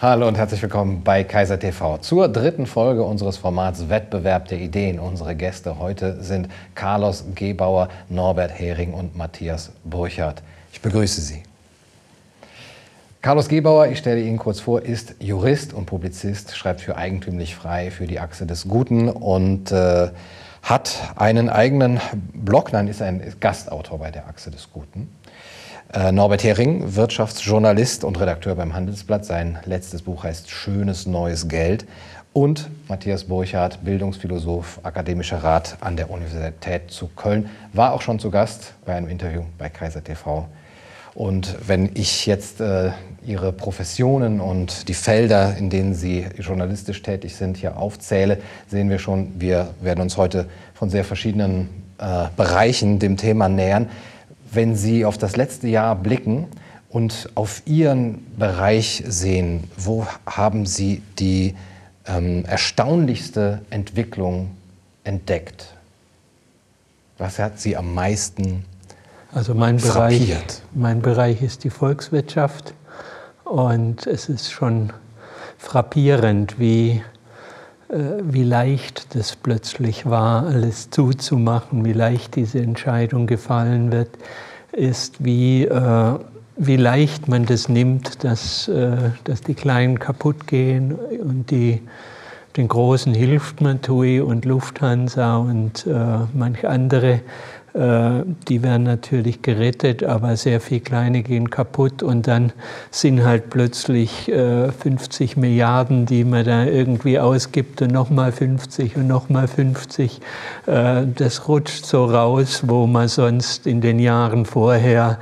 [0.00, 5.00] Hallo und herzlich willkommen bei Kaiser TV zur dritten Folge unseres Formats Wettbewerb der Ideen.
[5.00, 10.40] Unsere Gäste heute sind Carlos Gebauer, Norbert Hering und Matthias Burchardt.
[10.72, 11.42] Ich begrüße Sie.
[13.22, 17.90] Carlos Gebauer, ich stelle Ihnen kurz vor, ist Jurist und Publizist, schreibt für Eigentümlich Frei,
[17.90, 20.10] für die Achse des Guten und äh,
[20.62, 22.00] hat einen eigenen
[22.34, 25.08] Blog, nein, ist ein Gastautor bei der Achse des Guten.
[25.90, 29.24] Äh, Norbert Hering, Wirtschaftsjournalist und Redakteur beim Handelsblatt.
[29.24, 31.86] Sein letztes Buch heißt Schönes neues Geld.
[32.34, 38.30] Und Matthias Burchardt, Bildungsphilosoph, akademischer Rat an der Universität zu Köln, war auch schon zu
[38.30, 40.46] Gast bei einem Interview bei Kaiser TV.
[41.14, 42.90] Und wenn ich jetzt äh,
[43.24, 48.98] Ihre Professionen und die Felder, in denen Sie journalistisch tätig sind, hier aufzähle, sehen wir
[48.98, 53.88] schon, wir werden uns heute von sehr verschiedenen äh, Bereichen dem Thema nähern
[54.52, 56.46] wenn Sie auf das letzte Jahr blicken
[56.88, 61.54] und auf Ihren Bereich sehen, wo haben Sie die
[62.06, 64.50] ähm, erstaunlichste Entwicklung
[65.04, 65.74] entdeckt?
[67.18, 68.64] Was hat Sie am meisten
[69.32, 70.36] also mein Bereich,
[70.72, 72.72] mein Bereich ist die Volkswirtschaft
[73.44, 74.90] und es ist schon
[75.58, 77.02] frappierend, wie,
[77.90, 84.10] äh, wie leicht das plötzlich war, alles zuzumachen, wie leicht diese Entscheidung gefallen wird
[84.78, 86.14] ist, wie, äh,
[86.56, 91.82] wie leicht man das nimmt, dass, äh, dass die Kleinen kaputt gehen und die,
[92.56, 95.92] den Großen hilft man, TUI und Lufthansa und äh,
[96.32, 97.20] manche andere
[97.74, 102.52] die werden natürlich gerettet, aber sehr viele kleine gehen kaputt und dann
[102.90, 109.06] sind halt plötzlich 50 äh, Milliarden, die man da irgendwie ausgibt und nochmal 50 und
[109.06, 110.20] nochmal 50.
[110.66, 115.18] Äh, das rutscht so raus, wo man sonst in den Jahren vorher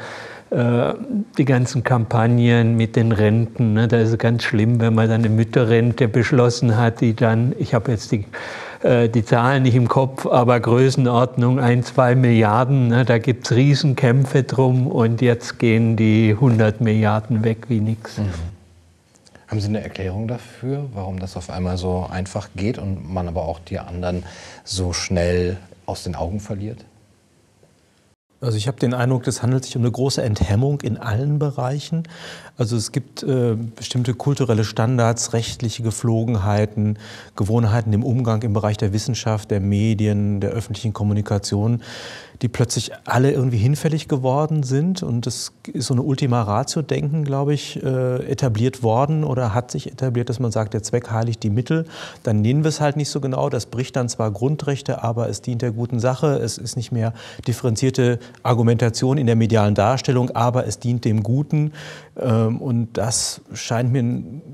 [0.48, 3.72] die ganzen Kampagnen mit den Renten.
[3.72, 7.52] Ne, da ist es ganz schlimm, wenn man dann eine Mütterrente beschlossen hat, die dann,
[7.58, 8.26] ich habe jetzt die äh,
[9.08, 12.88] die Zahlen nicht im Kopf, aber Größenordnung ein, zwei Milliarden.
[12.88, 18.18] Ne, da gibt es Riesenkämpfe drum und jetzt gehen die 100 Milliarden weg wie nichts.
[18.18, 18.30] Mhm.
[19.48, 23.42] Haben Sie eine Erklärung dafür, warum das auf einmal so einfach geht und man aber
[23.42, 24.24] auch die anderen
[24.64, 26.84] so schnell aus den Augen verliert?
[28.40, 32.02] Also ich habe den Eindruck, es handelt sich um eine große Enthemmung in allen Bereichen.
[32.58, 36.98] Also es gibt äh, bestimmte kulturelle Standards, rechtliche Geflogenheiten,
[37.34, 41.82] Gewohnheiten im Umgang im Bereich der Wissenschaft, der Medien, der öffentlichen Kommunikation,
[42.42, 45.02] die plötzlich alle irgendwie hinfällig geworden sind.
[45.02, 49.90] Und es ist so eine Ultima Ratio-Denken, glaube ich, äh, etabliert worden oder hat sich
[49.90, 51.86] etabliert, dass man sagt, der Zweck heiligt die Mittel.
[52.22, 53.48] Dann nehmen wir es halt nicht so genau.
[53.48, 56.36] Das bricht dann zwar Grundrechte, aber es dient der guten Sache.
[56.36, 57.12] Es ist nicht mehr
[57.46, 61.72] differenzierte Argumentation in der medialen Darstellung, aber es dient dem Guten.
[62.18, 64.02] Ähm, und das scheint mir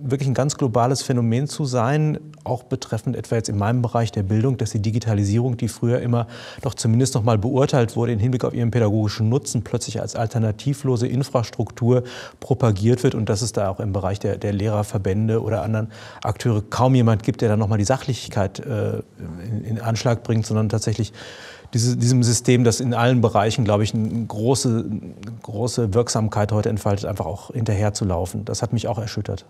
[0.03, 4.25] wirklich ein ganz globales Phänomen zu sein, auch betreffend etwa jetzt in meinem Bereich der
[4.25, 6.27] Bildung, dass die Digitalisierung, die früher immer
[6.63, 11.07] doch zumindest noch mal beurteilt wurde im Hinblick auf ihren pädagogischen Nutzen, plötzlich als alternativlose
[11.07, 12.03] Infrastruktur
[12.41, 15.93] propagiert wird und dass es da auch im Bereich der, der Lehrerverbände oder anderen
[16.23, 19.03] Akteure kaum jemand gibt, der dann noch mal die Sachlichkeit äh,
[19.47, 21.13] in, in Anschlag bringt, sondern tatsächlich
[21.75, 24.85] diese, diesem System, das in allen Bereichen, glaube ich, eine große,
[25.43, 28.45] große Wirksamkeit heute entfaltet, einfach auch hinterher zu laufen.
[28.45, 29.47] Das hat mich auch erschüttert.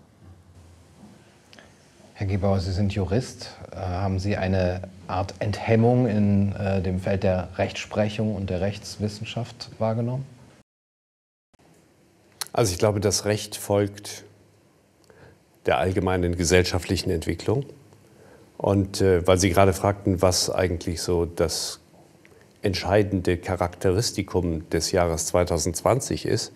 [2.13, 3.51] Herr Gebauer, Sie sind Jurist.
[3.71, 9.69] Äh, haben Sie eine Art Enthemmung in äh, dem Feld der Rechtsprechung und der Rechtswissenschaft
[9.79, 10.25] wahrgenommen?
[12.53, 14.23] Also ich glaube, das Recht folgt
[15.65, 17.65] der allgemeinen gesellschaftlichen Entwicklung.
[18.57, 21.79] Und äh, weil Sie gerade fragten, was eigentlich so das
[22.63, 26.53] entscheidende Charakteristikum des Jahres 2020 ist,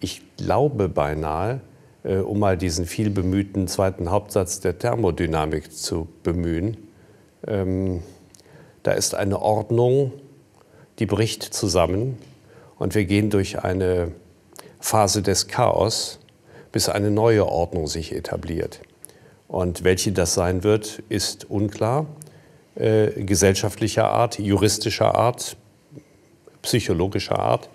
[0.00, 1.60] ich glaube beinahe,
[2.04, 6.76] äh, um mal diesen viel bemühten zweiten Hauptsatz der Thermodynamik zu bemühen,
[7.46, 8.02] ähm,
[8.82, 10.12] da ist eine Ordnung,
[10.98, 12.18] die bricht zusammen
[12.78, 14.12] und wir gehen durch eine
[14.80, 16.20] Phase des Chaos,
[16.70, 18.80] bis eine neue Ordnung sich etabliert.
[19.46, 22.06] Und welche das sein wird, ist unklar
[22.74, 25.56] äh, gesellschaftlicher Art, juristischer Art,
[26.62, 27.68] psychologischer Art.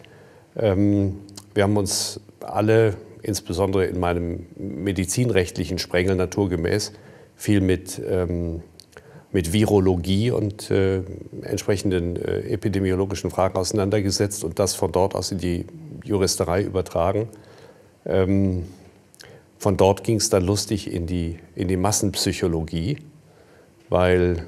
[0.55, 1.19] Ähm,
[1.53, 6.93] wir haben uns alle, insbesondere in meinem medizinrechtlichen Sprengel naturgemäß,
[7.35, 8.61] viel mit, ähm,
[9.31, 11.01] mit Virologie und äh,
[11.41, 15.65] entsprechenden äh, epidemiologischen Fragen auseinandergesetzt und das von dort aus in die
[16.03, 17.27] Juristerei übertragen.
[18.05, 18.63] Ähm,
[19.59, 22.97] von dort ging es dann lustig in die, in die Massenpsychologie,
[23.89, 24.47] weil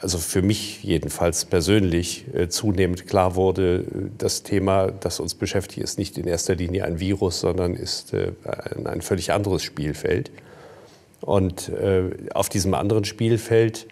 [0.00, 3.84] also für mich jedenfalls persönlich äh, zunehmend klar wurde,
[4.18, 8.32] das Thema, das uns beschäftigt, ist nicht in erster Linie ein Virus, sondern ist äh,
[8.44, 10.30] ein, ein, völlig anderes Spielfeld.
[11.22, 13.86] Und äh, auf diesem anderen Spielfeld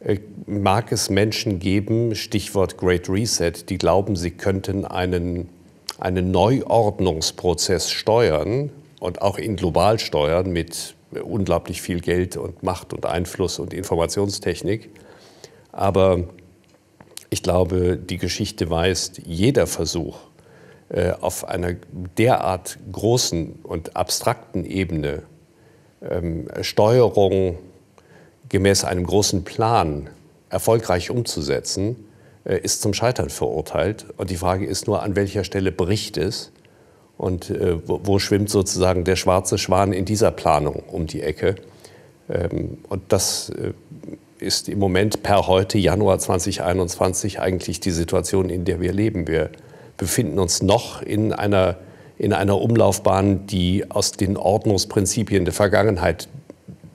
[0.00, 5.48] äh, mag es Menschen geben, Stichwort Great Reset, die glauben, sie könnten einen,
[5.98, 13.06] einen Neuordnungsprozess steuern und auch ihn global steuern mit unglaublich viel Geld und Macht und
[13.06, 14.90] Einfluss und Informationstechnik.
[15.74, 16.20] Aber
[17.30, 20.18] ich glaube, die Geschichte weist, jeder Versuch,
[20.88, 21.74] äh, auf einer
[22.16, 25.24] derart großen und abstrakten Ebene
[26.00, 27.58] ähm, Steuerung
[28.48, 30.10] gemäß einem großen Plan
[30.48, 32.06] erfolgreich umzusetzen,
[32.44, 34.06] äh, ist zum Scheitern verurteilt.
[34.16, 36.52] Und die Frage ist nur, an welcher Stelle bricht es
[37.18, 41.56] und äh, wo, schwimmt sozusagen der schwarze Schwan in dieser Planung um die Ecke.
[42.28, 43.50] Ähm, und das
[44.44, 49.26] ist im Moment per heute, Januar 2021, eigentlich die Situation, in der wir leben.
[49.26, 49.50] Wir
[49.96, 51.78] befinden uns noch in einer,
[52.18, 56.28] in einer Umlaufbahn, die aus den Ordnungsprinzipien der Vergangenheit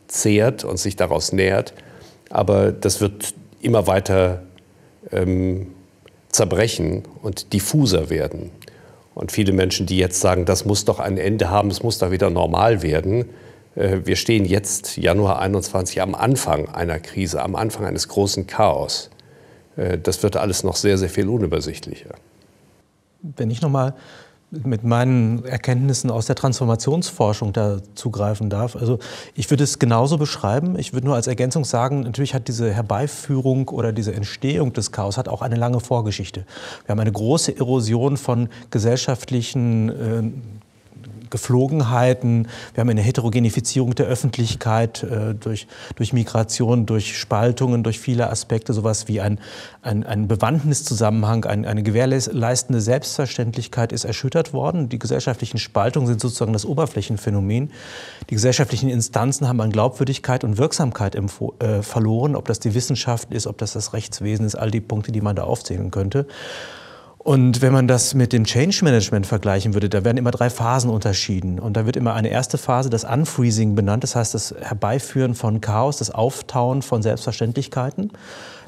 [0.08, 1.74] zehrt und sich daraus nähert.
[2.30, 4.44] Aber das wird immer weiter
[5.12, 5.68] ähm,
[6.30, 8.52] zerbrechen und diffuser werden.
[9.16, 12.12] Und viele Menschen, die jetzt sagen, das muss doch ein Ende haben, es muss da
[12.12, 13.26] wieder normal werden,
[13.80, 19.10] wir stehen jetzt, Januar 21, am Anfang einer Krise, am Anfang eines großen Chaos.
[19.80, 22.16] Äh, das wird alles noch sehr, sehr viel unübersichtlicher.
[23.22, 23.96] Wenn ich noch mal
[24.52, 28.76] mit meinen Erkenntnissen aus der Transformationsforschung da zugreifen darf.
[28.76, 28.98] Also
[29.36, 30.78] ich würde es genauso beschreiben.
[30.80, 35.18] Ich würde nur als Ergänzung sagen, natürlich hat diese Herbeiführung oder diese Entstehung des Chaos
[35.18, 36.46] hat auch eine lange Vorgeschichte.
[36.86, 40.59] Wir haben eine große Erosion von gesellschaftlichen äh,
[41.30, 42.48] Geflogenheiten.
[42.74, 48.74] Wir haben eine Heterogenifizierung der Öffentlichkeit äh, durch, durch Migration, durch Spaltungen, durch viele Aspekte,
[48.74, 49.40] sowas wie ein,
[49.82, 54.90] ein, ein Bewandtniszusammenhang, ein, eine gewährleistende Selbstverständlichkeit ist erschüttert worden.
[54.90, 57.72] Die gesellschaftlichen Spaltungen sind sozusagen das Oberflächenphänomen.
[58.30, 63.48] Die gesellschaftlichen Instanzen haben an Glaubwürdigkeit und Wirksamkeit äh, verloren, ob das die Wissenschaft ist,
[63.48, 66.26] ob das das Rechtswesen ist, all die Punkte, die man da aufzählen könnte.
[67.30, 70.90] Und wenn man das mit dem Change Management vergleichen würde, da werden immer drei Phasen
[70.90, 71.60] unterschieden.
[71.60, 75.62] Und da wird immer eine erste Phase, das Unfreezing benannt, das heißt das Herbeiführen von
[75.62, 78.12] Chaos, das Auftauen von Selbstverständlichkeiten.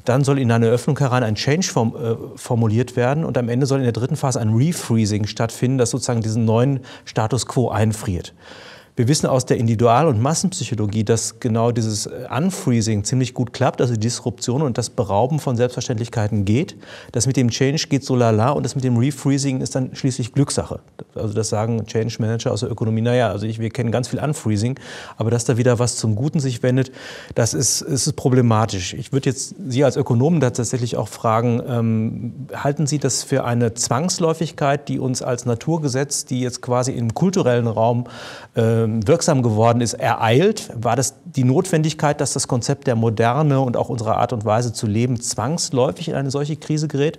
[0.04, 3.66] Dann soll in eine Öffnung herein ein Change form, äh, formuliert werden und am Ende
[3.66, 8.32] soll in der dritten Phase ein Refreezing stattfinden, das sozusagen diesen neuen Status quo einfriert.
[8.94, 13.80] Wir wissen aus der Individual- und Massenpsychologie, dass genau dieses äh, Unfreezing ziemlich gut klappt,
[13.80, 16.76] also Disruption und das Berauben von Selbstverständlichkeiten geht.
[17.10, 20.34] Das mit dem Change geht so lala und das mit dem Refreezing ist dann schließlich
[20.34, 20.80] Glückssache.
[21.14, 24.18] Also das sagen Change Manager aus der Ökonomie, naja, also ich, wir kennen ganz viel
[24.18, 24.78] Unfreezing,
[25.16, 26.92] aber dass da wieder was zum Guten sich wendet,
[27.34, 28.92] das ist, ist problematisch.
[28.92, 33.72] Ich würde jetzt Sie als Ökonomen tatsächlich auch fragen, ähm, halten Sie das für eine
[33.72, 38.04] Zwangsläufigkeit, die uns als Naturgesetz, die jetzt quasi im kulturellen Raum
[38.54, 40.70] äh, wirksam geworden ist, ereilt?
[40.74, 44.72] War das die Notwendigkeit, dass das Konzept der Moderne und auch unsere Art und Weise
[44.72, 47.18] zu leben zwangsläufig in eine solche Krise gerät?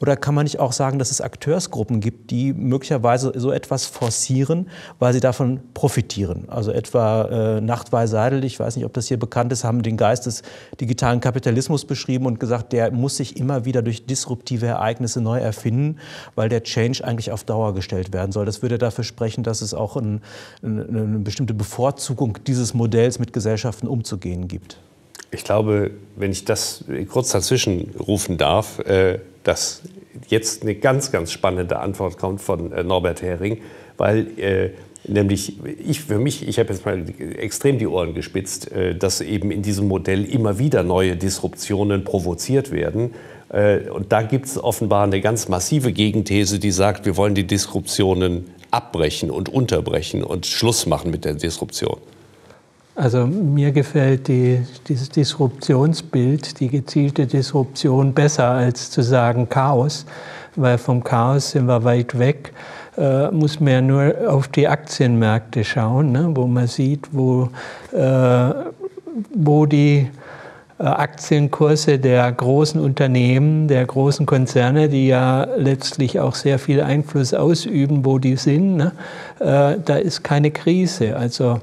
[0.00, 4.68] Oder kann man nicht auch sagen, dass es Akteursgruppen gibt, die möglicherweise so etwas forcieren,
[4.98, 6.44] weil sie davon profitieren?
[6.48, 7.24] Also etwa
[7.56, 10.42] äh, Nachtwey Seidel, ich weiß nicht, ob das hier bekannt ist, haben den Geist des
[10.80, 15.98] digitalen Kapitalismus beschrieben und gesagt, der muss sich immer wieder durch disruptive Ereignisse neu erfinden,
[16.34, 18.46] weil der Change eigentlich auf Dauer gestellt werden soll.
[18.46, 20.20] Das würde dafür sprechen, dass es auch ein,
[20.62, 24.76] eine, eine bestimmte Bevorzugung dieses Modells mit Gesellschaften umzugehen gibt.
[25.30, 29.82] Ich glaube, wenn ich das kurz dazwischen rufen darf, äh, dass
[30.28, 33.58] jetzt eine ganz, ganz spannende Antwort kommt von äh, Norbert Hering,
[33.96, 34.70] weil äh,
[35.06, 35.54] nämlich
[35.86, 37.04] ich für mich, ich habe jetzt mal
[37.38, 42.70] extrem die Ohren gespitzt, äh, dass eben in diesem Modell immer wieder neue Disruptionen provoziert
[42.70, 43.14] werden.
[43.50, 47.46] Äh, und da gibt es offenbar eine ganz massive Gegenthese, die sagt, wir wollen die
[47.46, 51.98] Disruptionen abbrechen und unterbrechen und Schluss machen mit der Disruption.
[52.96, 60.06] Also mir gefällt die, dieses Disruptionsbild, die gezielte Disruption besser als zu sagen Chaos,
[60.54, 62.52] weil vom Chaos sind wir weit weg.
[62.96, 67.48] Äh, muss man ja nur auf die Aktienmärkte schauen, ne, wo man sieht, wo,
[67.92, 68.54] äh,
[69.34, 70.08] wo die
[70.78, 77.34] äh, Aktienkurse der großen Unternehmen, der großen Konzerne, die ja letztlich auch sehr viel Einfluss
[77.34, 78.76] ausüben, wo die sind.
[78.76, 78.92] Ne?
[79.40, 81.16] Äh, da ist keine Krise.
[81.16, 81.60] Also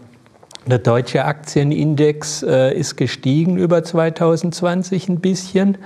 [0.65, 5.77] der deutsche Aktienindex äh, ist gestiegen über 2020 ein bisschen.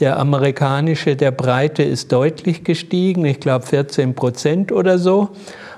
[0.00, 5.30] Der amerikanische, der Breite ist deutlich gestiegen, ich glaube 14 Prozent oder so.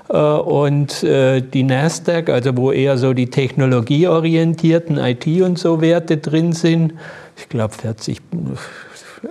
[0.09, 6.17] Äh, und äh, die Nasdaq, also wo eher so die technologieorientierten IT und so Werte
[6.17, 6.93] drin sind,
[7.37, 8.19] ich glaube 40,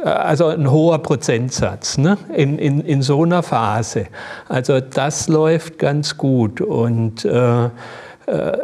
[0.04, 2.16] also ein hoher Prozentsatz ne?
[2.34, 4.06] in, in, in so einer Phase.
[4.48, 8.58] Also das läuft ganz gut und äh, äh,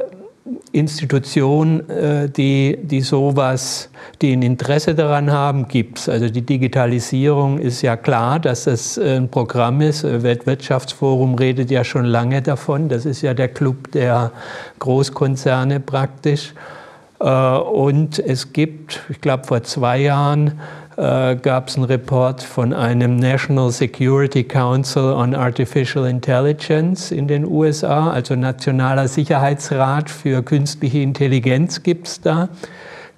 [0.72, 3.88] Institutionen, äh, die, die sowas,
[4.20, 6.08] die ein Interesse daran haben, gibt es.
[6.08, 10.04] Also die Digitalisierung ist ja klar, dass das ein Programm ist.
[10.04, 12.90] Weltwirtschaftsforum redet ja schon lange davon.
[12.90, 14.32] Das ist ja der Club der
[14.80, 16.52] Großkonzerne praktisch.
[17.20, 20.60] Äh, und es gibt, ich glaube vor zwei Jahren,
[20.96, 27.44] äh, gab es einen Report von einem National Security Council on Artificial Intelligence in den
[27.44, 32.48] USA, also Nationaler Sicherheitsrat für künstliche Intelligenz gibt es da,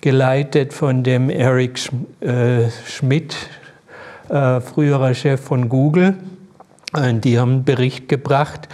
[0.01, 1.91] geleitet von dem Eric Sch
[2.21, 3.37] äh, Schmidt,
[4.29, 6.15] äh, früherer Chef von Google.
[6.97, 8.69] Die haben einen Bericht gebracht,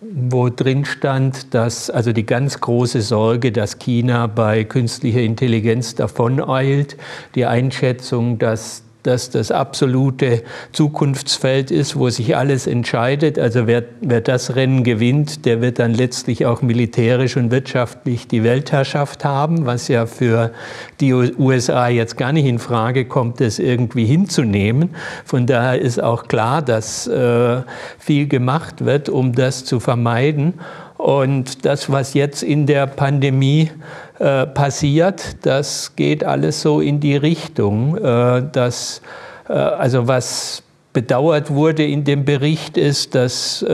[0.00, 6.96] wo drin stand, dass also die ganz große Sorge, dass China bei künstlicher Intelligenz davoneilt,
[7.34, 13.38] die Einschätzung, dass das das absolute Zukunftsfeld ist, wo sich alles entscheidet.
[13.38, 18.44] Also wer, wer das Rennen gewinnt, der wird dann letztlich auch militärisch und wirtschaftlich die
[18.44, 20.52] Weltherrschaft haben, was ja für
[21.00, 24.90] die USA jetzt gar nicht in Frage kommt, das irgendwie hinzunehmen.
[25.24, 27.62] Von daher ist auch klar, dass äh,
[27.98, 30.54] viel gemacht wird, um das zu vermeiden.
[30.98, 33.70] Und das, was jetzt in der Pandemie
[34.18, 39.00] äh, passiert, das geht alles so in die Richtung, äh, dass
[39.48, 40.62] äh, also was
[40.98, 43.68] bedauert wurde in dem Bericht ist, dass äh,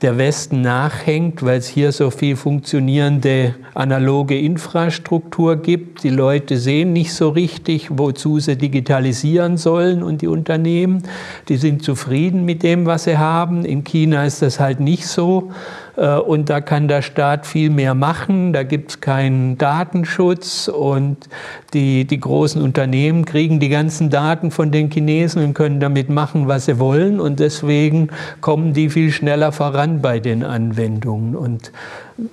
[0.00, 6.04] der Westen nachhängt, weil es hier so viel funktionierende analoge Infrastruktur gibt.
[6.04, 11.02] Die Leute sehen nicht so richtig, wozu sie digitalisieren sollen und die Unternehmen,
[11.48, 13.66] die sind zufrieden mit dem, was sie haben.
[13.66, 15.50] In China ist das halt nicht so.
[15.98, 18.52] Äh, und da kann der Staat viel mehr machen.
[18.52, 21.28] Da gibt es keinen Datenschutz und
[21.74, 26.48] die, die großen Unternehmen kriegen die ganzen Daten von den Chinesen und können damit machen,
[26.48, 27.20] was sie wollen.
[27.20, 28.08] Und deswegen
[28.40, 31.34] kommen die viel schneller voran bei den Anwendungen.
[31.36, 31.72] Und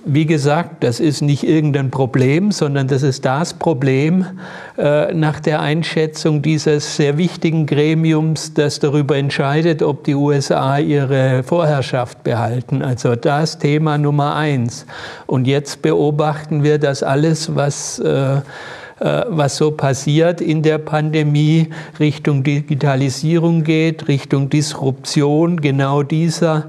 [0.04, 4.26] wie gesagt, das ist nicht irgendein Problem, sondern das ist das Problem
[4.76, 11.44] äh, nach der Einschätzung dieses sehr wichtigen Gremiums, das darüber entscheidet, ob die USA ihre
[11.44, 12.82] Vorherrschaft behalten.
[12.82, 14.86] Also das Thema Nummer eins.
[15.26, 18.40] Und jetzt beobachten wir, dass alles, was äh, äh
[19.28, 21.68] was so passiert in der Pandemie,
[22.00, 26.64] Richtung Digitalisierung geht, Richtung Disruption genau dieser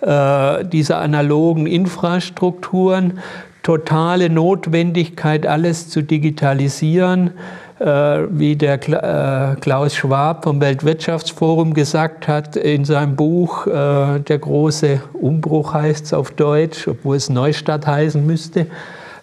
[0.00, 3.18] äh, dieser analogen Infrastrukturen,
[3.62, 7.32] totale Notwendigkeit, alles zu digitalisieren,
[7.78, 7.84] äh,
[8.30, 15.74] wie der äh, Klaus Schwab vom Weltwirtschaftsforum gesagt hat in seinem Buch, der große Umbruch
[15.74, 18.66] heißt es auf Deutsch, obwohl es Neustadt heißen müsste.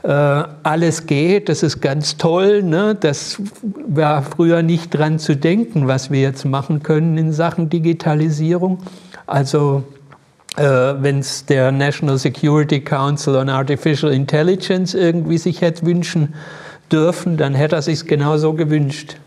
[0.04, 2.64] alles geht, das ist ganz toll.
[2.64, 2.96] Ne?
[3.00, 3.42] Das
[3.88, 8.80] war früher nicht dran zu denken, was wir jetzt machen können in Sachen Digitalisierung.
[9.26, 9.97] Also äh,
[10.58, 16.34] wenn es der National Security Council on Artificial Intelligence irgendwie sich hätte wünschen
[16.92, 19.18] dürfen, dann hätte er sich genauso gewünscht.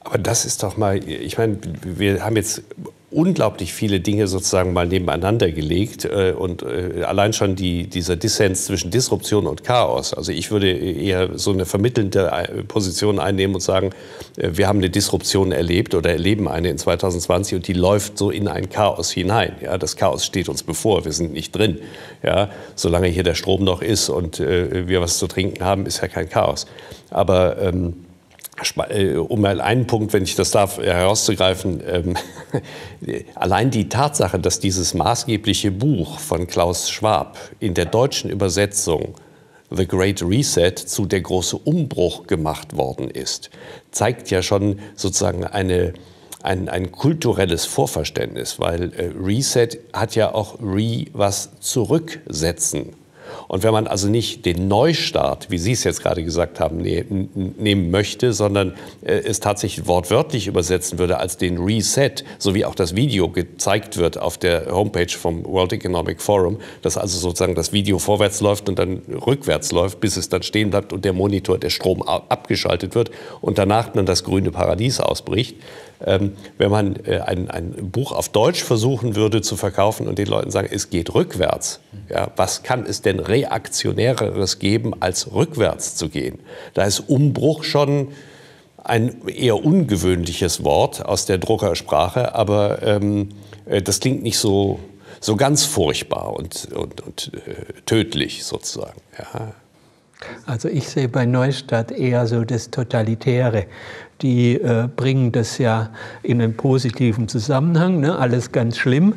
[0.00, 2.62] Aber das ist doch mal, ich meine, wir haben jetzt
[3.10, 8.66] unglaublich viele Dinge sozusagen mal nebeneinander gelegt äh, und äh, allein schon die, dieser Dissens
[8.66, 10.14] zwischen Disruption und Chaos.
[10.14, 13.90] Also ich würde eher so eine vermittelnde äh, Position einnehmen und sagen,
[14.36, 18.30] äh, wir haben eine Disruption erlebt oder erleben eine in 2020 und die läuft so
[18.30, 19.56] in ein Chaos hinein.
[19.60, 21.80] Ja, das Chaos steht uns bevor, wir sind nicht drin.
[22.22, 26.00] Ja, solange hier der Strom noch ist und äh, wir was zu trinken haben, ist
[26.00, 26.66] ja kein Chaos.
[27.10, 28.09] Aber ähm, äh,
[29.28, 32.16] um mal einen Punkt, wenn ich das darf, herauszugreifen, ähm,
[33.34, 39.14] allein die Tatsache, dass dieses maßgebliche Buch von Klaus Schwab in der deutschen Übersetzung
[39.70, 43.50] The Great Reset zu der große Umbruch gemacht worden ist,
[43.92, 45.94] zeigt ja schon sozusagen eine,
[46.42, 52.94] ein, ein kulturelles Vorverständnis, weil äh, Reset hat ja auch Re was zurücksetzen
[53.50, 57.04] und wenn man also nicht den Neustart, wie Sie es jetzt gerade gesagt haben, ne
[57.34, 62.76] nehmen möchte, sondern äh, es tatsächlich wortwörtlich übersetzen würde als den Reset, so wie auch
[62.76, 67.72] das Video gezeigt wird auf der Homepage vom World Economic Forum, dass also sozusagen das
[67.72, 71.58] Video vorwärts läuft und dann rückwärts läuft, bis es dann stehen bleibt und der Monitor,
[71.58, 75.56] der Strom abgeschaltet wird und danach dann das grüne Paradies ausbricht.
[76.02, 80.28] Ähm, wenn man äh, ein, ein, Buch auf Deutsch versuchen würde zu verkaufen und den
[80.28, 86.08] Leuten sagen, es geht rückwärts, ja, was kann es denn reaktionäreres geben, als rückwärts zu
[86.08, 86.38] gehen?
[86.74, 88.08] Da ist Umbruch schon
[88.84, 93.28] ein eher ungewöhnliches Wort aus der Druckersprache, aber ähm,
[93.66, 94.80] äh, das klingt nicht so,
[95.20, 99.00] so ganz furchtbar und, und, und äh, tödlich sozusagen.
[99.18, 99.52] Ja.
[100.46, 103.66] Also ich sehe bei Neustadt eher so das Totalitäre.
[104.20, 105.90] Die äh, bringen das ja
[106.22, 108.18] in einen positiven Zusammenhang, ne?
[108.18, 109.14] alles ganz schlimm.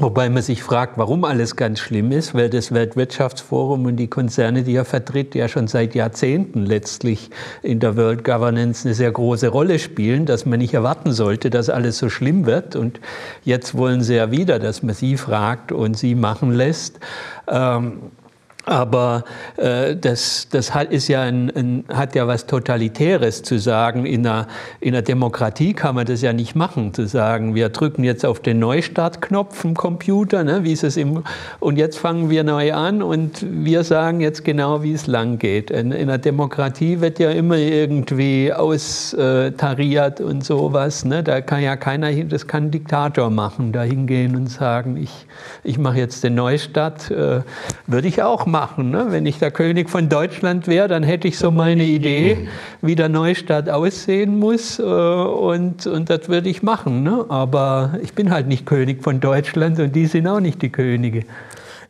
[0.00, 4.62] Wobei man sich fragt, warum alles ganz schlimm ist, weil das Weltwirtschaftsforum und die Konzerne,
[4.62, 7.30] die er vertritt, ja schon seit Jahrzehnten letztlich
[7.62, 11.68] in der World Governance eine sehr große Rolle spielen, dass man nicht erwarten sollte, dass
[11.68, 12.76] alles so schlimm wird.
[12.76, 13.00] Und
[13.42, 17.00] jetzt wollen sie ja wieder, dass man sie fragt und sie machen lässt.
[17.48, 18.12] Ähm,
[18.68, 19.24] aber
[19.56, 24.04] äh, das, das hat, ist ja ein, ein, hat ja was Totalitäres zu sagen.
[24.04, 24.46] In einer,
[24.80, 28.40] in einer Demokratie kann man das ja nicht machen, zu sagen, wir drücken jetzt auf
[28.40, 31.24] den Neustartknopf im Computer, ne, wie ist es im,
[31.60, 35.70] und jetzt fangen wir neu an und wir sagen jetzt genau, wie es lang geht.
[35.70, 41.06] In, in einer Demokratie wird ja immer irgendwie austariert und sowas.
[41.06, 41.22] Ne?
[41.22, 45.26] Da kann ja keiner, das kann ein Diktator machen, da hingehen und sagen, ich,
[45.64, 47.40] ich mache jetzt den Neustart, äh,
[47.86, 48.90] würde ich auch machen machen.
[48.90, 49.06] Ne?
[49.10, 52.48] Wenn ich der König von Deutschland wäre, dann hätte ich so meine Idee,
[52.82, 54.80] wie der Neustaat aussehen muss.
[54.80, 57.04] Äh, und, und das würde ich machen.
[57.04, 57.24] Ne?
[57.28, 61.24] Aber ich bin halt nicht König von Deutschland und die sind auch nicht die Könige.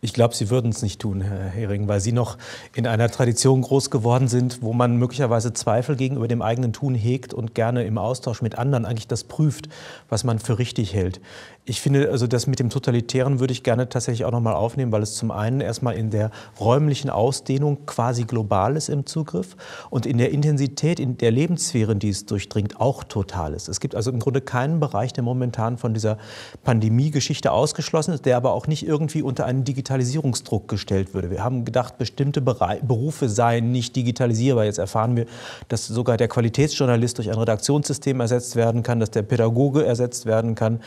[0.01, 2.39] Ich glaube, Sie würden es nicht tun, Herr Hering, weil Sie noch
[2.75, 7.35] in einer Tradition groß geworden sind, wo man möglicherweise Zweifel gegenüber dem eigenen Tun hegt
[7.35, 9.69] und gerne im Austausch mit anderen eigentlich das prüft,
[10.09, 11.21] was man für richtig hält.
[11.69, 15.03] Ich finde, also das mit dem Totalitären würde ich gerne tatsächlich auch nochmal aufnehmen, weil
[15.03, 19.55] es zum einen erstmal in der räumlichen Ausdehnung quasi global ist im Zugriff
[19.91, 23.69] und in der Intensität in der Lebenssphären, die es durchdringt, auch total ist.
[23.69, 26.17] Es gibt also im Grunde keinen Bereich, der momentan von dieser
[26.65, 31.31] Pandemie-Geschichte ausgeschlossen ist, der aber auch nicht irgendwie unter einen Digitalisierungsdruck gestellt würde.
[31.31, 34.65] Wir haben gedacht, bestimmte Berufe seien nicht digitalisierbar.
[34.65, 35.27] Jetzt erfahren wir,
[35.69, 40.55] dass sogar der Qualitätsjournalist durch ein Redaktionssystem ersetzt werden kann, dass der Pädagoge ersetzt werden
[40.55, 40.81] kann.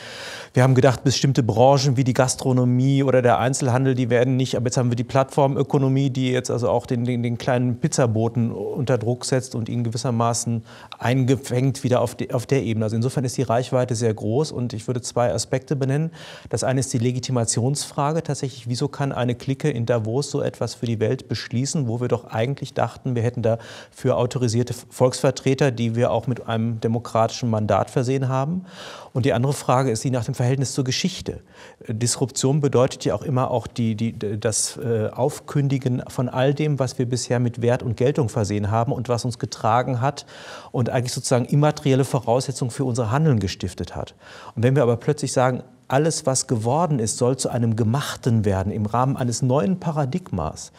[0.54, 4.56] Wir haben haben gedacht, bestimmte Branchen wie die Gastronomie oder der Einzelhandel, die werden nicht,
[4.56, 8.50] aber jetzt haben wir die Plattformökonomie, die jetzt also auch den, den, den kleinen Pizzaboten
[8.50, 10.64] unter Druck setzt und ihn gewissermaßen
[10.98, 12.86] eingefängt wieder auf, die, auf der Ebene.
[12.86, 16.10] Also insofern ist die Reichweite sehr groß und ich würde zwei Aspekte benennen.
[16.48, 20.86] Das eine ist die Legitimationsfrage tatsächlich, wieso kann eine Clique in Davos so etwas für
[20.86, 26.12] die Welt beschließen, wo wir doch eigentlich dachten, wir hätten dafür autorisierte Volksvertreter, die wir
[26.12, 28.64] auch mit einem demokratischen Mandat versehen haben.
[29.12, 31.40] Und die andere Frage ist die nach dem Verhältnis zur Geschichte.
[31.86, 36.98] Disruption bedeutet ja auch immer auch die, die, das äh, Aufkündigen von all dem, was
[36.98, 40.24] wir bisher mit Wert und Geltung versehen haben und was uns getragen hat
[40.70, 44.14] und eigentlich sozusagen immaterielle Voraussetzungen für unser Handeln gestiftet hat.
[44.54, 48.72] Und wenn wir aber plötzlich sagen, alles, was geworden ist, soll zu einem Gemachten werden
[48.72, 50.72] im Rahmen eines neuen Paradigmas,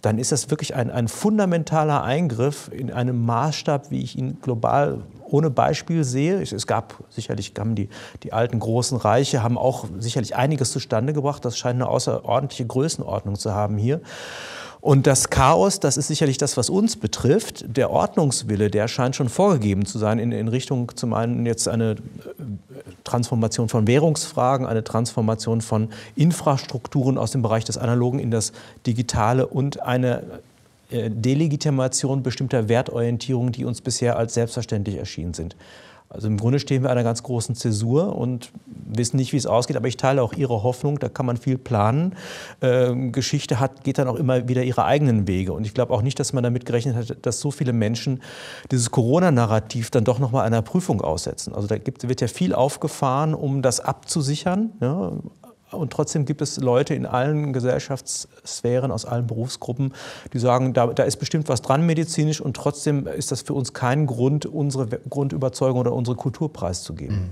[0.00, 5.02] dann ist das wirklich ein, ein fundamentaler Eingriff in einem Maßstab, wie ich ihn global
[5.26, 6.40] ohne Beispiel sehe.
[6.40, 7.88] Es gab sicherlich haben die,
[8.22, 11.44] die alten großen Reiche haben auch sicherlich einiges zustande gebracht.
[11.44, 14.00] Das scheint eine außerordentliche Größenordnung zu haben hier.
[14.84, 17.64] Und das Chaos, das ist sicherlich das, was uns betrifft.
[17.74, 21.92] Der Ordnungswille, der scheint schon vorgegeben zu sein in, in Richtung zum einen jetzt eine
[21.92, 21.96] äh,
[23.02, 28.52] Transformation von Währungsfragen, eine Transformation von Infrastrukturen aus dem Bereich des Analogen in das
[28.86, 30.22] Digitale und eine
[31.10, 35.56] Delegitimation bestimmter Wertorientierungen, die uns bisher als selbstverständlich erschienen sind.
[36.14, 39.76] Also im Grunde stehen wir einer ganz großen Zäsur und wissen nicht, wie es ausgeht,
[39.76, 42.14] aber ich teile auch Ihre Hoffnung, da kann man viel planen.
[42.62, 46.02] Ähm, Geschichte hat, geht dann auch immer wieder ihre eigenen Wege und ich glaube auch
[46.02, 48.22] nicht, dass man damit gerechnet hat, dass so viele Menschen
[48.70, 51.52] dieses Corona-Narrativ dann doch nochmal einer Prüfung aussetzen.
[51.52, 54.70] Also da gibt, wird ja viel aufgefahren, um das abzusichern.
[54.80, 55.12] Ja,
[55.76, 59.92] und trotzdem gibt es Leute in allen Gesellschaftssphären, aus allen Berufsgruppen,
[60.32, 63.72] die sagen, da, da, ist bestimmt was dran medizinisch und trotzdem ist das für uns
[63.72, 67.16] kein Grund, unsere Grundüberzeugung oder unsere Kultur preiszugeben.
[67.16, 67.30] Mhm.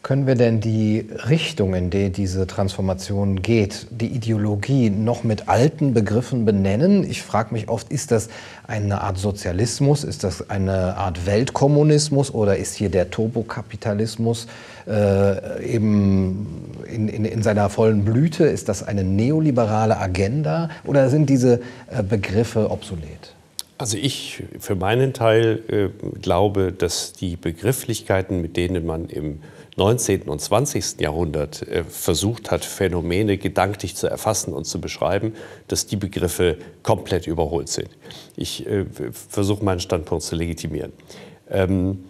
[0.00, 5.92] Können wir denn die Richtung, in die diese Transformation geht, die Ideologie noch mit alten
[5.92, 7.02] Begriffen benennen?
[7.02, 8.28] Ich frage mich oft, ist das
[8.68, 14.46] eine Art Sozialismus, ist das eine Art Weltkommunismus oder ist hier der Turbokapitalismus
[14.86, 18.44] äh, eben in, in, in, seiner vollen Blüte?
[18.44, 23.34] Ist das eine neoliberale Agenda oder sind diese äh, Begriffe obsolet?
[23.78, 29.40] Also ich für meinen Teil äh, glaube, dass die Begrifflichkeiten, mit denen man im
[29.78, 30.22] 19.
[30.22, 31.00] und 20.
[31.00, 35.34] Jahrhundert äh, versucht hat, Phänomene gedanklich zu erfassen und zu beschreiben,
[35.68, 37.88] dass die Begriffe komplett überholt sind.
[38.36, 40.92] Ich äh, versuche meinen Standpunkt zu legitimieren.
[41.48, 42.04] Ähm,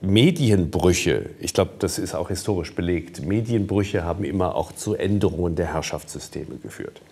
[0.00, 5.72] Medienbrüche, ich glaube, das ist auch historisch belegt, Medienbrüche haben immer auch zu Änderungen der
[5.72, 7.02] Herrschaftssysteme geführt.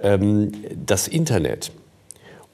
[0.00, 0.52] Ähm,
[0.86, 1.70] das Internet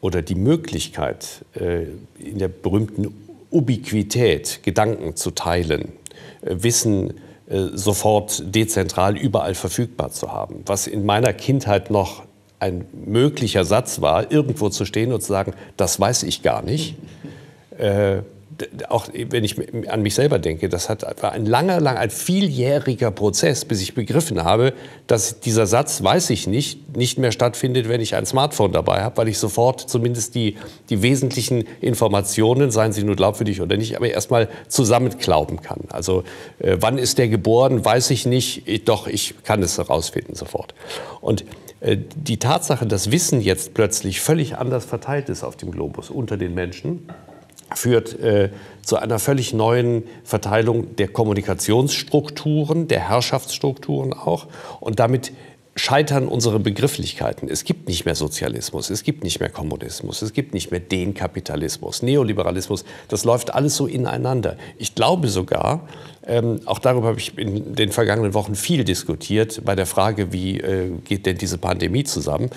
[0.00, 1.84] oder die Möglichkeit, äh,
[2.18, 3.23] in der berühmten
[3.54, 5.92] Ubiquität Gedanken zu teilen,
[6.42, 7.14] äh, Wissen
[7.48, 10.62] äh, sofort dezentral überall verfügbar zu haben.
[10.66, 12.24] Was in meiner Kindheit noch
[12.58, 16.96] ein möglicher Satz war, irgendwo zu stehen und zu sagen, das weiß ich gar nicht.
[18.88, 19.56] Auch wenn ich
[19.88, 23.94] an mich selber denke, das hat, war ein langer, lang, ein vieljähriger Prozess, bis ich
[23.94, 24.72] begriffen habe,
[25.06, 29.16] dass dieser Satz, weiß ich nicht, nicht mehr stattfindet, wenn ich ein Smartphone dabei habe,
[29.16, 30.56] weil ich sofort zumindest die,
[30.90, 35.80] die wesentlichen Informationen, seien sie nur glaubwürdig oder nicht, aber erstmal zusammenklauben kann.
[35.90, 36.24] Also
[36.58, 40.74] äh, wann ist der geboren, weiß ich nicht, ich, doch ich kann es herausfinden sofort.
[41.20, 41.44] Und
[41.80, 46.36] äh, die Tatsache, dass Wissen jetzt plötzlich völlig anders verteilt ist auf dem Globus unter
[46.36, 47.08] den Menschen,
[47.74, 48.50] führt äh,
[48.82, 54.46] zu einer völlig neuen Verteilung der Kommunikationsstrukturen, der Herrschaftsstrukturen auch.
[54.80, 55.32] Und damit
[55.76, 57.48] scheitern unsere Begrifflichkeiten.
[57.48, 61.14] Es gibt nicht mehr Sozialismus, es gibt nicht mehr Kommunismus, es gibt nicht mehr den
[61.14, 62.84] Kapitalismus, Neoliberalismus.
[63.08, 64.56] Das läuft alles so ineinander.
[64.78, 65.88] Ich glaube sogar,
[66.26, 70.60] ähm, auch darüber habe ich in den vergangenen Wochen viel diskutiert, bei der Frage, wie
[70.60, 72.50] äh, geht denn diese Pandemie zusammen.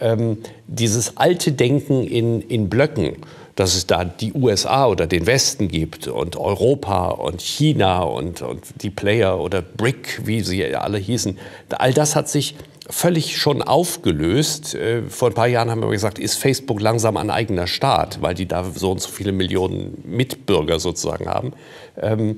[0.00, 3.16] Ähm, dieses alte Denken in, in Blöcken,
[3.56, 8.62] dass es da die USA oder den Westen gibt und Europa und China und, und
[8.82, 11.38] die Player oder BRIC, wie sie alle hießen.
[11.70, 12.54] All das hat sich
[12.88, 14.74] völlig schon aufgelöst.
[14.74, 18.34] Äh, vor ein paar Jahren haben wir gesagt, ist Facebook langsam ein eigener Staat, weil
[18.34, 21.52] die da so und so viele Millionen Mitbürger sozusagen haben.
[22.00, 22.36] Ähm,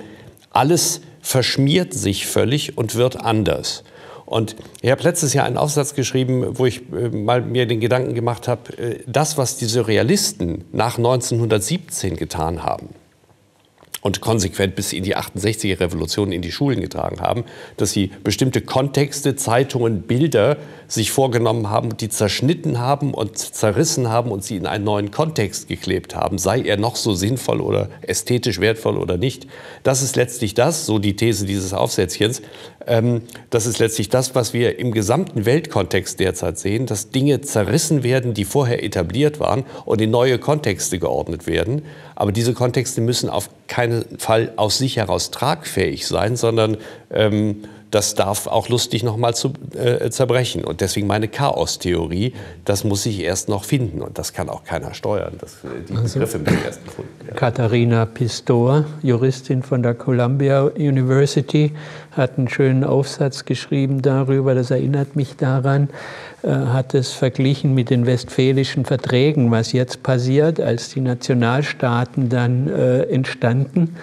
[0.50, 3.83] alles verschmiert sich völlig und wird anders.
[4.27, 8.15] Und ich habe letztes Jahr einen Aufsatz geschrieben, wo ich äh, mal mir den Gedanken
[8.15, 12.91] gemacht habe, äh, das, was die Surrealisten nach 1917 getan haben,
[14.05, 17.45] und konsequent bis in die 68er Revolution in die Schulen getragen haben,
[17.79, 20.59] dass sie bestimmte Kontexte, Zeitungen, Bilder
[20.89, 25.69] sich vorgenommen haben, die zerschnitten haben und zerrissen haben und sie in einen neuen Kontext
[25.69, 29.47] geklebt haben, sei er noch so sinnvoll oder ästhetisch wertvoll oder nicht.
[29.85, 32.43] Das ist letztlich das, so die These dieses Aufsätzchens,
[32.87, 38.35] das ist letztlich das, was wir im gesamten Weltkontext derzeit sehen, dass Dinge zerrissen werden,
[38.35, 41.83] die vorher etabliert waren und in neue Kontexte geordnet werden.
[42.14, 46.77] Aber diese Kontexte müssen auf keinen Fall aus sich heraus tragfähig sein, sondern
[47.11, 47.62] ähm,
[47.94, 50.64] das darf auch lustig nochmal zu, äh, zerbrechen.
[50.64, 52.33] Und deswegen meine Chaos-Theorie,
[52.64, 54.02] das muss ich erst noch finden.
[54.02, 55.35] Und das kann auch keiner steuern.
[55.40, 57.37] Das, äh, die also, Begriffe müssen erst gefunden werden.
[57.37, 61.72] Katharina Pistor, Juristin von der Columbia University,
[62.11, 65.88] hat einen schönen Aufsatz geschrieben darüber, das erinnert mich daran,
[66.42, 72.68] äh, hat es verglichen mit den westfälischen Verträgen, was jetzt passiert, als die Nationalstaaten dann
[72.68, 73.94] äh, entstanden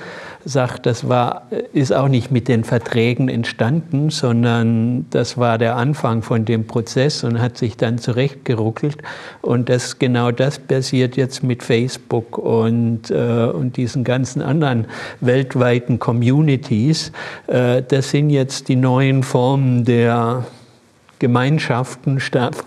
[0.45, 6.21] sagt, das war, ist auch nicht mit den Verträgen entstanden, sondern das war der Anfang
[6.21, 8.97] von dem Prozess und hat sich dann zurechtgeruckelt.
[9.41, 14.85] Und das, genau das passiert jetzt mit Facebook und, äh, und diesen ganzen anderen
[15.19, 17.11] weltweiten Communities.
[17.47, 20.45] Äh, das sind jetzt die neuen Formen der
[21.21, 22.19] Gemeinschaften,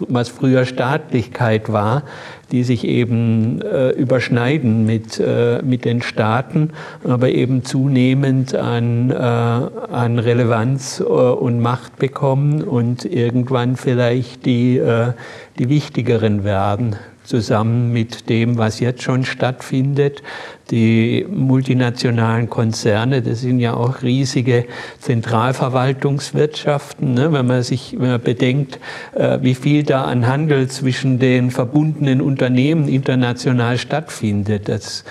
[0.09, 2.05] was früher Staatlichkeit war,
[2.53, 6.71] die sich eben äh, überschneiden mit, äh, mit den Staaten,
[7.03, 14.79] aber eben zunehmend an, äh, an Relevanz äh, und Macht bekommen und irgendwann vielleicht die,
[14.79, 15.15] äh,
[15.59, 20.23] die wichtigeren werden zusammen mit dem, was jetzt schon stattfindet.
[20.71, 24.65] Die multinationalen Konzerne, das sind ja auch riesige
[24.99, 27.13] Zentralverwaltungswirtschaften.
[27.13, 27.31] Ne?
[27.33, 28.79] Wenn man sich wenn man bedenkt,
[29.15, 35.05] äh, wie viel da an Handel zwischen den verbundenen Unternehmen international stattfindet, das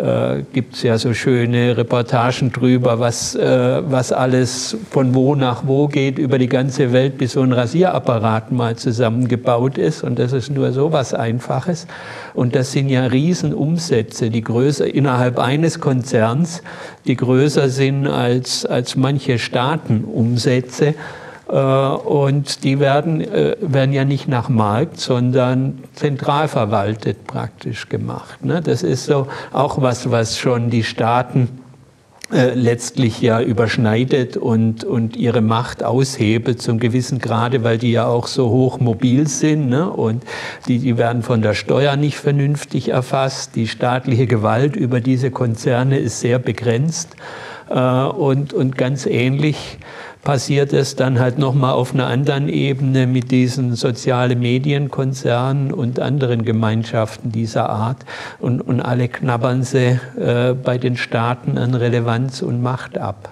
[0.00, 5.88] äh, gibt ja so schöne Reportagen drüber, was, äh, was alles von wo nach wo
[5.88, 10.02] geht über die ganze Welt, bis so ein Rasierapparat mal zusammengebaut ist.
[10.02, 11.86] Und das ist nur so was Einfaches.
[12.34, 16.62] Und das sind ja Riesenumsätze, die größer innerhalb eines Konzerns,
[17.06, 20.94] die größer sind als, als manche Staatenumsätze.
[21.48, 28.44] Äh, und die werden, äh, werden ja nicht nach Markt, sondern zentral verwaltet praktisch gemacht.
[28.44, 28.60] Ne?
[28.60, 31.48] Das ist so auch was, was schon die Staaten
[32.32, 38.06] äh, letztlich ja überschneidet und, und ihre Macht aushebelt zum gewissen Grade, weil die ja
[38.06, 39.90] auch so hoch mobil sind ne?
[39.90, 40.22] und
[40.68, 43.56] die, die werden von der Steuer nicht vernünftig erfasst.
[43.56, 47.16] Die staatliche Gewalt über diese Konzerne ist sehr begrenzt
[47.68, 49.78] äh, und, und ganz ähnlich
[50.22, 56.44] passiert es dann halt nochmal auf einer anderen Ebene mit diesen sozialen Medienkonzernen und anderen
[56.44, 58.04] Gemeinschaften dieser Art.
[58.38, 63.30] Und, und alle knabbern sie äh, bei den Staaten an Relevanz und Macht ab.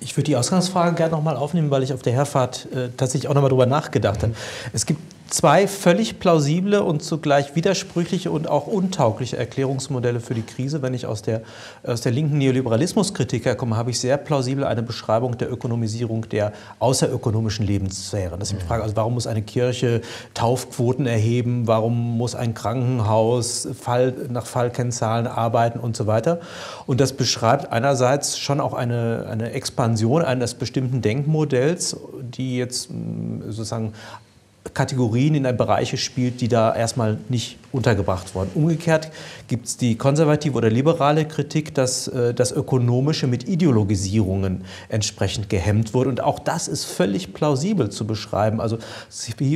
[0.00, 3.34] Ich würde die Ausgangsfrage gerne nochmal aufnehmen, weil ich auf der Herfahrt äh, tatsächlich auch
[3.34, 4.34] nochmal drüber nachgedacht habe.
[4.72, 10.82] Es gibt zwei völlig plausible und zugleich widersprüchliche und auch untaugliche Erklärungsmodelle für die Krise.
[10.82, 11.42] Wenn ich aus der,
[11.84, 17.66] aus der linken Neoliberalismuskritik herkomme, habe ich sehr plausibel eine Beschreibung der Ökonomisierung der außerökonomischen
[17.66, 18.38] Lebenssphären.
[18.38, 20.00] Das ist die Frage, also warum muss eine Kirche
[20.34, 26.40] Taufquoten erheben, warum muss ein Krankenhaus Fall, nach Fallkennzahlen arbeiten und so weiter.
[26.86, 32.90] Und das beschreibt einerseits schon auch eine, eine Expansion eines bestimmten Denkmodells, die jetzt
[33.48, 33.92] sozusagen
[34.74, 38.50] Kategorien in Bereiche spielt, die da erstmal nicht untergebracht wurden.
[38.54, 39.10] Umgekehrt
[39.48, 45.94] gibt es die konservative oder liberale Kritik, dass äh, das Ökonomische mit Ideologisierungen entsprechend gehemmt
[45.94, 46.08] wurde.
[46.08, 48.60] Und auch das ist völlig plausibel zu beschreiben.
[48.60, 48.78] Also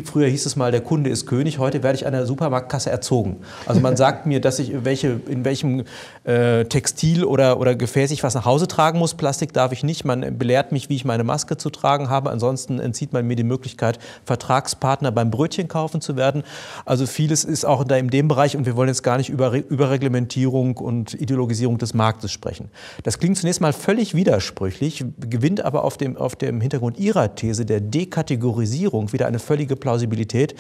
[0.05, 3.39] früher hieß es mal, der Kunde ist König, heute werde ich an der Supermarktkasse erzogen.
[3.67, 5.85] Also man sagt mir, dass ich welche, in welchem
[6.25, 9.15] äh, Textil oder, oder Gefäß ich was nach Hause tragen muss.
[9.15, 10.05] Plastik darf ich nicht.
[10.05, 12.31] Man belehrt mich, wie ich meine Maske zu tragen habe.
[12.31, 16.43] Ansonsten entzieht man mir die Möglichkeit, Vertragspartner beim Brötchen kaufen zu werden.
[16.85, 19.53] Also vieles ist auch da in dem Bereich und wir wollen jetzt gar nicht über
[19.53, 22.71] Überreglementierung und Ideologisierung des Marktes sprechen.
[23.03, 27.65] Das klingt zunächst mal völlig widersprüchlich, gewinnt aber auf dem, auf dem Hintergrund Ihrer These
[27.65, 30.55] der Dekategorisierung wieder eine völlige Plausibilität,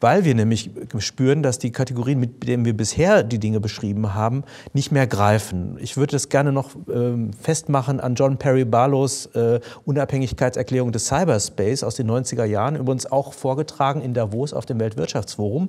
[0.00, 4.44] weil wir nämlich spüren, dass die Kategorien, mit denen wir bisher die Dinge beschrieben haben,
[4.72, 5.78] nicht mehr greifen.
[5.80, 11.84] Ich würde das gerne noch äh, festmachen an John Perry Barlows äh, Unabhängigkeitserklärung des Cyberspace
[11.84, 15.68] aus den 90er Jahren, übrigens auch vorgetragen in Davos auf dem Weltwirtschaftsforum,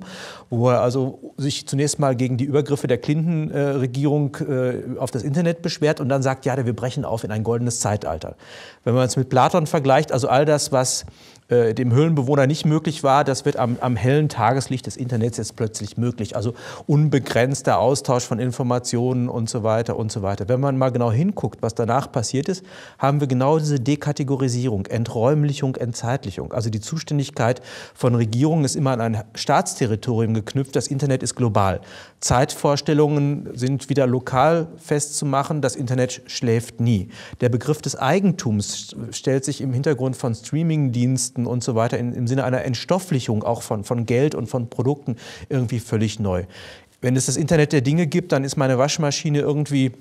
[0.50, 5.62] wo er also sich zunächst mal gegen die Übergriffe der Clinton-Regierung äh, auf das Internet
[5.62, 8.34] beschwert und dann sagt, ja, wir brechen auf in ein goldenes Zeitalter.
[8.82, 11.06] Wenn man es mit Platon vergleicht, also all das, was
[11.48, 15.54] äh, dem Höhlenbewohner nicht möglich war, das wird am, am, hellen Tageslicht des Internets jetzt
[15.54, 16.34] plötzlich möglich.
[16.34, 16.54] Also
[16.88, 20.48] unbegrenzter Austausch von Informationen und so weiter und so weiter.
[20.48, 22.64] Wenn man mal genau hinguckt, was danach passiert ist,
[22.98, 26.52] haben wir genau diese Dekategorisierung, Enträumlichung, Entzeitlichung.
[26.52, 27.62] Also die Zuständigkeit
[27.94, 30.74] von Regierungen ist immer an ein Staatsterritorium geknüpft.
[30.74, 31.80] Das Internet ist global.
[32.18, 35.60] Zeitvorstellungen sind wieder lokal festzumachen.
[35.60, 37.10] Das Internet schläft nie.
[37.40, 42.26] Der Begriff des Eigentums stellt sich im Hintergrund von Streamingdiensten und so weiter in, im
[42.26, 45.16] Sinne einer Entstofflichung auch von, von Geld und von Produkten
[45.48, 46.44] irgendwie völlig neu.
[47.00, 49.92] Wenn es das Internet der Dinge gibt, dann ist meine Waschmaschine irgendwie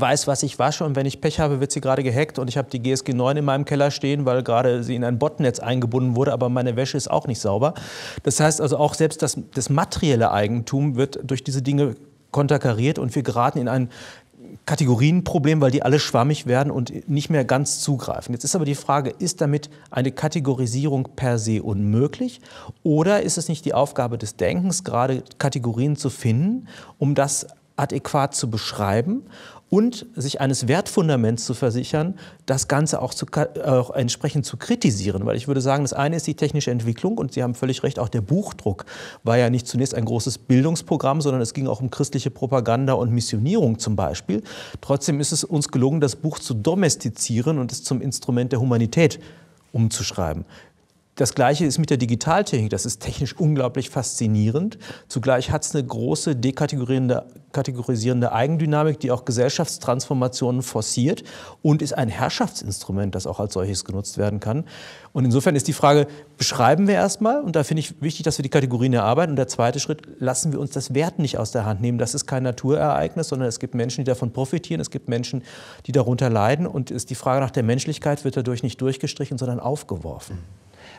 [0.00, 2.56] weiß, was ich wasche und wenn ich Pech habe, wird sie gerade gehackt und ich
[2.56, 6.16] habe die GSG 9 in meinem Keller stehen, weil gerade sie in ein Botnetz eingebunden
[6.16, 7.74] wurde, aber meine Wäsche ist auch nicht sauber.
[8.22, 11.94] Das heißt also auch selbst das, das materielle Eigentum wird durch diese Dinge
[12.30, 13.88] konterkariert und wir geraten in ein
[14.66, 18.32] Kategorienproblem, weil die alle schwammig werden und nicht mehr ganz zugreifen.
[18.32, 22.40] Jetzt ist aber die Frage, ist damit eine Kategorisierung per se unmöglich
[22.82, 28.34] oder ist es nicht die Aufgabe des Denkens, gerade Kategorien zu finden, um das adäquat
[28.34, 29.22] zu beschreiben
[29.68, 32.14] und sich eines Wertfundaments zu versichern,
[32.46, 33.26] das Ganze auch, zu,
[33.64, 35.26] auch entsprechend zu kritisieren.
[35.26, 37.98] Weil ich würde sagen, das eine ist die technische Entwicklung und Sie haben völlig recht,
[37.98, 38.84] auch der Buchdruck
[39.24, 43.10] war ja nicht zunächst ein großes Bildungsprogramm, sondern es ging auch um christliche Propaganda und
[43.10, 44.42] Missionierung zum Beispiel.
[44.80, 49.18] Trotzdem ist es uns gelungen, das Buch zu domestizieren und es zum Instrument der Humanität
[49.72, 50.44] umzuschreiben.
[51.16, 52.68] Das Gleiche ist mit der Digitaltechnik.
[52.70, 54.78] Das ist technisch unglaublich faszinierend.
[55.08, 57.26] Zugleich hat es eine große dekategorisierende
[57.56, 61.24] kategorisierende Eigendynamik, die auch Gesellschaftstransformationen forciert
[61.62, 64.64] und ist ein Herrschaftsinstrument, das auch als solches genutzt werden kann.
[65.14, 68.42] Und insofern ist die Frage, beschreiben wir erstmal, und da finde ich wichtig, dass wir
[68.42, 69.30] die Kategorien erarbeiten.
[69.30, 71.96] Und der zweite Schritt, lassen wir uns das Wert nicht aus der Hand nehmen.
[71.96, 75.42] Das ist kein Naturereignis, sondern es gibt Menschen, die davon profitieren, es gibt Menschen,
[75.86, 76.66] die darunter leiden.
[76.66, 80.40] Und ist die Frage nach der Menschlichkeit wird dadurch nicht durchgestrichen, sondern aufgeworfen.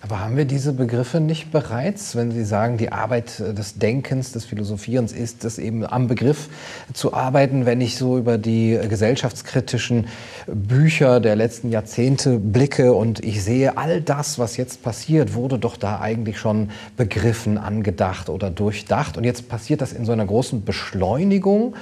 [0.02, 4.46] Aber haben wir diese Begriffe nicht bereits, wenn Sie sagen, die Arbeit des Denkens, des
[4.46, 6.50] Philosophierens ist es eben am Begriff
[6.94, 10.08] zu arbeiten, wenn ich so über die gesellschaftskritischen
[10.46, 15.78] Bücher der letzten Jahrzehnte blicke und ich sehe, all das, was jetzt passiert, wurde doch
[15.78, 19.18] da eigentlich schon begriffen, angedacht oder durchdacht.
[19.18, 21.76] Und jetzt passiert das in so einer großen Beschleunigung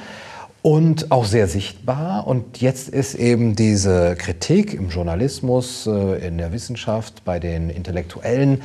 [0.65, 2.25] und auch sehr sichtbar.
[2.25, 8.63] Und jetzt ist eben diese Kritik im Journalismus, äh, in der Wissenschaft, bei den Intellektuellen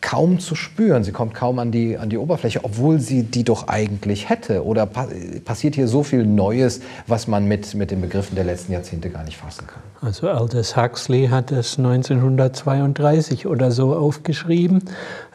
[0.00, 1.04] kaum zu spüren.
[1.04, 4.64] Sie kommt kaum an die, an die Oberfläche, obwohl sie die doch eigentlich hätte.
[4.64, 5.06] Oder pa
[5.44, 9.24] passiert hier so viel Neues, was man mit, mit den Begriffen der letzten Jahrzehnte gar
[9.24, 9.82] nicht fassen kann?
[10.00, 14.84] Also Aldous Huxley hat das 1932 oder so aufgeschrieben.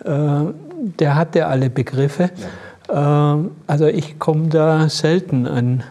[0.03, 0.09] Äh,
[0.97, 2.31] der hatte alle Begriffe.
[2.87, 3.35] Ja.
[3.35, 5.83] Äh, also ich komme da selten an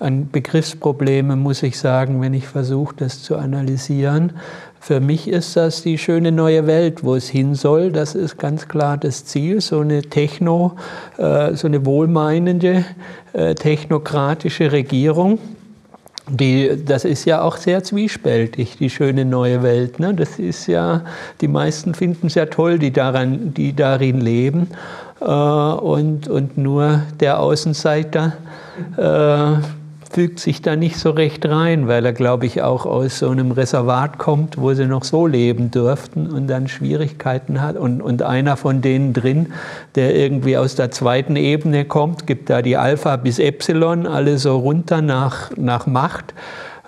[0.00, 4.32] an Begriffsprobleme, muss ich sagen, wenn ich versuche, das zu analysieren.
[4.80, 7.90] Für mich ist das die schöne neue Welt, wo es hin soll.
[7.90, 10.76] Das ist ganz klar das Ziel, so eine techno,
[11.18, 12.84] äh, so eine wohlmeinende,
[13.32, 15.38] äh, technokratische Regierung.
[16.30, 19.98] die, das ist ja auch sehr zwiespältig, die schöne neue Welt.
[19.98, 20.14] Ne?
[20.14, 21.02] Das ist ja,
[21.40, 24.68] die meisten finden es ja toll, die, daran, die darin leben.
[25.20, 28.34] Äh, und, und nur der Außenseiter
[28.96, 29.77] äh,
[30.10, 33.52] fügt sich da nicht so recht rein, weil er, glaube ich, auch aus so einem
[33.52, 37.76] Reservat kommt, wo sie noch so leben durften und dann Schwierigkeiten hat.
[37.76, 39.52] Und, und einer von denen drin,
[39.94, 44.56] der irgendwie aus der zweiten Ebene kommt, gibt da die Alpha bis Epsilon, alle so
[44.56, 46.34] runter nach, nach Macht.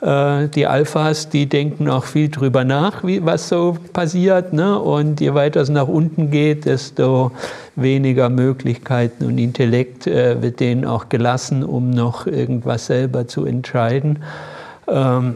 [0.01, 4.53] Äh, die Alphas, die denken auch viel drüber nach, wie, was so passiert.
[4.53, 4.79] Ne?
[4.79, 7.33] Und je weiter es nach unten geht, desto
[7.77, 14.21] weniger Möglichkeiten und Intellekt äh, wird denen auch gelassen, um noch irgendwas selber zu entscheiden.
[14.89, 15.35] Ähm,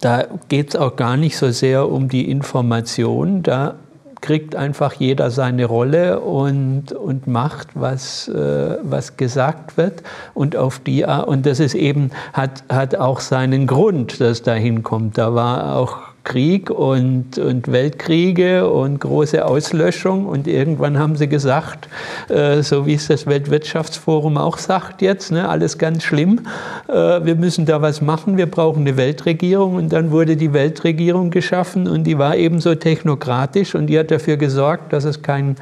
[0.00, 3.42] da geht es auch gar nicht so sehr um die Information.
[3.42, 3.74] Da
[4.22, 10.02] kriegt einfach jeder seine Rolle und, und macht, was, äh, was gesagt wird.
[10.32, 15.18] Und auf die und das ist eben, hat, hat auch seinen Grund, dass da hinkommt.
[15.18, 20.26] Da war auch Krieg und, und Weltkriege und große Auslöschung.
[20.26, 21.88] Und irgendwann haben sie gesagt,
[22.28, 26.40] äh, so wie es das Weltwirtschaftsforum auch sagt jetzt, ne, alles ganz schlimm,
[26.88, 29.74] äh, wir müssen da was machen, wir brauchen eine Weltregierung.
[29.74, 34.36] Und dann wurde die Weltregierung geschaffen und die war ebenso technokratisch und die hat dafür
[34.36, 35.56] gesorgt, dass es keinen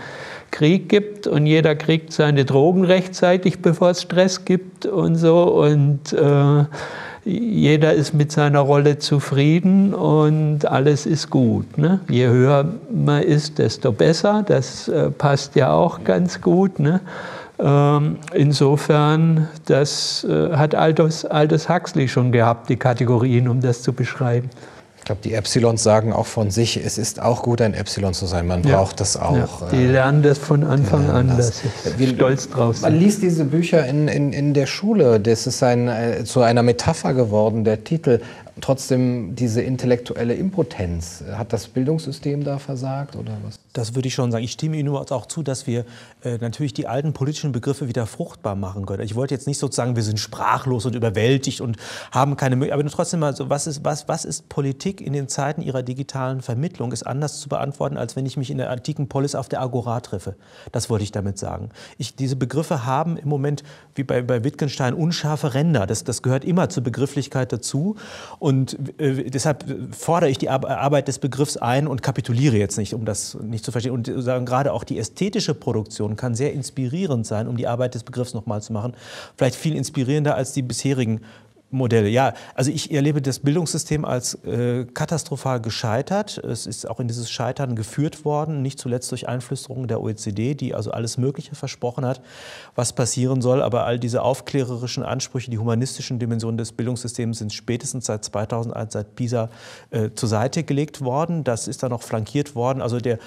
[0.50, 5.44] Krieg gibt und jeder kriegt seine Drogen rechtzeitig, bevor es Stress gibt und so.
[5.44, 6.64] Und äh,
[7.24, 11.76] jeder ist mit seiner Rolle zufrieden und alles ist gut.
[11.76, 12.00] Ne?
[12.08, 14.42] Je höher man ist, desto besser.
[14.46, 16.78] Das äh, passt ja auch ganz gut.
[16.78, 17.00] Ne?
[17.58, 23.92] Ähm, insofern, das äh, hat Aldous, Aldous Huxley schon gehabt, die Kategorien, um das zu
[23.92, 24.48] beschreiben.
[25.10, 28.26] Ich glaube, die Epsilons sagen auch von sich, es ist auch gut, ein Epsilon zu
[28.26, 28.46] sein.
[28.46, 28.76] Man ja.
[28.76, 29.34] braucht das auch.
[29.34, 31.26] Ja, die äh, lernen das von Anfang an.
[31.36, 31.62] Das.
[31.82, 32.82] Das ist stolz drauf.
[32.82, 35.18] Man liest diese Bücher in, in, in der Schule.
[35.18, 38.20] Das ist ein, äh, zu einer Metapher geworden, der Titel
[38.60, 41.22] trotzdem diese intellektuelle Impotenz.
[41.32, 43.58] Hat das Bildungssystem da versagt oder was?
[43.72, 44.44] Das würde ich schon sagen.
[44.44, 45.84] Ich stimme Ihnen auch zu, dass wir
[46.24, 49.02] äh, natürlich die alten politischen Begriffe wieder fruchtbar machen können.
[49.04, 51.76] Ich wollte jetzt nicht sozusagen, wir sind sprachlos und überwältigt und
[52.10, 52.80] haben keine Möglichkeit.
[52.80, 56.40] Aber trotzdem mal so, was ist, was, was ist Politik in den Zeiten ihrer digitalen
[56.42, 56.92] Vermittlung?
[56.92, 60.00] Ist anders zu beantworten, als wenn ich mich in der antiken Polis auf der Agora
[60.00, 60.34] treffe.
[60.72, 61.70] Das wollte ich damit sagen.
[61.98, 63.62] Ich, diese Begriffe haben im Moment,
[63.94, 65.86] wie bei, bei Wittgenstein, unscharfe Ränder.
[65.86, 67.96] Das, das gehört immer zur Begrifflichkeit dazu.
[68.40, 73.04] Und äh, deshalb fordere ich die Arbeit des Begriffs ein und kapituliere jetzt nicht, um
[73.04, 73.92] das nicht zu verstehen.
[73.92, 78.02] Und sagen gerade auch die ästhetische Produktion kann sehr inspirierend sein, um die Arbeit des
[78.02, 78.94] Begriffs nochmal zu machen.
[79.36, 81.20] Vielleicht viel inspirierender als die bisherigen
[81.70, 82.08] Modelle.
[82.08, 86.38] Ja, also ich erlebe das Bildungssystem als äh, katastrophal gescheitert.
[86.38, 90.74] Es ist auch in dieses Scheitern geführt worden, nicht zuletzt durch Einflüsterungen der OECD, die
[90.74, 92.20] also alles Mögliche versprochen hat,
[92.74, 93.62] was passieren soll.
[93.62, 99.14] Aber all diese aufklärerischen Ansprüche, die humanistischen Dimensionen des Bildungssystems sind spätestens seit 2001, seit
[99.14, 99.48] PISA,
[99.90, 101.44] äh, zur Seite gelegt worden.
[101.44, 102.82] Das ist dann noch flankiert worden.
[102.82, 103.18] Also der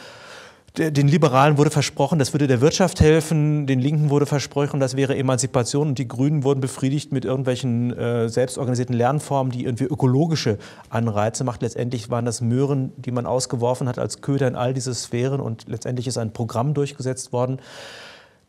[0.76, 5.16] den Liberalen wurde versprochen, das würde der Wirtschaft helfen, den Linken wurde versprochen, das wäre
[5.16, 10.58] Emanzipation und die Grünen wurden befriedigt mit irgendwelchen äh, selbstorganisierten Lernformen, die irgendwie ökologische
[10.90, 11.62] Anreize macht.
[11.62, 15.66] Letztendlich waren das Möhren, die man ausgeworfen hat als Köder in all diese Sphären und
[15.68, 17.60] letztendlich ist ein Programm durchgesetzt worden,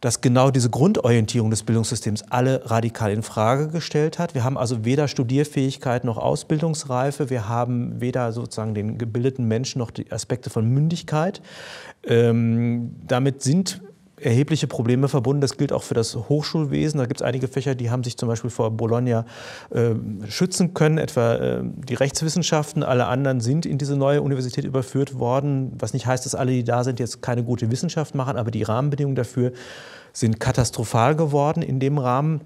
[0.04, 4.34] das genau diese Grundorientierung des Bildungssystems alle radikal in Frage gestellt hat.
[4.34, 7.30] Wir haben also weder Studierfähigkeit noch Ausbildungsreife.
[7.30, 11.40] Wir haben weder sozusagen den gebildeten Menschen noch die Aspekte von Mündigkeit.
[12.06, 13.80] Ähm, damit sind
[14.20, 15.40] erhebliche Probleme verbunden.
[15.40, 16.98] Das gilt auch für das Hochschulwesen.
[16.98, 19.24] Da gibt es einige Fächer, die haben sich zum Beispiel vor Bologna
[19.70, 19.94] äh,
[20.28, 22.82] schützen können, etwa äh, die Rechtswissenschaften.
[22.82, 26.64] Alle anderen sind in diese neue Universität überführt worden, was nicht heißt, dass alle, die
[26.64, 29.52] da sind, jetzt keine gute Wissenschaft machen, aber die Rahmenbedingungen dafür
[30.12, 32.40] sind katastrophal geworden in dem Rahmen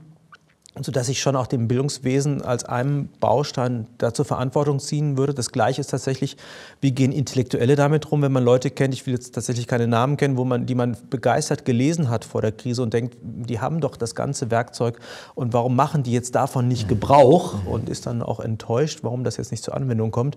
[0.83, 5.35] sodass ich schon auch dem Bildungswesen als einem Baustein dazu Verantwortung ziehen würde.
[5.35, 6.37] Das Gleiche ist tatsächlich,
[6.81, 10.17] wie gehen Intellektuelle damit rum, wenn man Leute kennt, ich will jetzt tatsächlich keine Namen
[10.17, 13.81] kennen, wo man, die man begeistert gelesen hat vor der Krise und denkt, die haben
[13.81, 14.99] doch das ganze Werkzeug
[15.35, 19.37] und warum machen die jetzt davon nicht Gebrauch und ist dann auch enttäuscht, warum das
[19.37, 20.37] jetzt nicht zur Anwendung kommt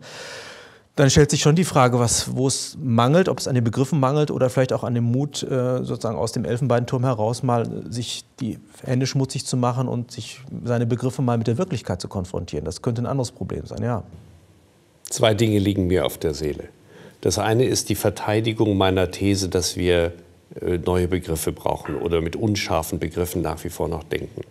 [0.96, 4.00] dann stellt sich schon die Frage, was, wo es mangelt, ob es an den Begriffen
[4.00, 8.26] mangelt oder vielleicht auch an dem Mut, äh, sozusagen aus dem Elfenbeinturm heraus mal sich
[8.40, 12.66] die Hände schmutzig zu machen und sich seine Begriffe mal mit der Wirklichkeit zu konfrontieren.
[12.66, 14.04] Das könnte ein anderes Problem sein, ja.
[15.10, 16.66] Zwei Dinge liegen mir auf der Seele.
[17.22, 20.14] Das eine ist die Verteidigung meiner These, dass wir
[20.60, 24.42] äh, neue Begriffe brauchen oder mit unscharfen Begriffen nach wie vor noch denken.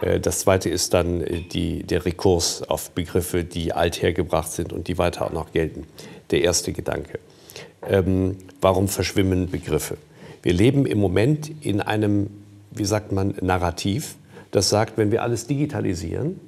[0.00, 4.88] Äh, das zweite ist dann äh, die, der Rekurs auf Begriffe, die althergebracht sind und
[4.88, 5.84] die weiter auch noch gelten.
[6.30, 7.18] Der erste Gedanke.
[7.86, 9.96] Ähm, warum verschwimmen Begriffe?
[10.42, 12.30] Wir leben im Moment in einem,
[12.70, 14.16] wie sagt man, Narrativ,
[14.50, 16.40] das sagt, wenn wir alles digitalisieren,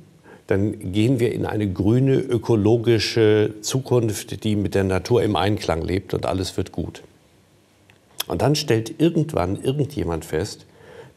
[0.47, 6.13] dann gehen wir in eine grüne, ökologische Zukunft, die mit der Natur im Einklang lebt
[6.13, 7.03] und alles wird gut.
[8.27, 10.67] Und dann stellt irgendwann irgendjemand fest,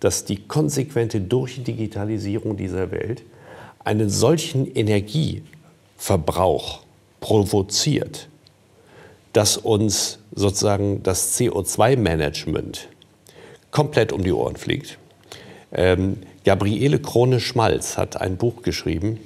[0.03, 3.23] dass die konsequente Durchdigitalisierung dieser Welt
[3.85, 6.81] einen solchen Energieverbrauch
[7.21, 8.27] provoziert,
[9.31, 12.89] dass uns sozusagen das CO2-Management
[13.71, 14.97] komplett um die Ohren fliegt.
[15.71, 19.21] Ähm, Gabriele Krone-Schmalz hat ein Buch geschrieben,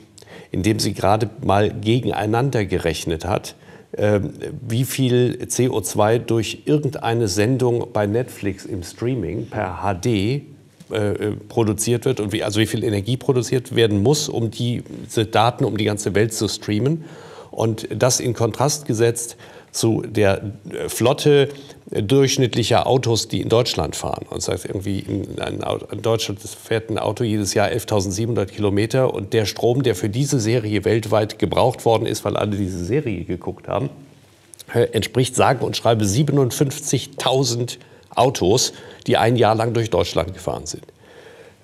[0.51, 3.55] in dem sie gerade mal gegeneinander gerechnet hat,
[3.93, 4.19] äh,
[4.61, 10.43] wie viel CO2 durch irgendeine Sendung bei Netflix im Streaming per HD
[10.91, 15.25] äh, äh, produziert wird und wie, also wie viel Energie produziert werden muss, um diese
[15.25, 17.03] Daten um die ganze Welt zu streamen.
[17.51, 19.37] Und das in Kontrast gesetzt
[19.71, 21.49] zu der äh, Flotte
[21.89, 24.25] durchschnittlicher Autos, die in Deutschland fahren.
[24.29, 29.45] Und heißt irgendwie in, in Deutschland fährt ein Auto jedes Jahr 11.700 Kilometer und der
[29.45, 33.89] Strom, der für diese Serie weltweit gebraucht worden ist, weil alle diese Serie geguckt haben,
[34.73, 37.77] äh, entspricht sage und schreibe 57.000
[38.17, 38.73] Autos,
[39.05, 40.83] die ein Jahr lang durch Deutschland gefahren sind.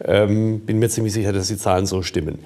[0.04, 2.40] Ähm, bin mir ziemlich sicher, dass die Zahlen so stimmen.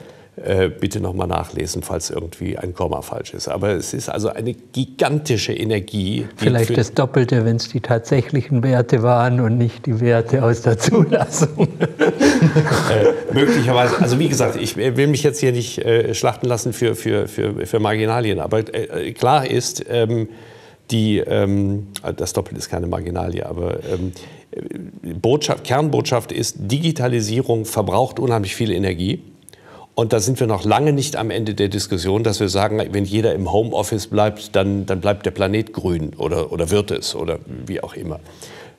[0.43, 3.47] Äh, bitte nochmal nachlesen, falls irgendwie ein Komma falsch ist.
[3.47, 6.27] Aber es ist also eine gigantische Energie.
[6.35, 10.77] Vielleicht das Doppelte, wenn es die tatsächlichen Werte waren und nicht die Werte aus der
[10.77, 11.67] Zulassung.
[11.79, 16.95] äh, möglicherweise, also wie gesagt, ich will mich jetzt hier nicht äh, schlachten lassen für,
[16.95, 20.29] für, für, für Marginalien, aber äh, klar ist, ähm,
[20.91, 24.11] die, ähm, das Doppelte ist keine Marginalie, aber ähm,
[25.21, 29.21] Botschaft, Kernbotschaft ist, Digitalisierung verbraucht unheimlich viel Energie.
[29.95, 33.03] Und da sind wir noch lange nicht am Ende der Diskussion, dass wir sagen, wenn
[33.03, 37.39] jeder im Homeoffice bleibt, dann, dann bleibt der Planet grün oder, oder wird es oder
[37.65, 38.19] wie auch immer.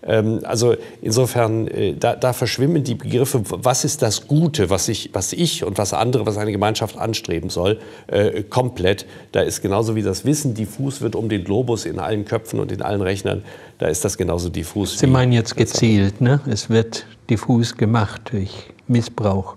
[0.02, 5.10] Ähm, also insofern, äh, da, da, verschwimmen die Begriffe, was ist das Gute, was ich,
[5.12, 9.06] was ich und was andere, was eine Gemeinschaft anstreben soll, äh, komplett.
[9.32, 12.70] Da ist genauso wie das Wissen diffus wird um den Globus in allen Köpfen und
[12.70, 13.42] in allen Rechnern,
[13.78, 14.98] da ist das genauso diffus.
[14.98, 16.40] Sie meinen jetzt gezielt, ne?
[16.46, 18.50] es wird diffus gemacht durch
[18.86, 19.56] Missbrauch.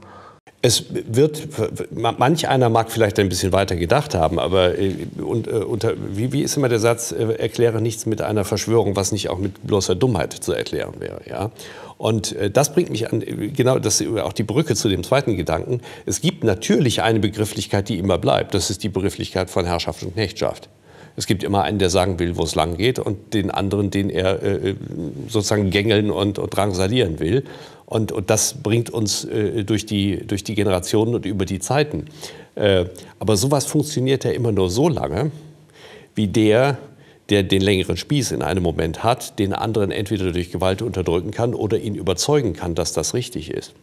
[0.64, 1.48] Es wird,
[1.90, 6.32] manch einer mag vielleicht ein bisschen weiter gedacht haben, aber äh, und, äh, unter, wie,
[6.34, 9.66] wie ist immer der Satz, äh, erkläre nichts mit einer Verschwörung, was nicht auch mit
[9.66, 11.22] bloßer Dummheit zu erklären wäre.
[11.28, 11.50] Ja?
[11.98, 15.82] Und das bringt mich an, genau, das ist auch die Brücke zu dem zweiten Gedanken.
[16.08, 18.56] Es gibt natürlich eine Begrifflichkeit, die immer bleibt.
[18.56, 20.68] Das ist die Begrifflichkeit von Herrschaft und Knechtschaft.
[21.22, 24.10] Es gibt immer einen, der sagen will, wo es lang geht, und den anderen, den
[24.10, 24.74] er äh,
[25.28, 27.44] sozusagen gängeln und, und drangsalieren will.
[27.86, 32.06] Und, und das bringt uns äh, durch, die, durch die Generationen und über die Zeiten.
[32.56, 32.86] Äh,
[33.20, 35.30] aber sowas funktioniert ja immer nur so lange,
[36.16, 36.80] wie der,
[37.30, 41.54] der den längeren Spieß in einem Moment hat, den anderen entweder durch Gewalt unterdrücken kann
[41.54, 43.74] oder ihn überzeugen kann, dass das richtig ist.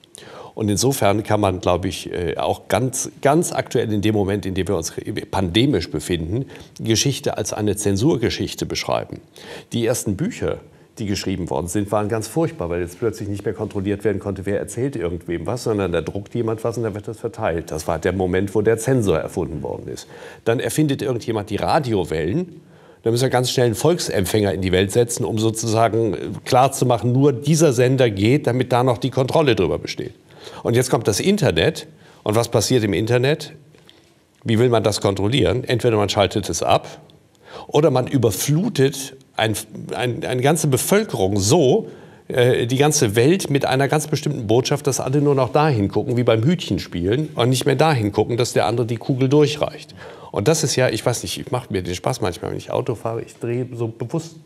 [0.58, 4.54] Und insofern kann man, glaube ich, äh, auch ganz, ganz aktuell in dem Moment, in
[4.54, 4.92] dem wir uns
[5.30, 6.46] pandemisch befinden,
[6.80, 9.20] Geschichte als eine Zensurgeschichte beschreiben.
[9.72, 10.58] Die ersten Bücher,
[10.98, 14.46] die geschrieben worden sind, waren ganz furchtbar, weil jetzt plötzlich nicht mehr kontrolliert werden konnte,
[14.46, 17.70] wer erzählt irgendwem was, sondern da druckt jemand was und dann wird das verteilt.
[17.70, 20.08] Das war der Moment, wo der Zensor erfunden worden ist.
[20.44, 22.60] Dann erfindet irgendjemand die Radiowellen.
[23.04, 27.12] Da müssen wir ganz schnell einen Volksempfänger in die Welt setzen, um sozusagen äh, klarzumachen,
[27.12, 30.14] nur dieser Sender geht, damit da noch die Kontrolle drüber besteht.
[30.62, 31.86] Und jetzt kommt das Internet.
[32.22, 33.52] Und was passiert im Internet?
[34.44, 35.64] Wie will man das kontrollieren?
[35.64, 37.00] Entweder man schaltet es ab
[37.66, 39.54] oder man überflutet ein,
[39.94, 41.88] ein, eine ganze Bevölkerung so,
[42.28, 46.16] äh, die ganze Welt mit einer ganz bestimmten Botschaft, dass alle nur noch dahin gucken,
[46.16, 49.94] wie beim Hütchenspielen und nicht mehr dahin gucken, dass der andere die Kugel durchreicht.
[50.30, 52.70] Und das ist ja, ich weiß nicht, ich mache mir den Spaß manchmal, wenn ich
[52.70, 54.36] Auto fahre, ich drehe so bewusst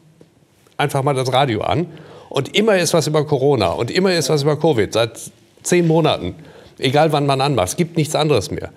[0.76, 1.86] einfach mal das Radio an
[2.28, 5.18] und immer ist was über Corona und immer ist was über Covid, seit
[5.62, 6.34] zehn Monaten,
[6.78, 8.70] egal wann man anmacht, es gibt nichts anderes mehr.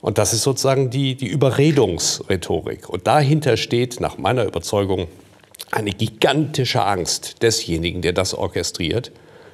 [0.00, 2.88] Und das ist sozusagen die, die Überredungsrhetorik.
[2.88, 5.08] Und dahinter steht nach meiner Überzeugung
[5.70, 9.12] eine gigantische Angst desjenigen, der das orchestriert,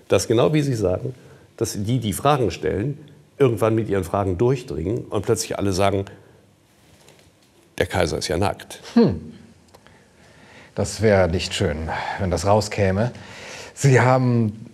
[0.09, 1.15] dass genau wie Sie sagen,
[1.57, 2.99] dass die, die Fragen stellen,
[3.39, 6.05] irgendwann mit ihren Fragen durchdringen und plötzlich alle sagen,
[7.79, 8.81] der Kaiser ist ja nackt.
[8.95, 9.33] Hm.
[10.75, 13.11] Das wäre nicht schön, wenn das rauskäme.
[13.75, 14.66] Sie haben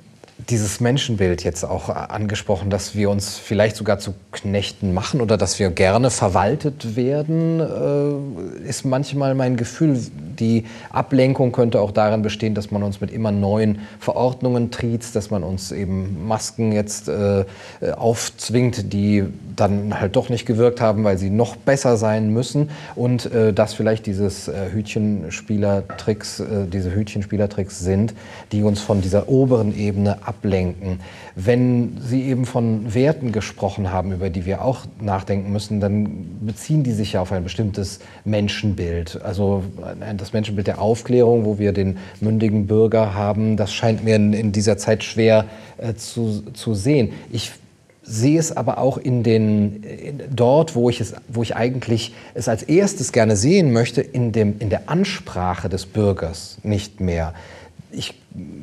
[0.49, 5.59] dieses Menschenbild jetzt auch angesprochen, dass wir uns vielleicht sogar zu Knechten machen oder dass
[5.59, 9.99] wir gerne verwaltet werden, äh, ist manchmal mein Gefühl,
[10.39, 15.31] die Ablenkung könnte auch darin bestehen, dass man uns mit immer neuen Verordnungen triezt, dass
[15.31, 17.45] man uns eben Masken jetzt äh,
[17.97, 19.25] aufzwingt, die
[19.57, 22.71] dann halt doch nicht gewirkt haben, weil sie noch besser sein müssen.
[22.97, 28.15] Und äh, dass vielleicht dieses äh, Hütchenspielertricks, äh, diese Hütchenspielertricks sind,
[28.51, 31.01] die uns von dieser oberen Ebene ablenken.
[31.37, 36.83] Wenn Sie eben von Werten gesprochen haben, über die wir auch nachdenken müssen, dann beziehen
[36.83, 39.21] die sich ja auf ein bestimmtes Menschenbild.
[39.23, 39.63] Also
[40.17, 44.79] das Menschenbild der Aufklärung, wo wir den mündigen Bürger haben, das scheint mir in, dieser
[44.79, 45.45] Zeit schwer
[45.77, 47.13] äh, zu, zu sehen.
[47.31, 47.53] Ich
[48.03, 52.49] sehe es aber auch in den, in, dort, wo ich, es, wo ich eigentlich es
[52.49, 57.35] als erstes gerne sehen möchte, in, dem, in der Ansprache des Bürgers nicht mehr
[57.93, 58.15] ich,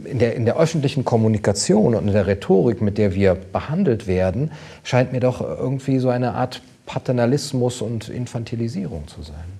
[0.06, 4.52] in, der, in der öffentlichen Kommunikation und in der Rhetorik, mit der wir behandelt werden,
[4.84, 9.59] scheint mir doch irgendwie so eine Art Paternalismus und Infantilisierung zu sein.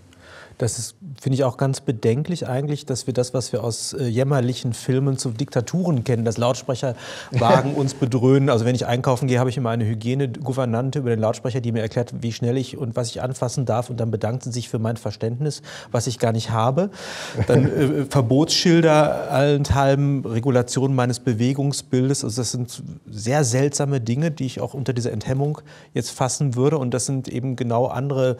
[0.60, 4.08] Das ist, finde ich, auch ganz bedenklich eigentlich, dass wir das, was wir aus äh,
[4.08, 8.50] jämmerlichen Filmen zu Diktaturen kennen, dass Lautsprecherwagen uns bedröhnen.
[8.50, 11.80] Also wenn ich einkaufen gehe, habe ich immer eine Hygienegouvernante über den Lautsprecher, die mir
[11.80, 13.90] erklärt, wie schnell ich und was ich anfassen darf.
[13.90, 15.62] Und dann bedankt sie sich für mein Verständnis,
[15.94, 16.90] was ich gar nicht habe.
[17.48, 22.26] Dann äh, Verbotsschilder allenthalben, Regulation meines Bewegungsbildes.
[22.26, 25.62] Also das sind sehr seltsame Dinge, die ich auch unter dieser Enthemmung
[25.94, 26.78] jetzt fassen würde.
[26.78, 28.36] Und das sind eben genau andere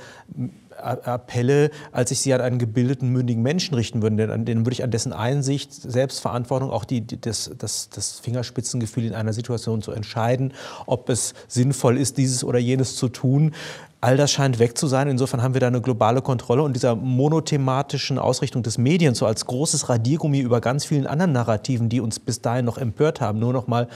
[0.84, 4.16] Appelle, als ich sie an einen gebildeten, mündigen Menschen richten würde.
[4.16, 9.06] Denn an den würde ich an dessen Einsicht, Selbstverantwortung, auch die, das, das, das Fingerspitzengefühl
[9.06, 10.54] in einer Situation zu entscheiden,
[10.86, 13.54] ob es sinnvoll ist, dieses oder jenes zu tun,
[14.02, 15.10] All das scheint weg zu sein.
[15.10, 19.46] Insofern haben wir da eine globale Kontrolle und dieser monothematischen Ausrichtung des Medien so als
[19.46, 23.52] großes Radiergummi über ganz vielen anderen Narrativen, die uns bis dahin noch empört haben, nur
[23.52, 23.90] noch mal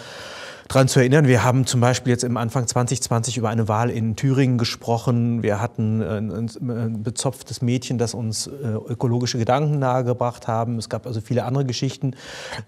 [0.67, 1.27] daran zu erinnern.
[1.27, 5.43] Wir haben zum Beispiel jetzt im Anfang 2020 über eine Wahl in Thüringen gesprochen.
[5.43, 10.77] Wir hatten ein, bezopftes Mädchen, das uns äh, ökologische Gedanken nahegebracht haben.
[10.77, 12.15] Es gab also viele andere Geschichten.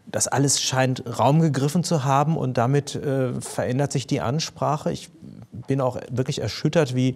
[0.05, 4.91] Das alles scheint Raum gegriffen zu haben und damit äh, verändert sich die Ansprache.
[4.91, 5.09] Ich
[5.67, 7.15] bin auch wirklich erschüttert, wie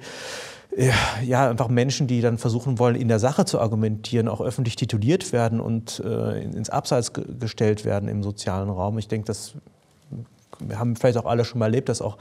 [1.26, 5.34] ja, einfach Menschen, die dann versuchen wollen, in der Sache zu argumentieren, auch öffentlich tituliert
[5.34, 9.00] werden und äh, ins Abseits gestellt werden im sozialen Raum.
[9.00, 9.56] Ich denke, das
[10.60, 12.18] wir haben vielleicht auch alle schon mal erlebt, dass auch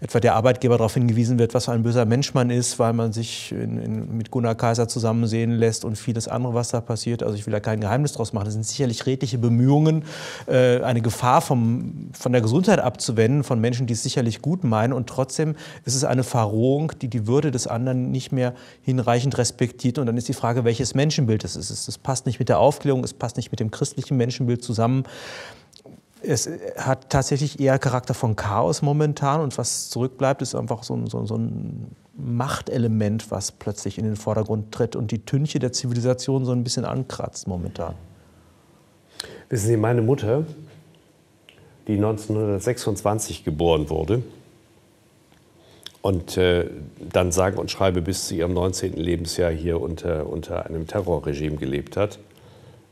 [0.00, 3.12] etwa der Arbeitgeber darauf hingewiesen wird, was für ein böser Mensch man ist, weil man
[3.12, 7.22] sich in, in, mit Gunnar Kaiser zusammensehen lässt und vieles andere, was da passiert.
[7.22, 8.44] Also ich will da kein Geheimnis draus machen.
[8.44, 10.04] Das sind sicherlich redliche Bemühungen,
[10.46, 14.92] äh, eine Gefahr vom, von der Gesundheit abzuwenden, von Menschen, die es sicherlich gut meinen.
[14.92, 19.98] Und trotzdem ist es eine Verrohung, die die Würde des anderen nicht mehr hinreichend respektiert.
[19.98, 21.70] Und dann ist die Frage, welches Menschenbild es ist.
[21.70, 25.04] Es passt nicht mit der Aufklärung, es passt nicht mit dem christlichen Menschenbild zusammen
[26.22, 31.06] es hat tatsächlich eher Charakter von Chaos momentan und was zurückbleibt, ist einfach so ein,
[31.06, 36.44] so, so ein, Machtelement, was plötzlich in den Vordergrund tritt und die Tünche der Zivilisation
[36.44, 37.94] so ein bisschen ankratzt momentan.
[39.48, 40.44] Wissen Sie, meine Mutter,
[41.86, 44.22] die 1926 geboren wurde
[46.02, 46.68] und äh,
[47.00, 48.94] dann sage und schreibe bis zu ihrem 19.
[48.94, 52.18] Lebensjahr hier unter, unter einem Terrorregime gelebt hat,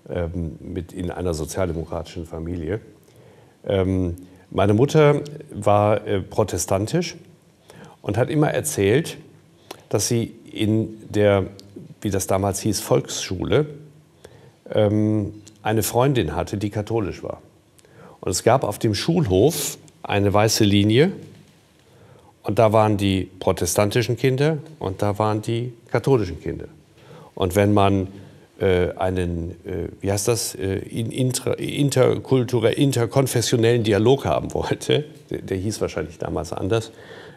[0.08, 2.80] ähm, mit in einer sozialdemokratischen Familie,
[3.64, 7.16] meine Mutter war äh, protestantisch
[8.02, 9.18] und hat immer erzählt,
[9.88, 11.46] dass sie in der,
[12.00, 13.66] wie das damals hieß, Volksschule
[14.72, 17.42] ähm, eine Freundin hatte, die katholisch war.
[18.20, 21.12] Und es gab auf dem Schulhof eine weiße Linie
[22.42, 26.66] und da waren die protestantischen Kinder und da waren die katholischen Kinder.
[27.34, 28.08] Und wenn man
[28.60, 35.80] einen, äh, wie heißt das, äh, inter, interkulturell, interkonfessionellen Dialog haben wollte, der, der, hieß
[35.80, 36.92] wahrscheinlich damals anders,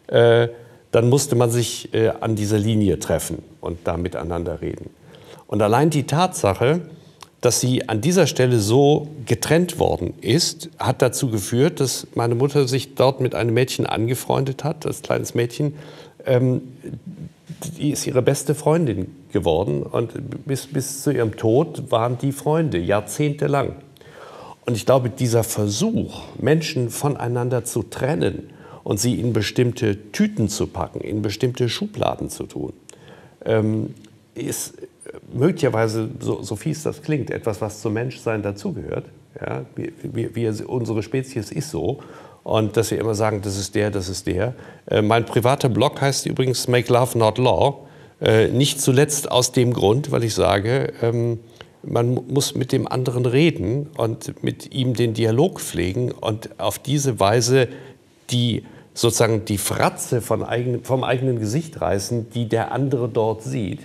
[0.08, 4.90] dann musste man sich an dieser Linie treffen und da miteinander reden.
[5.48, 6.82] Und allein die Tatsache,
[7.42, 12.68] dass sie an dieser Stelle so getrennt worden ist, hat dazu geführt, dass meine Mutter
[12.68, 15.74] sich dort mit einem Mädchen angefreundet hat, das kleines Mädchen,
[16.26, 16.62] ähm,
[17.78, 22.78] die ist ihre beste Freundin geworden und bis, bis zu ihrem Tod waren die Freunde,
[22.78, 23.76] jahrzehntelang.
[24.66, 28.50] Und ich glaube, dieser Versuch, Menschen voneinander zu trennen
[28.84, 32.74] und sie in bestimmte Tüten zu packen, in bestimmte Schubladen zu tun,
[33.46, 33.96] ähm,
[34.36, 34.76] ist
[35.34, 39.06] möglicherweise, so, so fies das klingt, etwas, was zum Menschsein dazugehört.
[39.40, 42.00] Ja, wir, wir, unsere Spezies ist so
[42.44, 44.56] und dass wir immer sagen, das ist der, das ist der.
[44.88, 47.80] Äh, mein privater Blog heißt übrigens Make Love Not Law.
[48.22, 51.40] Äh, nicht zuletzt aus dem Grund, weil ich sage, ähm,
[51.84, 57.20] man muss mit dem anderen reden und mit ihm den Dialog pflegen und auf diese
[57.20, 57.68] Weise
[58.30, 58.64] die
[58.94, 63.80] sozusagen die Fratze von eigen, vom eigenen Gesicht reißen, die der andere dort sieht,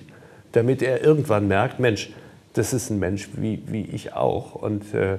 [0.52, 2.10] damit er irgendwann merkt, Mensch,
[2.54, 4.54] das ist ein Mensch wie, wie ich auch.
[4.54, 5.18] Und äh,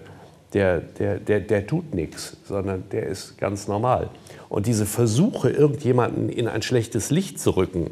[0.53, 4.09] der, der, der, der tut nichts, sondern der ist ganz normal.
[4.49, 7.91] Und diese Versuche, irgendjemanden in ein schlechtes Licht zu rücken,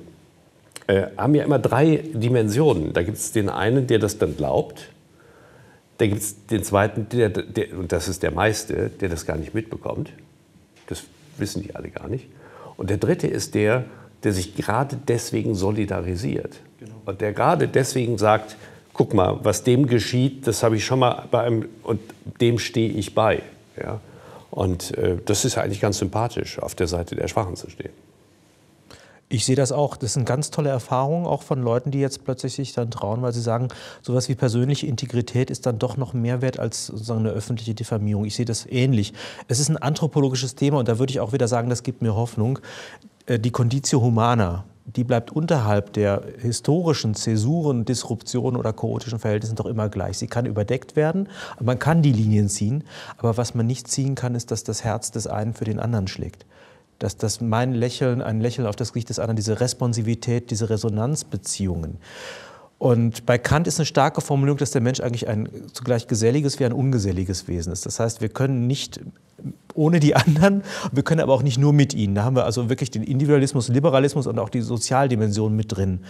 [0.87, 2.93] äh, haben ja immer drei Dimensionen.
[2.93, 4.89] Da gibt es den einen, der das dann glaubt.
[5.97, 9.37] Da gibt es den zweiten, der, der, und das ist der meiste, der das gar
[9.37, 10.11] nicht mitbekommt.
[10.87, 11.03] Das
[11.37, 12.27] wissen die alle gar nicht.
[12.77, 13.85] Und der dritte ist der,
[14.23, 16.59] der sich gerade deswegen solidarisiert.
[16.79, 16.95] Genau.
[17.05, 18.55] Und der gerade deswegen sagt,
[18.95, 21.99] guck mal, was dem geschieht, das habe ich schon mal bei einem, und
[22.41, 23.43] dem stehe ich bei.
[23.79, 23.99] Ja?
[24.51, 27.91] Und äh, das ist eigentlich ganz sympathisch, auf der Seite der Schwachen zu stehen.
[29.27, 29.97] Ich sehe das auch.
[29.97, 33.33] Das sind ganz tolle Erfahrungen, auch von Leuten, die jetzt plötzlich sich dann trauen, weil
[33.33, 33.67] sie sagen,
[34.01, 38.23] sowas wie persönliche Integrität ist dann doch noch mehr wert als sozusagen eine öffentliche Diffamierung.
[38.23, 39.13] Ich sehe das ähnlich.
[39.47, 42.15] Es ist ein anthropologisches Thema und da würde ich auch wieder sagen, das gibt mir
[42.15, 42.59] Hoffnung.
[43.25, 44.63] Äh, die Conditio Humana,
[44.95, 50.17] die bleibt unterhalb der historischen Zäsuren, Disruptionen oder chaotischen Verhältnissen doch immer gleich.
[50.17, 51.27] Sie kann überdeckt werden,
[51.59, 52.83] man kann die Linien ziehen,
[53.17, 56.07] aber was man nicht ziehen kann, ist, dass das Herz des einen für den anderen
[56.07, 56.45] schlägt.
[56.99, 61.97] Dass, dass mein Lächeln, ein Lächeln auf das Gesicht des anderen, diese Responsivität, diese Resonanzbeziehungen.
[62.77, 66.65] Und bei Kant ist eine starke Formulierung, dass der Mensch eigentlich ein zugleich geselliges wie
[66.65, 67.85] ein ungeselliges Wesen ist.
[67.85, 69.01] Das heißt, wir können nicht
[69.75, 70.63] ohne die anderen.
[70.91, 72.15] Wir können aber auch nicht nur mit ihnen.
[72.15, 76.01] Da haben wir also wirklich den Individualismus, Liberalismus und auch die Sozialdimension mit drin.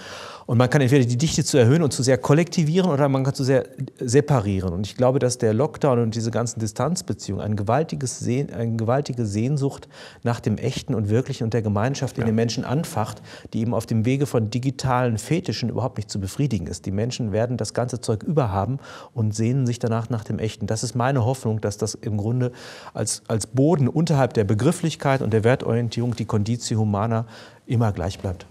[0.46, 3.34] Und man kann entweder die Dichte zu erhöhen und zu sehr kollektivieren oder man kann
[3.34, 3.66] zu sehr
[4.00, 4.74] separieren.
[4.74, 9.26] Und ich glaube, dass der Lockdown und diese ganzen Distanzbeziehungen ein gewaltiges Sehn, eine gewaltige
[9.26, 9.88] Sehnsucht
[10.24, 12.26] nach dem Echten und Wirklichen und der Gemeinschaft in ja.
[12.28, 16.68] den Menschen anfacht, die eben auf dem Wege von digitalen Fetischen überhaupt nicht zu befriedigen
[16.68, 16.86] ist.
[16.86, 18.78] Die Menschen werden das ganze Zeug überhaben
[19.14, 20.68] und sehnen sich danach nach dem Echten.
[20.68, 22.52] Das ist meine Hoffnung, dass das im Grunde
[22.94, 27.26] als, als Boden unterhalb der Begrifflichkeit und der Wertorientierung, die Conditio Humana,
[27.66, 28.46] immer gleich bleibt.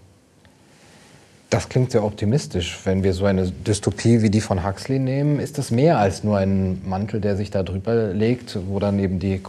[1.51, 2.79] Das klingt sehr optimistisch.
[2.83, 6.37] Wenn wir so eine Dystopie wie die von Huxley nehmen, ist das mehr als nur
[6.37, 9.41] ein Mantel, der sich da drüber legt, wo dann eben die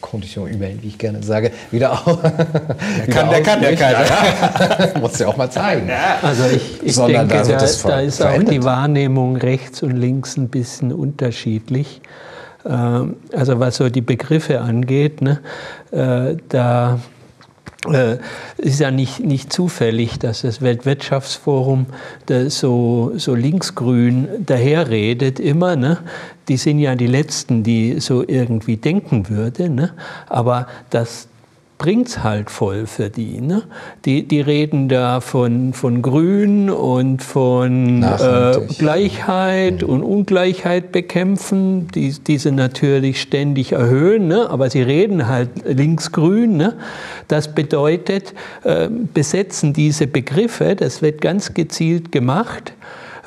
[0.00, 2.18] Condition humaine, wie ich gerne sage, wieder auch.
[2.22, 3.92] Der kann, der kann, der kann.
[3.92, 4.98] Ja.
[5.00, 5.88] Muss ja auch mal zeigen.
[6.22, 10.36] Also ich, ich Sondern denke, da, da, da ist auch die Wahrnehmung rechts und links
[10.36, 12.02] ein bisschen unterschiedlich.
[12.64, 15.40] Ähm, also was so die Begriffe angeht, ne,
[15.90, 16.98] äh, da
[17.92, 18.16] äh,
[18.56, 21.86] ist ja nicht, nicht zufällig, dass das Weltwirtschaftsforum
[22.26, 25.76] das so, so linksgrün daherredet immer.
[25.76, 25.98] Ne?
[26.48, 29.74] Die sind ja die Letzten, die so irgendwie denken würden.
[29.74, 29.92] Ne?
[30.28, 31.28] Aber das,
[31.78, 33.40] bringt es halt voll für die.
[33.40, 33.62] Ne?
[34.04, 34.26] die.
[34.26, 39.88] Die reden da von, von Grün und von äh, Gleichheit mhm.
[39.88, 44.48] und Ungleichheit bekämpfen, die, diese natürlich ständig erhöhen, ne?
[44.48, 46.56] aber sie reden halt linksgrün.
[46.56, 46.74] Ne?
[47.28, 52.72] Das bedeutet, äh, besetzen diese Begriffe, das wird ganz gezielt gemacht,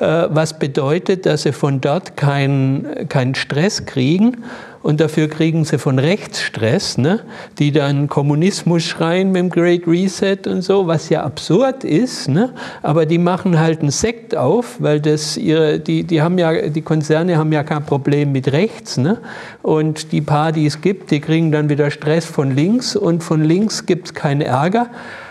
[0.00, 4.38] äh, was bedeutet, dass sie von dort keinen kein Stress kriegen
[4.82, 7.20] und dafür kriegen sie von rechts Stress, ne?
[7.58, 12.54] die dann Kommunismus schreien mit dem Great Reset und so, was ja absurd ist, ne?
[12.82, 16.82] aber die machen halt einen Sekt auf, weil das ihre, die, die, haben ja, die
[16.82, 19.18] Konzerne haben ja kein Problem mit rechts ne?
[19.62, 23.42] und die paar, die es gibt, die kriegen dann wieder Stress von links und von
[23.42, 24.88] links gibt es keinen Ärger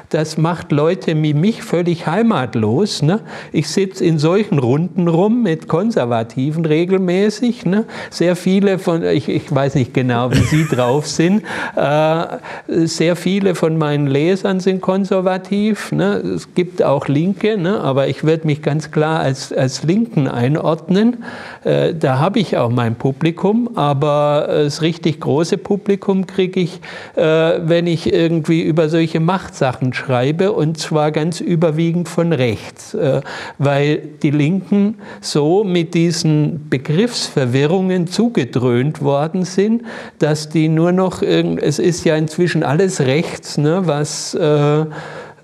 [0.10, 3.02] das macht Leute wie mich völlig heimatlos.
[3.02, 3.20] Ne?
[3.52, 7.66] Ich sitze in solchen Runden rum mit Konservativen regelmäßig.
[7.66, 7.86] Ne?
[8.10, 11.44] Sehr viele von, ich, ich, weiß nicht genau, wie Sie drauf sind,
[11.76, 12.26] äh,
[12.68, 15.92] sehr viele von meinen Lesern sind konservativ.
[15.92, 16.16] Ne?
[16.16, 17.82] Es gibt auch Linke, ne?
[17.82, 21.26] aber ich würde mich ganz klar als, als Linken einordnen.
[21.66, 26.80] Äh, da habe ich auch mein Publikum, aber das richtig große Publikum kriege ich,
[27.16, 33.22] äh, wenn ich irgendwie über solche Machtsachen schreibe und zwar ganz überwiegend von rechts, äh,
[33.58, 39.84] weil die Linken so mit diesen Begriffsverwirrungen zugedröhnt worden sind,
[40.20, 44.86] dass die nur noch, es ist ja inzwischen alles rechts, ne, was äh,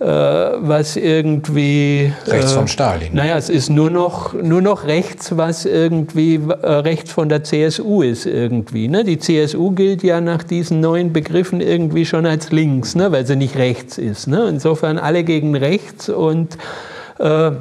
[0.06, 2.12] was irgendwie.
[2.28, 3.14] Rechts von Stalin.
[3.14, 8.02] Naja, es ist nur noch, nur noch rechts, was irgendwie äh, rechts von der CSU
[8.02, 8.88] ist irgendwie.
[8.88, 9.04] Ne?
[9.04, 13.12] Die CSU gilt ja nach diesen neuen Begriffen irgendwie schon als links, ne?
[13.12, 14.28] weil sie nicht rechts ist.
[14.28, 14.48] Ne?
[14.50, 16.58] Insofern alle gegen rechts und
[17.20, 17.52] äh,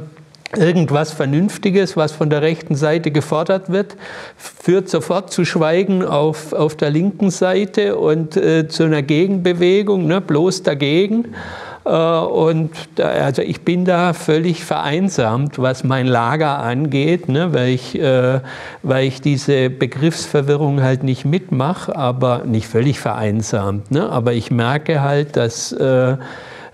[0.57, 3.97] irgendwas Vernünftiges, was von der rechten Seite gefordert wird,
[4.37, 10.21] führt sofort zu Schweigen auf, auf der linken Seite und äh, zu einer Gegenbewegung, ne,
[10.21, 11.35] bloß dagegen.
[11.85, 17.69] Äh, und da, also ich bin da völlig vereinsamt, was mein Lager angeht, ne, weil,
[17.71, 18.41] ich, äh,
[18.83, 23.91] weil ich diese Begriffsverwirrung halt nicht mitmache, aber nicht völlig vereinsamt.
[23.91, 26.17] Ne, aber ich merke halt, dass, äh,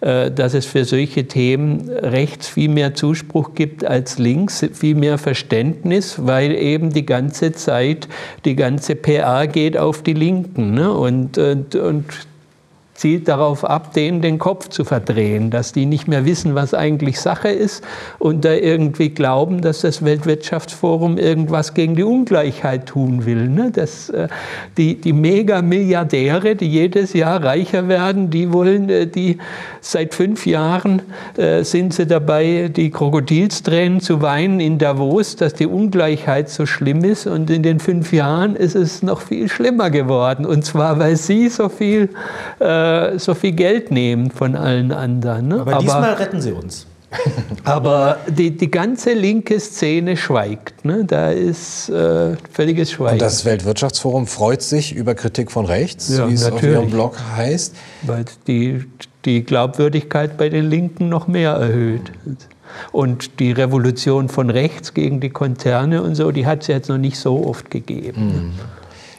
[0.00, 5.18] äh, dass es für solche Themen rechts viel mehr Zuspruch gibt als links, viel mehr
[5.18, 8.06] Verständnis, weil eben die ganze Zeit
[8.44, 10.74] die ganze PR geht auf die Linken.
[10.74, 10.92] Ne?
[10.92, 12.04] Und, und, und
[12.98, 17.20] zielt darauf ab, denen den Kopf zu verdrehen, dass die nicht mehr wissen, was eigentlich
[17.20, 17.84] Sache ist
[18.18, 23.48] und da irgendwie glauben, dass das Weltwirtschaftsforum irgendwas gegen die Ungleichheit tun will.
[23.48, 23.70] Ne?
[23.72, 24.26] Das, äh,
[24.76, 29.38] die, die Mega-Milliardäre, die jedes Jahr reicher werden, die wollen, äh, die
[29.80, 31.02] seit fünf Jahren
[31.36, 37.04] äh, sind sie dabei, die Krokodilstränen zu weinen in Davos, dass die Ungleichheit so schlimm
[37.04, 41.14] ist und in den fünf Jahren ist es noch viel schlimmer geworden und zwar, weil
[41.14, 42.08] sie so viel
[42.58, 45.48] äh, äh, so viel Geld nehmen von allen anderen.
[45.48, 45.60] Ne?
[45.60, 46.86] Aber, aber diesmal retten sie uns.
[47.64, 50.84] aber die, die ganze linke Szene schweigt.
[50.84, 51.04] Ne?
[51.04, 53.14] Da ist äh, völliges Schweigen.
[53.14, 56.76] Und das Weltwirtschaftsforum freut sich über Kritik von rechts, ja, wie es natürlich.
[56.76, 57.74] auf ihrem Blog heißt.
[58.02, 58.84] Weil die,
[59.24, 62.12] die Glaubwürdigkeit bei den Linken noch mehr erhöht.
[62.92, 66.98] Und die Revolution von rechts gegen die Konzerne und so, die hat es jetzt noch
[66.98, 68.26] nicht so oft gegeben.
[68.26, 68.52] Mhm.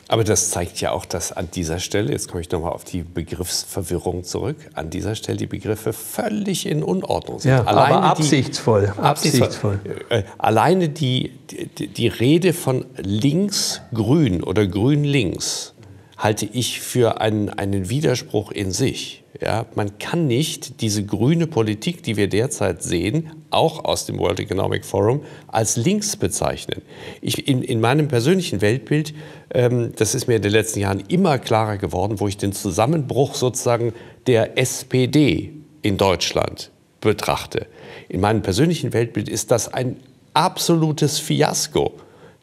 [0.10, 3.04] Aber das zeigt ja auch, dass an dieser Stelle, jetzt komme ich nochmal auf die
[3.04, 7.52] Begriffsverwirrung zurück, an dieser Stelle die Begriffe völlig in Unordnung sind.
[7.52, 8.92] Ja, alleine aber absichtsvoll.
[8.98, 9.80] Die, absichtsvoll.
[10.10, 11.32] Äh, alleine die,
[11.78, 15.76] die, die Rede von links-grün oder grün-links
[16.18, 19.24] halte ich für einen, einen Widerspruch in sich.
[19.42, 24.42] Ja, man kann nicht diese grüne Politik, die wir derzeit sehen, auch aus dem World
[24.42, 26.82] Economic Forum, als links bezeichnen.
[27.22, 29.14] Ich, in, in meinem persönlichen Weltbild,
[29.54, 33.34] ähm, das ist mir in den letzten Jahren immer klarer geworden, wo ich den Zusammenbruch
[33.34, 33.94] sozusagen
[34.28, 37.68] der SPD in Deutschland betrachte.
[38.10, 39.98] In meinem persönlichen Weltbild ist das ein
[40.34, 41.94] absolutes Fiasko,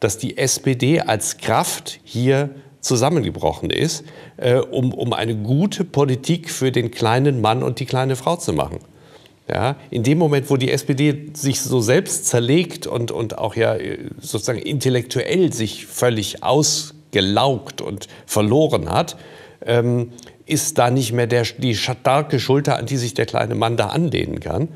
[0.01, 2.51] dass die SPD als Kraft hier
[2.87, 4.05] zusammengebrochen ist,
[4.37, 8.53] äh, um, um eine gute Politik für den kleinen Mann und die kleine Frau zu
[8.53, 8.78] machen.
[9.49, 13.76] Ja, in dem Moment, wo die SPD sich so selbst zerlegt und, und auch ja
[14.20, 19.16] sozusagen intellektuell sich völlig ausgelaugt und verloren hat,
[19.64, 20.11] ähm,
[20.47, 23.87] ist da nicht mehr der, die starke Schulter, an die sich der kleine Mann da
[23.87, 24.68] anlehnen kann.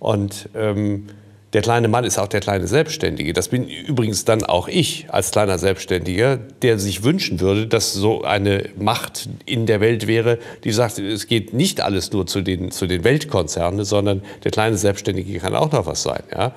[0.00, 1.06] Und ähm,
[1.52, 3.32] der kleine Mann ist auch der kleine Selbstständige.
[3.32, 8.24] Das bin übrigens dann auch ich als kleiner Selbstständiger, der sich wünschen würde, dass so
[8.24, 12.72] eine Macht in der Welt wäre, die sagt, es geht nicht alles nur zu den,
[12.72, 16.22] zu den Weltkonzernen, sondern der kleine Selbstständige kann auch noch was sein.
[16.32, 16.52] Ja?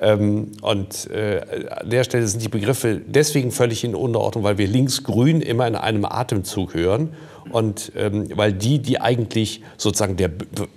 [0.00, 1.40] Ähm, und äh,
[1.70, 5.74] an der Stelle sind die Begriffe deswegen völlig in Unterordnung, weil wir links-grün immer in
[5.74, 7.10] einem Atemzug hören
[7.50, 10.30] und ähm, weil die, die eigentlich sozusagen der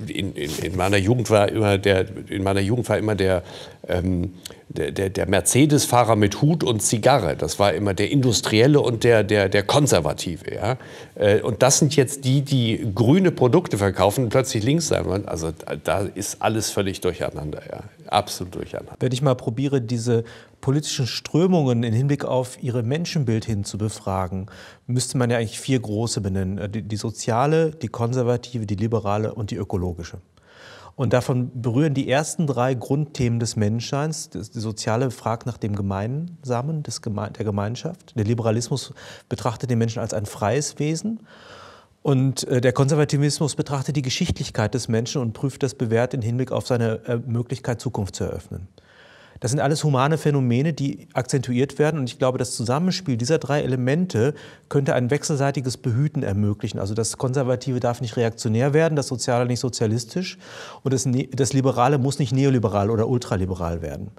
[0.07, 3.43] in, in, in, meiner Jugend war immer der in meiner Jugend war immer der
[3.87, 4.33] ähm,
[4.73, 7.35] der, der, Mercedes-Fahrer mit Hut und Zigarre.
[7.35, 10.53] Das war immer der Industrielle und der, der, der Konservative.
[10.53, 10.77] Ja?
[11.15, 15.27] Äh, und das sind jetzt die, die grüne Produkte verkaufen und plötzlich links sein wollen.
[15.27, 15.51] Also
[15.83, 17.61] da ist alles völlig durcheinander.
[17.69, 17.81] Ja?
[18.07, 18.95] Absolut durcheinander.
[18.99, 20.23] Wenn ich mal probiere, diese
[20.61, 24.47] politischen Strömungen im Hinblick auf ihre Menschenbild hin zu befragen,
[24.87, 26.57] müsste man ja eigentlich vier große benennen.
[26.57, 30.19] Äh, die, die soziale, die konservative, die liberale und die ökologische.
[31.01, 34.29] Und davon berühren die ersten drei Grundthemen des Menschseins.
[34.29, 38.15] Die soziale fragt nach dem Gemeinsamen des Geme der Gemeinschaft.
[38.15, 38.93] Der Liberalismus
[39.27, 41.21] betrachtet den Menschen als ein freies Wesen.
[42.03, 46.51] Und äh, der Konservativismus betrachtet die Geschichtlichkeit des Menschen und prüft das bewährt im Hinblick
[46.51, 48.67] auf seine äh, Möglichkeit, Zukunft zu eröffnen.
[49.41, 51.99] Das sind alles humane Phänomene, die akzentuiert werden.
[51.99, 54.35] Und ich glaube, das Zusammenspiel dieser drei Elemente
[54.69, 56.77] könnte ein wechselseitiges Behüten ermöglichen.
[56.77, 60.37] Also das Konservative darf nicht reaktionär werden, das Soziale nicht sozialistisch
[60.83, 64.11] und das, ne das Liberale muss nicht neoliberal oder ultraliberal werden.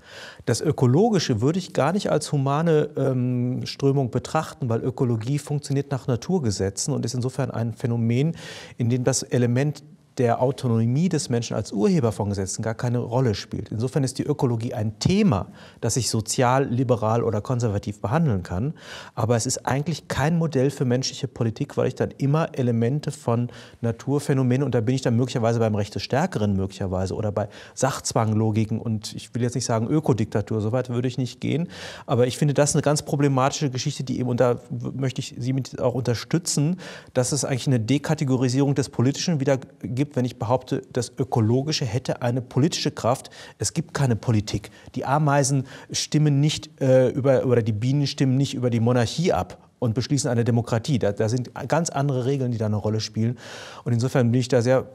[0.44, 6.08] Das Ökologische würde ich gar nicht als humane ähm, Strömung betrachten, weil Ökologie funktioniert nach
[6.08, 8.36] Naturgesetzen und ist insofern ein Phänomen,
[8.76, 9.84] in dem das Element
[10.18, 13.70] der Autonomie des Menschen als Urheber von Gesetzen gar keine Rolle spielt.
[13.70, 15.48] Insofern ist die Ökologie ein Thema,
[15.80, 18.74] das sich sozial, liberal oder konservativ behandeln kann.
[19.14, 23.48] Aber es ist eigentlich kein Modell für menschliche Politik, weil ich dann immer Elemente von
[23.80, 28.80] Naturphänomenen, und da bin ich dann möglicherweise beim Recht des Stärkeren möglicherweise oder bei Sachzwanglogiken
[28.80, 31.68] und ich will jetzt nicht sagen Ökodiktatur, so weit würde ich nicht gehen.
[32.06, 34.60] Aber ich finde das eine ganz problematische Geschichte, die eben, und da
[34.94, 36.76] möchte ich Sie auch unterstützen,
[37.14, 41.84] dass es eigentlich eine Dekategorisierung des Politischen wieder gibt gibt, wenn ich behaupte, das Ökologische
[41.84, 43.30] hätte eine politische Kraft.
[43.58, 44.72] Es gibt keine Politik.
[44.96, 49.68] Die Ameisen stimmen nicht äh, über, oder die Bienen stimmen nicht über die Monarchie ab
[49.78, 50.98] und beschließen eine Demokratie.
[50.98, 53.38] Da, da sind ganz andere Regeln, die da eine Rolle spielen.
[53.84, 54.88] Und insofern bin ich da sehr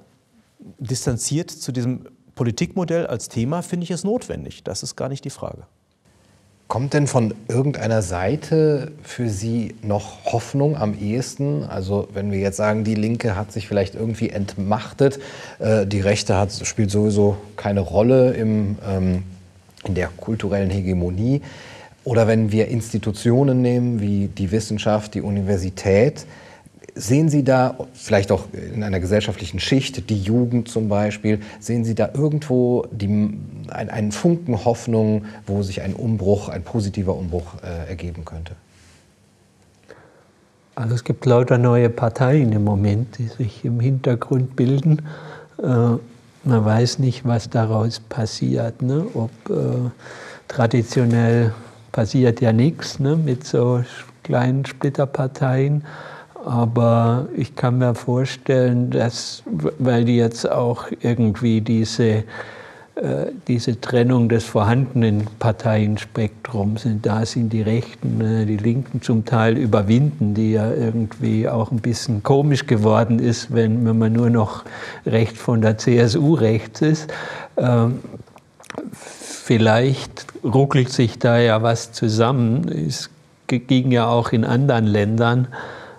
[0.78, 4.66] distanziert zu diesem Politikmodell als Thema, finde ich es notwendig.
[4.66, 5.68] Das ist gar nicht die Frage.
[6.68, 11.64] Kommt denn von irgendeiner Seite für Sie noch Hoffnung am ehesten?
[11.64, 15.18] Also wenn wir jetzt sagen, die Linke hat sich vielleicht irgendwie entmachtet,
[15.60, 19.24] äh, die Rechte hat, spielt sowieso keine Rolle im, ähm,
[19.86, 21.42] in der kulturellen Hegemonie.
[22.04, 26.26] Oder wenn wir Institutionen nehmen wie die Wissenschaft, die Universität,
[27.00, 31.94] Sehen Sie da, vielleicht auch in einer gesellschaftlichen Schicht, die Jugend zum Beispiel, sehen Sie
[31.94, 33.08] da irgendwo die,
[33.70, 38.54] ein, einen Funken Hoffnung, wo sich ein Umbruch, ein positiver Umbruch äh, ergeben könnte?
[40.74, 45.04] Also es gibt lauter neue Parteien im Moment, die sich im Hintergrund bilden.
[45.62, 48.82] Äh, man weiß nicht, was daraus passiert.
[48.82, 49.06] Ne?
[49.14, 49.90] Ob äh,
[50.48, 51.54] traditionell
[51.92, 53.16] passiert ja nichts ne?
[53.16, 53.84] mit so
[54.24, 55.84] kleinen Splitterparteien.
[56.48, 59.44] Aber ich kann mir vorstellen, dass,
[59.80, 62.24] weil die jetzt auch irgendwie diese,
[62.96, 69.26] äh, diese Trennung des vorhandenen Parteienspektrums sind, da sind die Rechten, äh, die Linken zum
[69.26, 74.30] Teil überwinden, die ja irgendwie auch ein bisschen komisch geworden ist, wenn, wenn man nur
[74.30, 74.64] noch
[75.06, 77.14] recht von der CSU rechts ist.
[77.58, 78.00] Ähm,
[78.94, 82.70] vielleicht ruckelt sich da ja was zusammen.
[82.70, 83.10] Es
[83.48, 85.50] ging ja auch in anderen Ländern.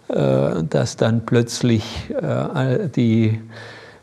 [0.09, 3.41] Äh, dass dann plötzlich äh, die,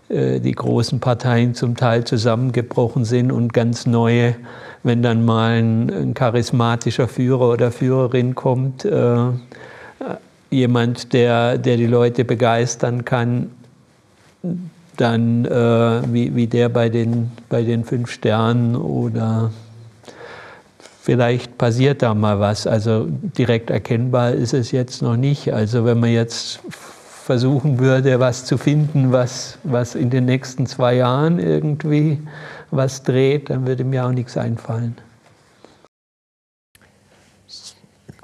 [0.07, 4.35] äh, die großen Parteien zum Teil zusammengebrochen sind und ganz neue,
[4.83, 8.87] wenn dann mal ein, charismatischer Führer oder Führerin kommt,
[10.51, 13.49] jemand, der, der die Leute begeistern kann,
[14.95, 15.45] dann
[16.13, 19.51] wie, wie der bei den, bei den fünf Sternen oder
[21.05, 22.65] vielleicht passiert da mal was.
[22.65, 25.53] Also direkt erkennbar ist es jetzt noch nicht.
[25.53, 26.59] Also wenn man jetzt
[27.23, 32.19] versuchen würde, was zu finden, was, was in den nächsten zwei Jahren irgendwie
[32.71, 34.95] was dreht, dann würde mir auch nichts einfallen.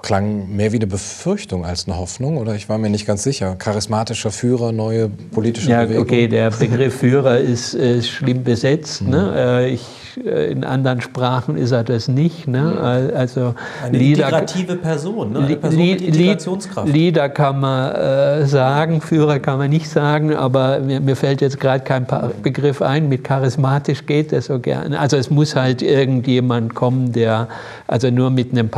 [0.02, 3.56] Klang mehr wie eine Befürchtung als eine Hoffnung, oder ich war mir nicht ganz sicher.
[3.56, 6.04] Charismatischer Führer, neue politische ja, Bewegung.
[6.04, 9.02] Okay, der Begriff Führer ist, ist schlimm besetzt.
[9.02, 9.10] Mhm.
[9.10, 9.70] Ne?
[9.70, 9.88] Ich
[10.18, 12.48] äh, in anderen Sprachen ist er das nicht.
[12.48, 13.12] Ne?
[13.16, 15.40] Also Eine Lieder, integrative Person, ne?
[15.40, 16.88] Eine Person mit Integrationskraft.
[16.88, 21.60] Lieder kann man äh, sagen, Führer kann man nicht sagen, aber mir, mir fällt jetzt
[21.60, 22.06] gerade kein
[22.42, 23.10] Begriff ein.
[23.10, 25.00] Mit charismatisch geht das so gerne.
[25.00, 27.48] Also es muss halt irgendjemand kommen, der,
[27.88, 28.70] also nur mit einem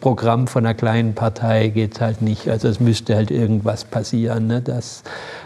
[0.00, 2.48] Programm von einer kleinen Partei geht es halt nicht.
[2.48, 4.60] Also es müsste halt irgendwas passieren, ne?
[4.60, 5.02] dass,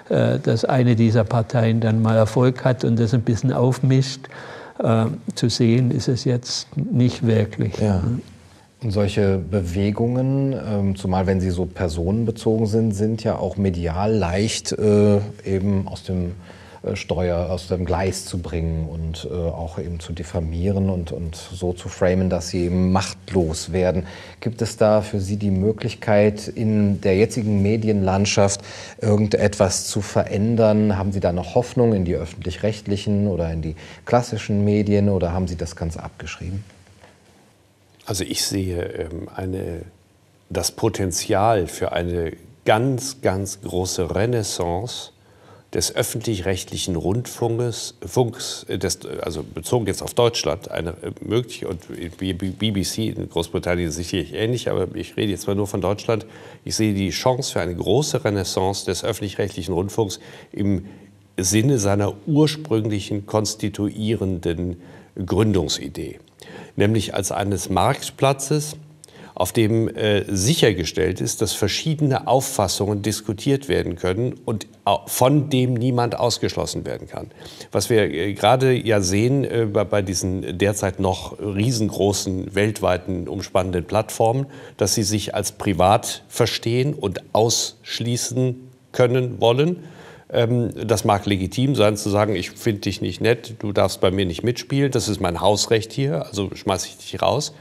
[0.09, 4.29] äh, dass eine dieser Parteien dann mal Erfolg hat und das ein bisschen aufmischt.
[4.79, 7.79] Äh, zu sehen ist es jetzt nicht wirklich.
[7.79, 8.03] Ja.
[8.83, 14.73] Und solche Bewegungen, ähm, zumal wenn sie so personenbezogen sind, sind ja auch medial leicht
[14.73, 16.33] äh, eben aus dem
[16.95, 21.73] Steuer aus dem Gleis zu bringen und äh, auch eben zu diffamieren und, und so
[21.73, 24.07] zu framen, dass sie eben machtlos werden.
[24.41, 28.61] Gibt es da für Sie die Möglichkeit, in der jetzigen Medienlandschaft
[29.01, 30.99] irgendetwas zu verändern?
[30.99, 35.49] Haben Sie da noch Hoffnung in die öffentlich-rechtlichen oder in die klassischen Medien oder haben
[35.49, 36.65] Sie das ganz abgeschrieben?
[38.07, 39.83] Also ich sehe ähm, eine,
[40.51, 42.33] das Potenzial für eine
[42.65, 45.14] ganz, ganz große Renaissance
[45.75, 52.99] des öffentlich-rechtlichen Rundfunks, Funks, des, also bezogen jetzt auf Deutschland, eine äh, mögliche, und BBC
[52.99, 56.27] in Großbritannien sicherlich ähnlich, aber ich rede jetzt mal nur von Deutschland,
[56.65, 60.21] ich sehe die Chance für eine große Renaissance des öffentlich-rechtlichen Rundfunks
[60.53, 60.87] im
[61.37, 64.81] Sinne seiner ursprünglichen konstituierenden
[65.27, 66.21] Gründungsidee,
[66.77, 68.77] nämlich als eines Marktplatzes,
[69.35, 74.69] auf dem äh, sichergestellt ist, dass verschiedene Auffassungen diskutiert werden können und
[75.07, 77.31] von dem niemand ausgeschlossen werden kann.
[77.73, 84.47] Was wir äh, gerade ja sehen äh, bei diesen derzeit noch riesengroßen, weltweiten, umspannenden Plattformen,
[84.77, 89.85] dass sie sich als privat verstehen und ausschließen können wollen.
[90.33, 94.13] Ähm, das mag legitim sein, zu sagen, ich finde dich nicht nett, du darfst bei
[94.13, 97.53] mir nicht mitspielen, das ist mein Hausrecht hier, also schmeiße ich dich raus.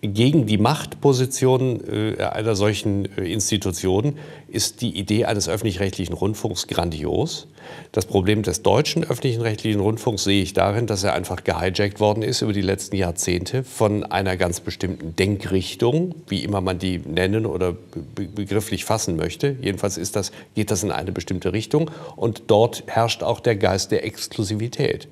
[0.00, 7.48] Gegen die Machtposition äh, einer solchen äh, Institution ist die Idee eines öffentlich-rechtlichen Rundfunks grandios.
[7.90, 12.22] Das Problem des deutschen öffentlichen rechtlichen Rundfunks sehe ich darin, dass er einfach gehijackt worden
[12.22, 17.44] ist über die letzten Jahrzehnte von einer ganz bestimmten Denkrichtung, wie immer man die nennen
[17.44, 17.74] oder
[18.14, 19.56] begrifflich fassen möchte.
[19.60, 23.90] Jedenfalls ist das, geht das in eine bestimmte Richtung und dort herrscht auch der Geist
[23.90, 25.08] der Exklusivität.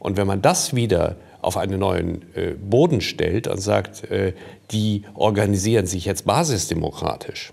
[0.00, 1.14] Und wenn man das wieder
[1.46, 4.32] auf einen neuen äh, Boden stellt und sagt, äh,
[4.72, 7.52] die organisieren sich jetzt basisdemokratisch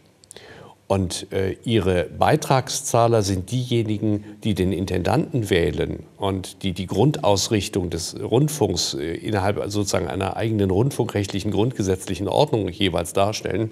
[0.88, 8.20] Und äh, ihre Beitragszahler sind diejenigen, die den Intendanten wählen und die die Grundausrichtung des
[8.20, 13.70] Rundfunks äh, innerhalb sozusagen einer eigenen rundfunkrechtlichen grundgesetzlichen Ordnung jeweils darstellen.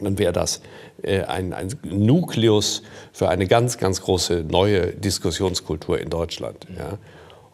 [0.00, 0.62] Dann wäre das
[1.02, 2.82] äh, ein, ein Nukleus
[3.12, 6.68] für eine ganz, ganz große neue Diskussionskultur in Deutschland.
[6.78, 6.98] Ja.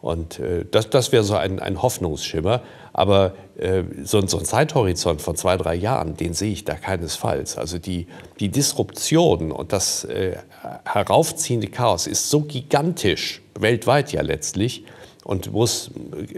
[0.01, 2.61] Und äh, das, das wäre so ein, ein Hoffnungsschimmer.
[2.93, 7.57] Aber äh, so, so ein Zeithorizont von zwei, drei Jahren, den sehe ich da keinesfalls.
[7.57, 8.07] Also die,
[8.39, 10.37] die Disruption und das äh,
[10.85, 14.83] heraufziehende Chaos ist so gigantisch, weltweit ja letztlich,
[15.23, 15.91] und muss,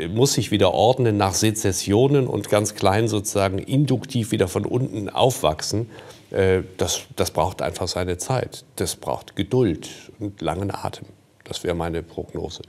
[0.09, 5.91] muss sich wieder ordnen nach Sezessionen und ganz klein sozusagen induktiv wieder von unten aufwachsen.
[6.31, 8.65] Äh, das, das braucht einfach seine Zeit.
[8.77, 9.89] Das braucht Geduld
[10.19, 11.05] und langen Atem.
[11.43, 12.63] Das wäre meine Prognose.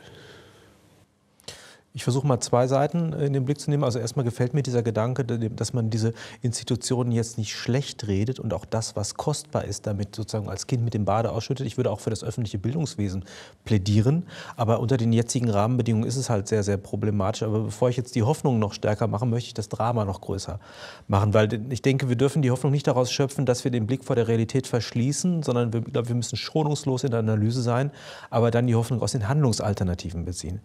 [1.93, 3.83] Ich versuche mal zwei Seiten in den Blick zu nehmen.
[3.83, 8.55] Also erstmal gefällt mir dieser Gedanke, dass man diese Institutionen jetzt nicht schlecht redet und
[8.55, 11.67] auch das, was kostbar ist, damit sozusagen als Kind mit dem Bade ausschüttet.
[11.67, 13.25] Ich würde auch für das öffentliche Bildungswesen
[13.65, 14.25] plädieren.
[14.57, 17.43] Aber unter den jetzigen Rahmenbedingungen ist es halt sehr, sehr problematisch.
[17.43, 20.61] Aber bevor ich jetzt die Hoffnung noch stärker mache, möchte ich das Drama noch größer
[21.09, 21.35] machen.
[21.35, 24.15] Weil ich denke, wir dürfen die Hoffnung nicht daraus schöpfen, dass wir den Blick vor
[24.15, 27.91] der Realität verschließen, sondern wir, ich glaube, wir müssen schonungslos in der Analyse sein,
[28.31, 30.61] aber dann die Hoffnung aus den Handlungsalternativen beziehen.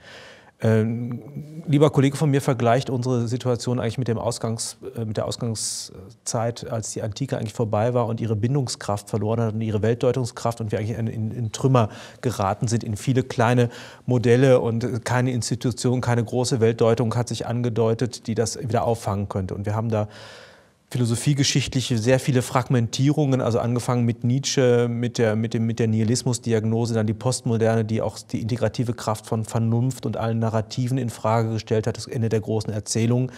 [0.65, 1.21] Ähm,
[1.67, 6.67] lieber Kollege von mir vergleicht unsere Situation eigentlich mit, dem Ausgangs, äh, mit der Ausgangszeit,
[6.71, 10.71] als die Antike eigentlich vorbei war und ihre Bindungskraft verloren hat und ihre Weltdeutungskraft und
[10.71, 11.89] wir eigentlich in, in, in Trümmer
[12.21, 13.69] geraten sind, in viele kleine
[14.07, 19.53] Modelle und keine Institution, keine große Weltdeutung hat sich angedeutet, die das wieder auffangen könnte.
[19.53, 20.07] Und wir haben da
[20.91, 27.07] philosophiegeschichtliche sehr viele Fragmentierungen, also angefangen mit Nietzsche, mit der, mit mit der Nihilismusdiagnose, dann
[27.07, 31.87] die Postmoderne, die auch die integrative Kraft von Vernunft und allen Narrativen in Frage gestellt
[31.87, 33.31] hat, das Ende der großen Erzählung.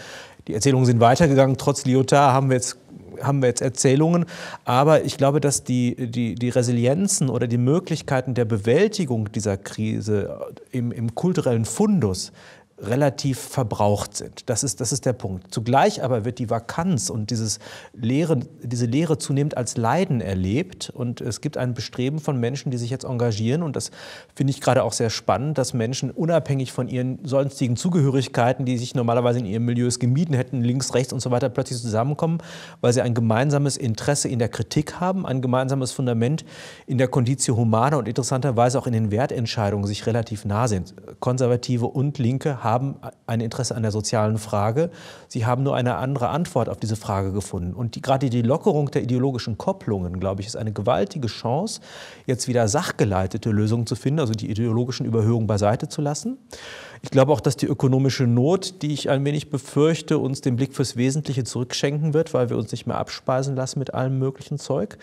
[0.47, 2.77] Die Erzählungen sind weitergegangen, trotz Lyotard haben wir jetzt
[3.21, 4.25] haben wir jetzt Erzählungen,
[4.63, 10.39] aber ich glaube, dass die, die, die Resilienzen oder die Möglichkeiten der Bewältigung dieser Krise
[10.71, 12.31] im, im kulturellen Fundus
[12.79, 14.49] relativ verbraucht sind.
[14.49, 15.51] Das ist, das ist der Punkt.
[15.51, 17.57] Zugleich aber wird die Vakanz und dieses
[17.93, 20.91] Leere, diese Leere zunehmend als Leiden erlebt.
[20.93, 23.63] Und es gibt ein Bestreben von Menschen, die sich jetzt engagieren.
[23.63, 23.89] Und das
[24.35, 28.93] finde ich gerade auch sehr spannend, dass Menschen unabhängig von ihren sonstigen Zugehörigkeiten, die sich
[28.93, 32.37] normalerweise in ihren Milieus gemieden hätten, links, rechts und so weiter, plötzlich zusammenkommen,
[32.81, 36.45] weil sie ein gemeinsames Interesse in der Kritik haben, ein gemeinsames Fundament
[36.85, 40.93] in der Conditio Humana und interessanterweise auch in den Wertentscheidungen sich relativ nah sind.
[41.19, 42.95] Konservative und Linke haben
[43.25, 44.89] ein Interesse an der sozialen Frage.
[45.27, 47.73] Sie haben nur eine andere Antwort auf diese Frage gefunden.
[47.73, 51.81] Und die, gerade die Lockerung der ideologischen Kopplungen, glaube ich, ist eine gewaltige Chance,
[52.25, 56.37] jetzt wieder sachgeleitete Lösungen zu finden, also die ideologischen Überhöhungen beiseite zu lassen.
[57.01, 60.73] Ich glaube auch, dass die ökonomische Not, die ich ein wenig befürchte, uns den Blick
[60.73, 64.97] fürs Wesentliche zurückschenken wird, weil wir uns nicht mehr abspeisen lassen mit allem möglichen Zeug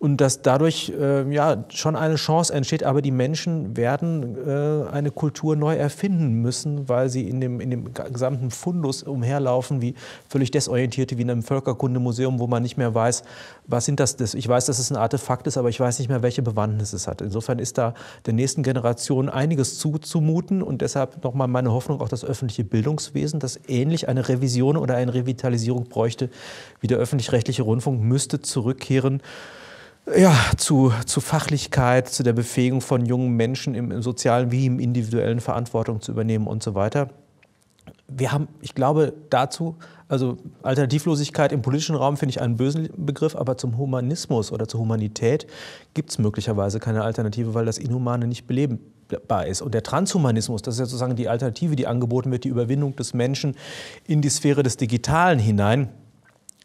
[0.00, 5.10] und dass dadurch äh, ja, schon eine Chance entsteht, aber die Menschen werden äh, eine
[5.10, 9.94] Kultur neu erfinden müssen, weil sie in dem, in dem gesamten Fundus umherlaufen, wie
[10.28, 13.24] völlig desorientierte, wie in einem Völkerkundemuseum, wo man nicht mehr weiß,
[13.66, 14.34] was sind das, das.
[14.34, 17.08] Ich weiß, dass es ein Artefakt ist, aber ich weiß nicht mehr, welche Bewandtnis es
[17.08, 17.20] hat.
[17.20, 17.94] Insofern ist da
[18.24, 23.58] der nächsten Generation einiges zuzumuten und deshalb nochmal meine Hoffnung, auch das öffentliche Bildungswesen, das
[23.66, 26.30] ähnlich eine Revision oder eine Revitalisierung bräuchte
[26.80, 29.22] wie der öffentlich-rechtliche Rundfunk, müsste zurückkehren
[30.16, 34.78] ja, zu, zu Fachlichkeit, zu der Befähigung von jungen Menschen im, im sozialen wie im
[34.78, 37.10] individuellen Verantwortung zu übernehmen und so weiter.
[38.06, 39.76] Wir haben, ich glaube, dazu,
[40.08, 44.80] also Alternativlosigkeit im politischen Raum finde ich einen bösen Begriff, aber zum Humanismus oder zur
[44.80, 45.46] Humanität
[45.92, 49.60] gibt es möglicherweise keine Alternative, weil das Inhumane nicht belebbar ist.
[49.60, 53.12] Und der Transhumanismus, das ist ja sozusagen die Alternative, die angeboten wird, die Überwindung des
[53.12, 53.56] Menschen
[54.06, 55.90] in die Sphäre des Digitalen hinein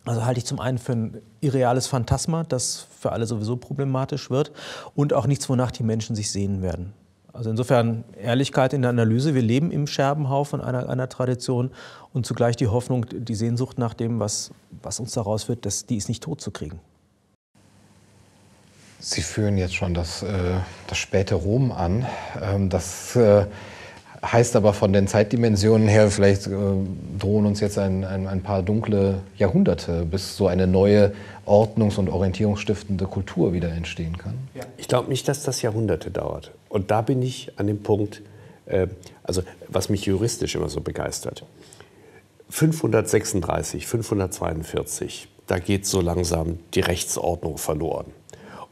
[0.06, 4.52] also halte ich zum einen für ein irreales Phantasma, das für alle sowieso problematisch wird
[4.96, 6.94] und auch nichts, wonach die Menschen sich sehnen werden.
[7.32, 9.34] Also insofern Ehrlichkeit in der Analyse.
[9.34, 11.72] Wir leben im Scherbenhaufen einer, einer Tradition
[12.14, 14.52] und zugleich die Hoffnung, die Sehnsucht nach dem, was,
[14.84, 16.80] was uns daraus wird, dass die ist nicht tot zu kriegen.
[19.00, 22.06] Sie führen jetzt schon das, äh, das späte Rom an.
[22.40, 23.48] Ähm, das äh,
[24.24, 26.52] Heißt aber von den Zeitdimensionen her, vielleicht äh,
[27.20, 31.12] drohen uns jetzt ein, ein, ein, paar dunkle Jahrhunderte, bis so eine neue
[31.46, 34.36] ordnungs- und orientierungsstiftende Kultur wieder entstehen kann.
[34.56, 34.64] Ja.
[34.78, 36.52] Ich glaube nicht, dass das Jahrhunderte dauert.
[36.70, 38.22] Und da bin ich an dem Punkt,
[38.66, 38.88] äh,
[39.24, 41.46] also was mich juristisch immer so begeistert.
[42.50, 48.06] 536, 542, da geht so langsam die Rechtsordnung verloren.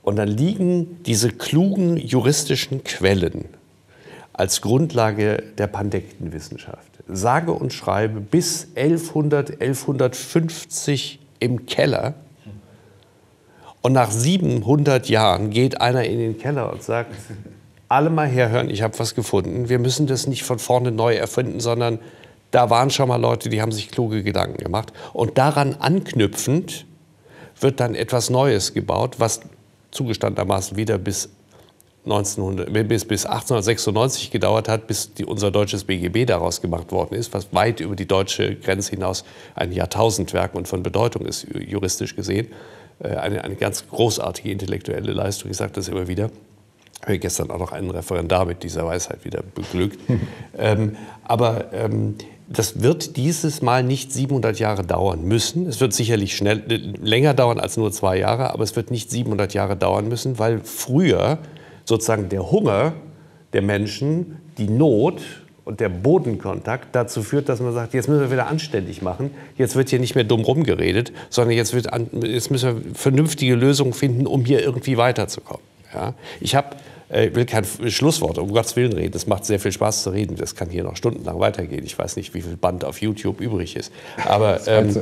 [0.02, 3.50] Und dann liegen diese klugen juristischen Quellen
[4.34, 7.00] als Grundlage der Pandektenwissenschaft.
[7.08, 12.14] Sage und schreibe bis 1100, 1150 im Keller.
[13.82, 17.16] Und nach 700 Jahren geht einer in den Keller und sagt,
[17.88, 19.68] alle mal herhören, ich habe was gefunden.
[19.68, 22.00] Wir müssen das nicht von vorne neu erfinden, sondern
[22.52, 24.94] da waren schon mal Leute, die haben sich kluge Gedanken gemacht.
[25.14, 26.86] Und daran anknüpfend
[27.60, 29.42] wird dann etwas Neues gebaut, was
[29.92, 31.30] zugestandenermaßen wieder bis
[32.04, 37.34] 1900, bis, bis 1896 gedauert hat, bis die, unser deutsches BGB daraus gemacht worden ist,
[37.34, 39.24] was weit über die deutsche Grenze hinaus
[39.54, 42.48] ein Jahrtausendwerk und von Bedeutung ist, juristisch gesehen.
[43.00, 46.32] Äh, eine, eine ganz großartige intellektuelle Leistung, ich sage das immer wieder.
[47.02, 50.00] Ich habe gestern auch noch einen Referendar mit dieser Weisheit wieder beglückt.
[50.58, 52.16] ähm, aber ähm,
[52.48, 55.68] das wird dieses Mal nicht 700 Jahre dauern müssen.
[55.68, 56.64] Es wird sicherlich schnell,
[57.02, 60.62] länger dauern als nur zwei Jahre, aber es wird nicht 700 Jahre dauern müssen, weil
[60.64, 61.40] früher
[61.92, 62.94] sozusagen der Hunger
[63.52, 65.22] der Menschen, die Not
[65.66, 69.76] und der Bodenkontakt dazu führt, dass man sagt, jetzt müssen wir wieder anständig machen, jetzt
[69.76, 73.92] wird hier nicht mehr dumm rumgeredet, sondern jetzt, wird an, jetzt müssen wir vernünftige Lösungen
[73.92, 75.62] finden, um hier irgendwie weiterzukommen.
[75.94, 76.14] Ja?
[76.40, 76.78] Ich habe
[77.14, 79.16] ich will kein Schlusswort, um Gottes Willen reden.
[79.16, 80.38] Es macht sehr viel Spaß zu reden.
[80.38, 81.84] Das kann hier noch stundenlang weitergehen.
[81.84, 83.92] Ich weiß nicht, wie viel Band auf YouTube übrig ist.
[84.26, 84.96] Aber ähm,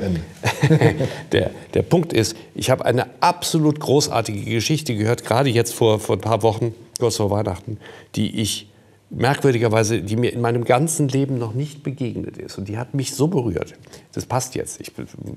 [1.31, 6.17] der, der Punkt ist, ich habe eine absolut großartige Geschichte gehört, gerade jetzt vor, vor
[6.17, 7.77] ein paar Wochen, kurz vor Weihnachten,
[8.15, 8.69] die ich
[9.11, 12.57] merkwürdigerweise, die mir in meinem ganzen Leben noch nicht begegnet ist.
[12.57, 13.73] Und die hat mich so berührt.
[14.13, 14.81] Das passt jetzt.
[14.81, 14.91] Ich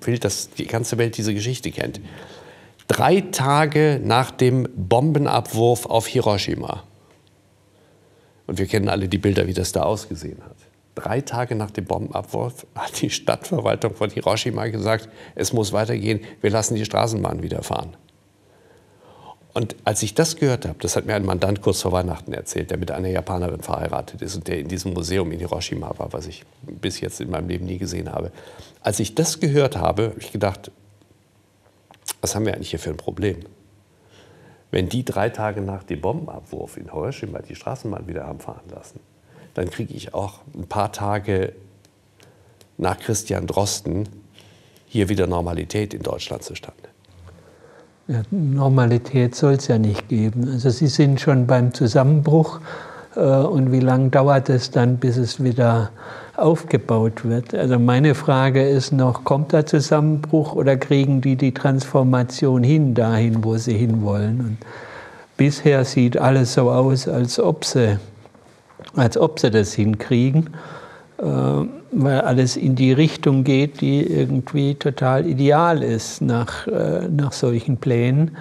[0.04, 2.00] will, dass die ganze Welt diese Geschichte kennt
[2.92, 6.82] drei Tage nach dem Bombenabwurf auf Hiroshima.
[8.46, 10.56] Und wir kennen alle die Bilder, wie das da ausgesehen hat.
[10.94, 16.50] Drei Tage nach dem Bombenabwurf hat die Stadtverwaltung von Hiroshima gesagt, es muss weitergehen, wir
[16.50, 17.96] lassen die Straßenbahn wieder fahren.
[19.54, 22.70] Und als ich das gehört habe, das hat mir ein Mandant kurz vor Weihnachten erzählt,
[22.70, 26.26] der mit einer Japanerin verheiratet ist und der in diesem Museum in Hiroshima war, was
[26.26, 28.32] ich bis jetzt in meinem Leben nie gesehen habe.
[28.82, 30.70] Als ich das gehört habe, habe ich gedacht,
[32.20, 33.38] was haben wir eigentlich hier für ein Problem?
[34.70, 39.00] Wenn die drei Tage nach dem Bombenabwurf in Hiroshima die Straßenbahn wieder haben fahren lassen,
[39.54, 41.52] dann kriege ich auch ein paar Tage
[42.78, 44.08] nach Christian Drosten
[44.86, 46.88] hier wieder Normalität in Deutschland zustande.
[48.08, 50.48] Ja, Normalität soll es ja nicht geben.
[50.48, 52.60] Also Sie sind schon beim Zusammenbruch.
[53.16, 55.90] Äh, und wie lange dauert es dann, bis es wieder
[56.36, 57.54] aufgebaut wird.
[57.54, 63.44] Also meine Frage ist noch, kommt da Zusammenbruch oder kriegen die die Transformation hin dahin,
[63.44, 64.40] wo sie hinwollen?
[64.40, 64.56] Und
[65.36, 67.98] bisher sieht alles so aus, als ob sie,
[68.96, 70.50] als ob sie das hinkriegen,
[71.18, 77.32] äh, weil alles in die Richtung geht, die irgendwie total ideal ist nach, äh, nach
[77.32, 78.36] solchen Plänen.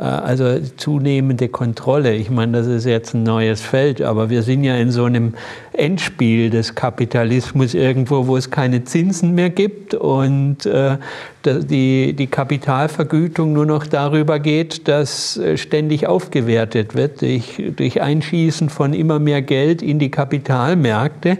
[0.00, 2.14] Äh, also zunehmende Kontrolle.
[2.14, 5.34] Ich meine, das ist jetzt ein neues Feld, aber wir sind ja in so einem
[5.72, 10.96] Endspiel des Kapitalismus irgendwo, wo es keine Zinsen mehr gibt und äh,
[11.44, 18.70] die, die Kapitalvergütung nur noch darüber geht, dass äh, ständig aufgewertet wird durch, durch Einschießen
[18.70, 21.38] von immer mehr Geld in die Kapitalmärkte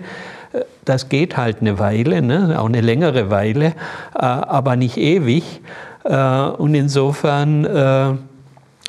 [0.85, 2.59] das geht halt eine Weile, ne?
[2.59, 3.75] auch eine längere Weile,
[4.13, 5.61] aber nicht ewig.
[6.03, 8.19] Und insofern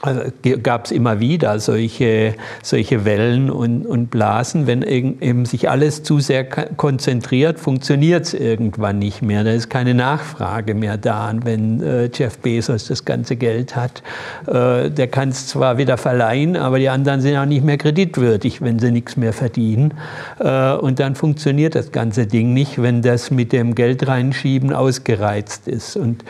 [0.02, 0.22] also
[0.64, 2.34] gab es immer wieder solche,
[2.64, 4.66] solche Wellen und, und Blasen.
[4.66, 9.44] Wenn eben sich alles zu sehr konzentriert, funktioniert es irgendwann nicht mehr.
[9.44, 11.30] Da ist keine Nachfrage mehr da.
[11.30, 14.02] Und wenn äh, Jeff Bezos das ganze Geld hat,
[14.48, 18.62] äh, der kann es zwar wieder verleihen, aber die anderen sind auch nicht mehr kreditwürdig,
[18.62, 19.94] wenn sie nichts mehr verdienen.
[20.40, 25.68] Äh, und dann funktioniert das ganze Ding nicht, wenn das mit dem Geld reinschieben ausgereizt
[25.68, 25.96] ist.
[25.96, 26.24] Und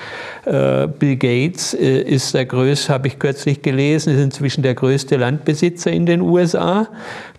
[0.45, 5.17] äh, Bill Gates äh, ist der größte, habe ich kürzlich gelesen, ist inzwischen der größte
[5.17, 6.87] Landbesitzer in den USA.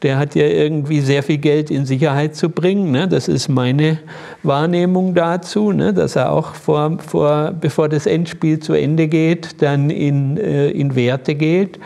[0.03, 2.91] Der hat ja irgendwie sehr viel Geld in Sicherheit zu bringen.
[2.91, 3.09] Ne?
[3.09, 3.99] Das ist meine
[4.43, 5.93] Wahrnehmung dazu, ne?
[5.95, 10.95] dass er auch vor, vor, bevor das Endspiel zu Ende geht, dann in, äh, in
[10.95, 11.79] Werte geht.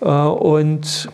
[0.00, 1.08] Äh, und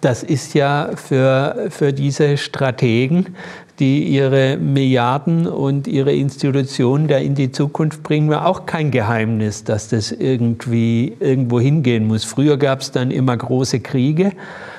[0.00, 3.34] das ist ja für, für diese Strategen
[3.82, 9.64] die ihre Milliarden und ihre Institutionen da in die Zukunft bringen, war auch kein Geheimnis,
[9.64, 12.22] dass das irgendwie irgendwo hingehen muss.
[12.22, 14.34] Früher gab es dann immer große Kriege,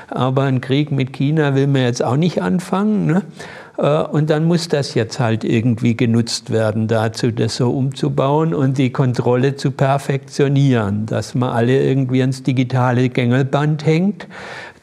[0.08, 3.06] aber ein Krieg mit China will man jetzt auch nicht anfangen.
[3.08, 3.24] Ne?
[3.78, 8.78] Äh, und dann muss das jetzt halt irgendwie genutzt werden, dazu das so umzubauen und
[8.78, 14.28] die Kontrolle zu perfektionieren, dass man alle irgendwie ans digitale Gängelband hängt,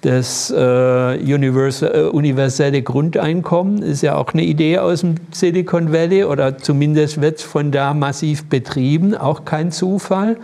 [0.03, 6.57] das äh, äh, universelle Grundeinkommen ist ja auch eine Idee aus dem Silicon Valley oder
[6.57, 10.39] zumindest wird von da massiv betrieben, auch kein Zufall,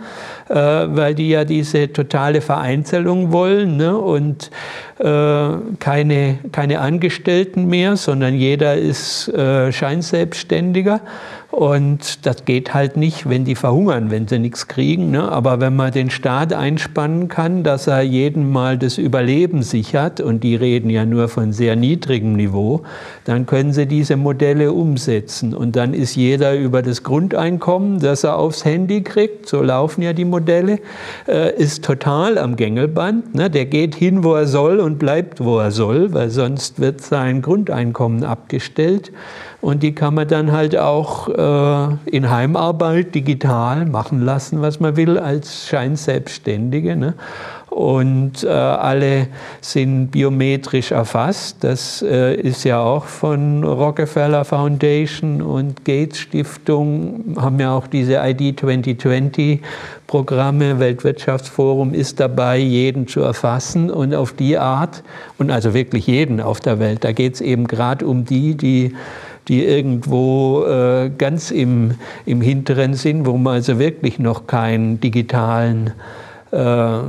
[0.49, 3.97] äh, weil die ja diese totale Vereinzelung wollen ne?
[3.97, 4.49] und
[4.99, 5.49] äh,
[5.79, 11.01] keine, keine Angestellten mehr, sondern jeder ist äh, Scheinselbstständiger.
[11.57, 15.11] Und das geht halt nicht, wenn die verhungern, wenn sie nichts kriegen.
[15.11, 15.31] Ne?
[15.31, 20.43] Aber wenn man den Staat einspannen kann, dass er jeden Mal das Überleben sichert, und
[20.43, 22.83] die reden ja nur von sehr niedrigem Niveau,
[23.23, 25.53] dann können sie diese Modelle umsetzen.
[25.53, 30.13] Und dann ist jeder über das Grundeinkommen, das er aufs Handy kriegt, so laufen ja
[30.13, 33.35] die Modelle, äh, ist total am Gängelband.
[33.35, 33.49] Ne?
[33.49, 37.41] Der geht hin, wo er soll und bleibt, wo er soll, weil sonst wird sein
[37.41, 39.11] Grundeinkommen abgestellt.
[39.59, 44.95] Und die kann man dann halt auch äh, in Heimarbeit digital machen lassen, was man
[44.95, 46.95] will, als Scheinselbstständige.
[46.95, 47.15] Ne?
[47.69, 49.27] Und äh, alle
[49.61, 51.57] sind biometrisch erfasst.
[51.61, 58.21] Das äh, ist ja auch von Rockefeller Foundation und Gates Stiftung, haben ja auch diese
[58.23, 59.61] ID 2020
[60.07, 60.79] Programme.
[60.79, 65.03] Weltwirtschaftsforum ist dabei, jeden zu erfassen und auf die Art,
[65.37, 68.95] und also wirklich jeden auf der Welt, da geht es eben gerade um die, die
[69.47, 71.91] die irgendwo äh, ganz im,
[72.25, 75.93] im Hinteren sind, wo man also wirklich noch keinen digitalen
[76.51, 76.99] äh,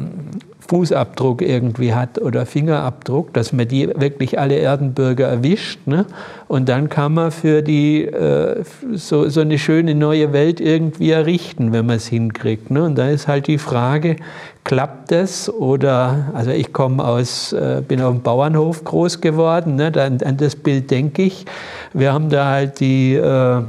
[0.68, 5.86] Fußabdruck irgendwie hat oder Fingerabdruck, dass man die wirklich alle Erdenbürger erwischt.
[5.86, 6.04] Ne?
[6.46, 8.62] Und dann kann man für die äh,
[8.92, 12.70] so, so eine schöne neue Welt irgendwie errichten, wenn man es hinkriegt.
[12.70, 12.84] Ne?
[12.84, 14.16] Und da ist halt die Frage,
[14.64, 15.48] klappt das?
[15.48, 19.90] Oder, also ich komme aus, äh, bin auf dem Bauernhof groß geworden, ne?
[19.96, 21.46] an, an das Bild denke ich.
[21.94, 23.62] Wir haben da halt die, äh,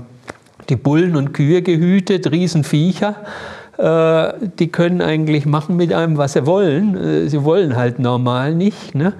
[0.68, 3.12] die Bullen und Kühe gehütet, Riesenviecher.
[3.12, 6.98] Äh, die können eigentlich machen mit einem, was sie wollen.
[6.98, 8.94] Äh, sie wollen halt normal nicht.
[8.94, 9.14] Ne?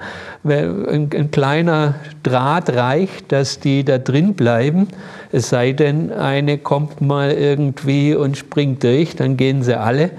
[0.44, 4.88] Ein, ein kleiner Draht reicht, dass die da drin bleiben.
[5.32, 10.12] Es sei denn, eine kommt mal irgendwie und springt durch, dann gehen sie alle.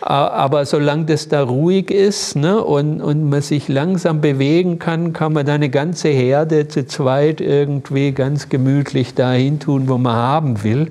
[0.00, 5.32] Aber solange das da ruhig ist ne, und, und man sich langsam bewegen kann, kann
[5.32, 10.64] man da eine ganze Herde zu zweit irgendwie ganz gemütlich dahin tun, wo man haben
[10.64, 10.90] will.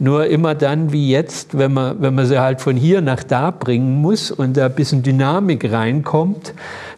[0.00, 3.50] Nur immer dann wie jetzt, wenn man, wenn man sie halt von hier nach da
[3.50, 6.54] bringen muss und da ein bisschen Dynamik reinkommt,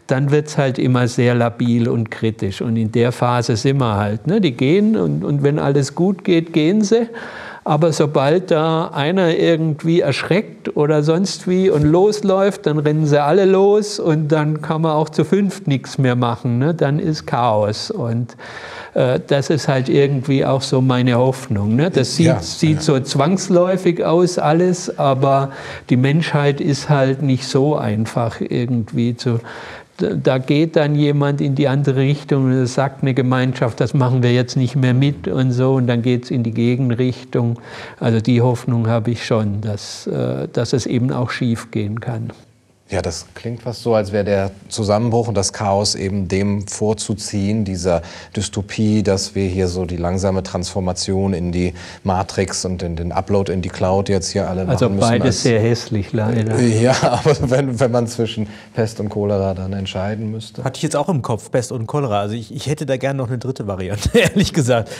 [0.06, 2.60] dann wird es halt immer sehr labil und kritisch.
[2.60, 4.26] Und in der Phase sind wir halt.
[4.26, 4.40] Ne?
[4.40, 7.08] Die gehen und, und wenn alles gut geht, gehen sie.
[7.62, 13.44] Aber sobald da einer irgendwie erschreckt oder sonst wie und losläuft, dann rennen sie alle
[13.44, 16.58] los und dann kann man auch zu fünft nichts mehr machen.
[16.58, 16.74] Ne?
[16.74, 17.90] Dann ist Chaos.
[17.90, 18.36] Und
[18.94, 21.76] äh, das ist halt irgendwie auch so meine Hoffnung.
[21.76, 21.90] Ne?
[21.90, 22.82] Das sieht, ja, sieht ja.
[22.82, 25.50] so zwangsläufig aus alles, aber
[25.90, 29.40] die Menschheit ist halt nicht so einfach irgendwie zu
[30.02, 34.32] da geht dann jemand in die andere Richtung und sagt eine Gemeinschaft, das machen wir
[34.32, 37.58] jetzt nicht mehr mit und so und dann geht es in die Gegenrichtung.
[37.98, 42.30] Also die Hoffnung habe ich schon, dass, äh, dass es eben auch schief gehen kann.
[42.90, 47.64] Ja, das klingt fast so, als wäre der Zusammenbruch und das Chaos eben dem vorzuziehen,
[47.64, 48.02] dieser
[48.34, 51.72] Dystopie, dass wir hier so die langsame Transformation in die
[52.02, 55.04] Matrix und in den Upload in die Cloud jetzt hier alle also machen müssen.
[55.04, 56.58] Also beides als, sehr hässlich, leider.
[56.60, 60.64] Ja, aber wenn, wenn man zwischen Pest und Cholera dann entscheiden müsste.
[60.64, 62.20] Hatte ich jetzt auch im Kopf, Pest und Cholera.
[62.20, 64.90] Also ich, ich hätte da gerne noch eine dritte Variante, ehrlich gesagt.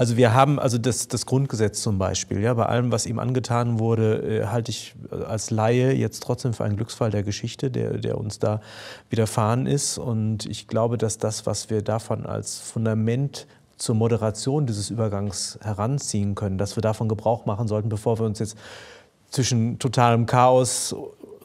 [0.00, 3.78] Also wir haben also das, das Grundgesetz zum Beispiel, ja, bei allem, was ihm angetan
[3.78, 4.94] wurde, äh, halte ich
[5.28, 8.62] als Laie jetzt trotzdem für einen Glücksfall der Geschichte, der, der uns da
[9.10, 9.98] widerfahren ist.
[9.98, 13.46] Und ich glaube, dass das, was wir davon als Fundament
[13.76, 18.38] zur Moderation dieses Übergangs heranziehen können, dass wir davon Gebrauch machen sollten, bevor wir uns
[18.38, 18.56] jetzt
[19.28, 20.94] zwischen totalem Chaos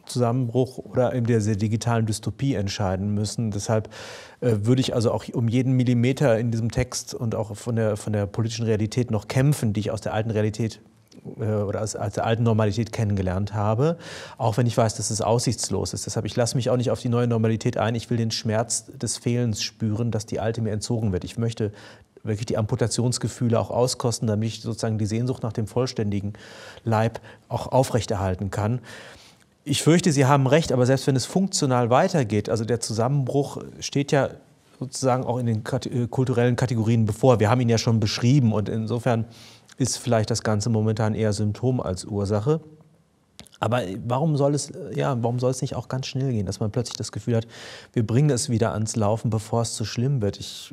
[0.06, 3.52] Zusammenbruch oder in dieser digitalen Dystopie entscheiden müssen.
[3.52, 3.90] Deshalb
[4.35, 7.98] äh, würde ich also auch um jeden Millimeter in diesem Text und auch von der,
[7.98, 10.82] von der politischen Realität noch kämpfen, die ich aus der alten Realität
[11.40, 13.98] äh, oder als, als der alten Normalität kennengelernt habe,
[14.38, 16.06] auch wenn ich weiß, dass es aussichtslos ist.
[16.06, 17.96] Deshalb, ich lasse mich auch nicht auf die neue Normalität ein.
[17.96, 21.24] Ich will den Schmerz des Fehlens spüren, dass die alte mir entzogen wird.
[21.24, 21.72] Ich möchte
[22.24, 26.34] wirklich die Amputationsgefühle auch auskosten, damit ich sozusagen die Sehnsucht nach dem vollständigen
[26.84, 27.20] Leib
[27.50, 28.80] auch aufrechterhalten kann.
[29.68, 34.12] Ich fürchte, Sie haben recht, aber selbst wenn es funktional weitergeht, also der Zusammenbruch steht
[34.12, 34.30] ja
[34.80, 37.40] sozusagen auch in den äh, kulturellen Kategorien bevor.
[37.40, 39.26] Wir haben ihn ja schon beschrieben und insofern
[39.80, 42.62] ist vielleicht das Ganze momentan eher Symptom als Ursache.
[43.66, 46.70] Aber warum soll es, ja, warum soll es nicht auch ganz schnell gehen, dass man
[46.70, 47.48] plötzlich das Gefühl hat,
[47.94, 50.40] wir bringen es wieder ans Laufen, bevor es zu schlimm wird?
[50.40, 50.72] Ich,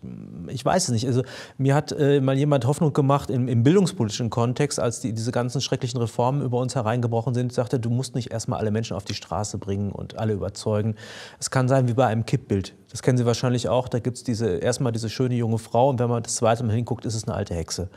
[0.48, 1.06] ich weiß es nicht.
[1.06, 1.22] Also
[1.56, 5.62] mir hat äh, mal jemand Hoffnung gemacht im, im bildungspolitischen Kontext, als die, diese ganzen
[5.62, 9.14] schrecklichen Reformen über uns hereingebrochen sind, sagte, du musst nicht erstmal alle Menschen auf die
[9.14, 10.96] Straße bringen und alle überzeugen.
[11.40, 12.74] Es kann sein wie bei einem Kippbild.
[12.90, 13.88] Das kennen Sie wahrscheinlich auch.
[13.88, 16.74] Da gibt es diese, erstmal diese schöne junge Frau und wenn man das zweite Mal
[16.74, 17.88] hinguckt, ist es eine alte Hexe.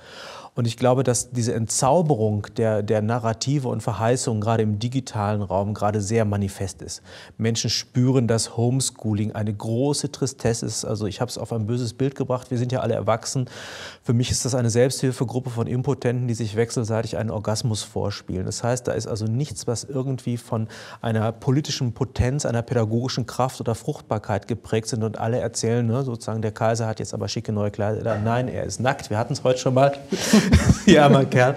[0.56, 5.74] Und ich glaube, dass diese Entzauberung der, der Narrative und Verheißungen gerade im digitalen Raum
[5.74, 7.02] gerade sehr manifest ist.
[7.38, 10.86] Menschen spüren, dass Homeschooling eine große Tristesse ist.
[10.86, 12.52] Also ich habe es auf ein böses Bild gebracht.
[12.52, 13.50] Wir sind ja alle erwachsen.
[14.02, 18.46] Für mich ist das eine Selbsthilfegruppe von Impotenten, die sich wechselseitig einen Orgasmus vorspielen.
[18.46, 20.70] Das heißt, da ist also nichts, was irgendwie von
[21.02, 26.42] einer politischen Potenz, einer pädagogischen Kraft oder Fruchtbarkeit geprägt sind und alle erzählen, ne, sozusagen,
[26.42, 28.20] der Kaiser hat jetzt aber schicke neue Kleider.
[28.20, 29.10] Nein, er ist nackt.
[29.10, 29.92] Wir hatten es heute schon mal.
[30.86, 31.56] ja, mein Kerl.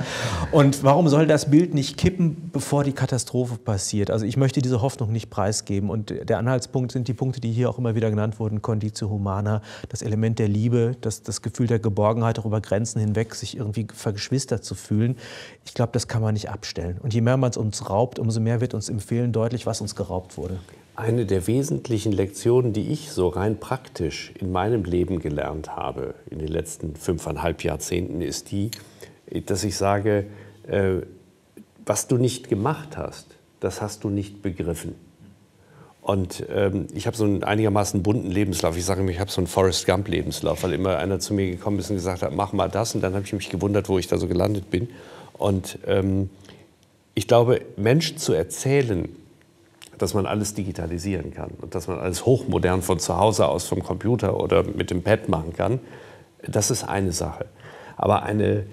[0.52, 4.10] Und warum soll das Bild nicht kippen, bevor die Katastrophe passiert?
[4.10, 5.90] Also ich möchte diese Hoffnung nicht preisgeben.
[5.90, 9.62] Und der Anhaltspunkt sind die Punkte, die hier auch immer wieder genannt wurden, Conditio Humana,
[9.88, 13.86] das Element der Liebe, das, das Gefühl der Geborgenheit, auch über Grenzen hinweg sich irgendwie
[13.92, 15.16] vergeschwistert zu fühlen.
[15.64, 16.98] Ich glaube, das kann man nicht abstellen.
[17.02, 19.80] Und je mehr man es uns raubt, umso mehr wird uns im Fehlen deutlich, was
[19.80, 20.58] uns geraubt wurde.
[20.98, 26.40] Eine der wesentlichen Lektionen, die ich so rein praktisch in meinem Leben gelernt habe in
[26.40, 28.72] den letzten fünfeinhalb Jahrzehnten, ist die,
[29.46, 30.26] dass ich sage,
[30.66, 31.02] äh,
[31.86, 34.96] was du nicht gemacht hast, das hast du nicht begriffen.
[36.02, 38.76] Und ähm, ich habe so einen einigermaßen bunten Lebenslauf.
[38.76, 41.78] Ich sage immer, ich habe so einen Forrest Gump-Lebenslauf, weil immer einer zu mir gekommen
[41.78, 42.96] ist und gesagt hat, mach mal das.
[42.96, 44.88] Und dann habe ich mich gewundert, wo ich da so gelandet bin.
[45.34, 46.28] Und ähm,
[47.14, 49.08] ich glaube, Menschen zu erzählen,
[49.98, 53.82] dass man alles digitalisieren kann und dass man alles hochmodern von zu Hause aus vom
[53.82, 55.80] Computer oder mit dem Pad machen kann,
[56.46, 57.46] das ist eine Sache.
[57.96, 58.64] Aber eine,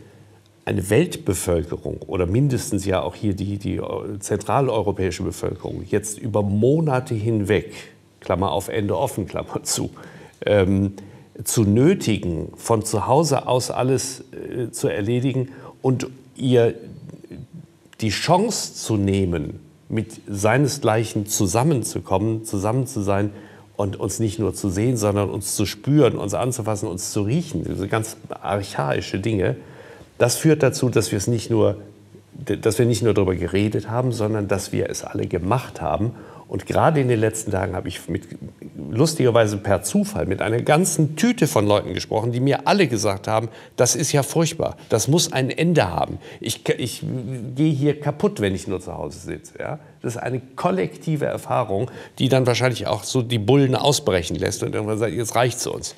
[0.66, 3.82] eine Weltbevölkerung oder mindestens ja auch hier die, die
[4.20, 7.74] zentraleuropäische Bevölkerung jetzt über Monate hinweg,
[8.20, 9.92] Klammer auf Ende offen, Klammer zu,
[10.46, 10.94] ähm,
[11.44, 15.50] zu nötigen, von zu Hause aus alles äh, zu erledigen
[15.82, 16.76] und ihr
[18.02, 19.60] die Chance zu nehmen,
[19.96, 23.32] mit seinesgleichen zusammenzukommen, zusammen zu sein
[23.76, 27.64] und uns nicht nur zu sehen, sondern uns zu spüren, uns anzufassen, uns zu riechen,
[27.64, 29.56] diese ganz archaische Dinge,
[30.18, 31.78] das führt dazu, dass wir es nicht nur,
[32.62, 36.12] dass wir nicht nur darüber geredet haben, sondern dass wir es alle gemacht haben
[36.48, 38.28] und gerade in den letzten Tagen habe ich mit,
[38.90, 43.50] lustigerweise per Zufall mit einer ganzen Tüte von Leuten gesprochen, die mir alle gesagt haben,
[43.76, 46.20] das ist ja furchtbar, das muss ein Ende haben.
[46.40, 47.04] Ich, ich
[47.56, 49.56] gehe hier kaputt, wenn ich nur zu Hause sitze.
[49.60, 49.80] Ja?
[50.02, 51.90] Das ist eine kollektive Erfahrung,
[52.20, 55.68] die dann wahrscheinlich auch so die Bullen ausbrechen lässt und irgendwann sagt, jetzt reicht es
[55.68, 55.96] uns.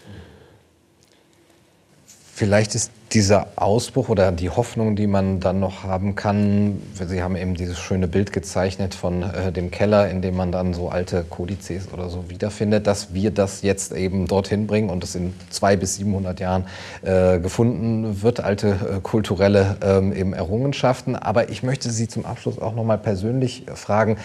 [2.37, 7.35] Vielleicht ist dieser Ausbruch oder die Hoffnung, die man dann noch haben kann, Sie haben
[7.35, 11.23] eben dieses schöne Bild gezeichnet von äh, dem Keller, in dem man dann so alte
[11.23, 15.77] Kodizes oder so wiederfindet, dass wir das jetzt eben dorthin bringen und es in zwei
[15.77, 16.65] bis 700 Jahren
[17.01, 21.15] äh, gefunden wird, alte äh, kulturelle ähm, eben Errungenschaften.
[21.15, 24.17] Aber ich möchte Sie zum Abschluss auch noch mal persönlich fragen,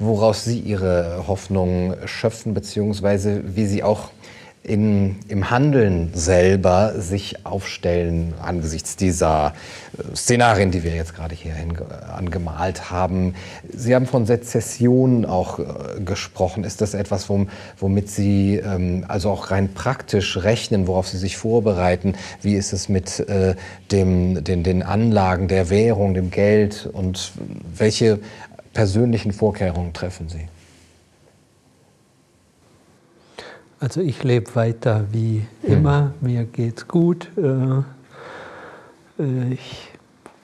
[0.00, 4.10] woraus Sie Ihre Hoffnung schöpfen, beziehungsweise wie Sie auch
[4.70, 9.52] in, im Handeln selber sich aufstellen angesichts dieser
[9.98, 11.76] äh, Szenarien, die wir jetzt gerade hierhin
[12.16, 13.34] angemalt haben.
[13.68, 15.64] Sie haben von Sezession auch äh,
[16.04, 16.62] gesprochen.
[16.62, 22.14] Ist das etwas, womit Sie ähm, also auch rein praktisch rechnen, worauf Sie sich vorbereiten?
[22.40, 23.56] Wie ist es mit äh,
[23.90, 27.32] dem, den, den Anlagen der Währung, dem Geld und
[27.76, 28.20] welche
[28.72, 30.46] persönlichen Vorkehrungen treffen Sie?
[33.82, 36.30] Also ich lebe weiter wie immer, mhm.
[36.32, 37.30] mir geht's gut.
[37.38, 37.78] Äh,
[39.22, 39.88] äh, ich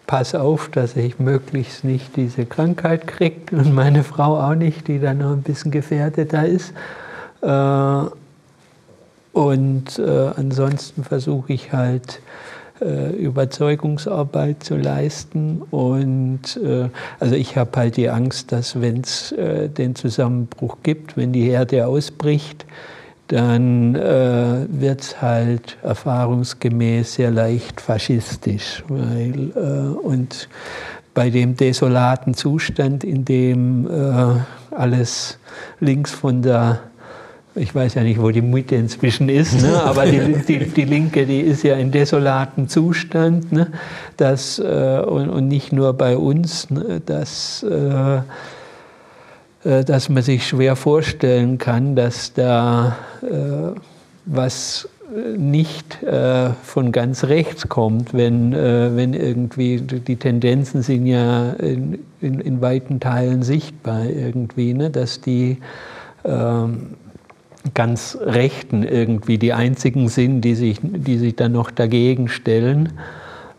[0.07, 4.99] passe auf, dass ich möglichst nicht diese Krankheit kriege und meine Frau auch nicht, die
[5.01, 6.73] dann noch ein bisschen gefährdeter ist.
[7.43, 8.05] Äh,
[9.33, 12.23] und ansonsten versuche ich halt
[12.81, 15.61] Überzeugungsarbeit zu leisten.
[15.71, 16.59] Und
[17.21, 21.87] also ich habe halt die Angst, dass wenn es den Zusammenbruch gibt, wenn die Herde
[21.87, 22.65] ausbricht,
[23.29, 28.85] dann äh, wird es halt erfahrungsgemäß sehr leicht faschistisch.
[28.89, 30.49] Weil, äh, und
[31.15, 35.39] bei dem desolaten Zustand, in dem äh, alles
[35.81, 36.81] links von der
[37.59, 39.83] ich weiß ja nicht, wo die Mitte inzwischen ist, ne?
[39.85, 43.51] aber die, die, die, Linke, die ist ja in desolaten Zustand.
[43.51, 43.69] Ne?
[44.19, 47.01] Das, äh, und, und, nicht nur bei uns, ne?
[47.07, 48.21] dass äh, äh,
[49.85, 53.79] dass man sich schwer vorstellen kann, dass da äh,
[54.25, 54.89] was
[55.37, 62.41] nicht äh, von ganz rechts kommt, wenn, wenn irgendwie die Tendenzen sind ja in, in,
[62.41, 64.91] in weiten Teilen sichtbar irgendwie, ne?
[64.91, 65.59] dass die
[66.25, 66.97] ähm,
[67.75, 72.93] ganz Rechten irgendwie die einzigen sind, die sich, die sich dann noch dagegen stellen.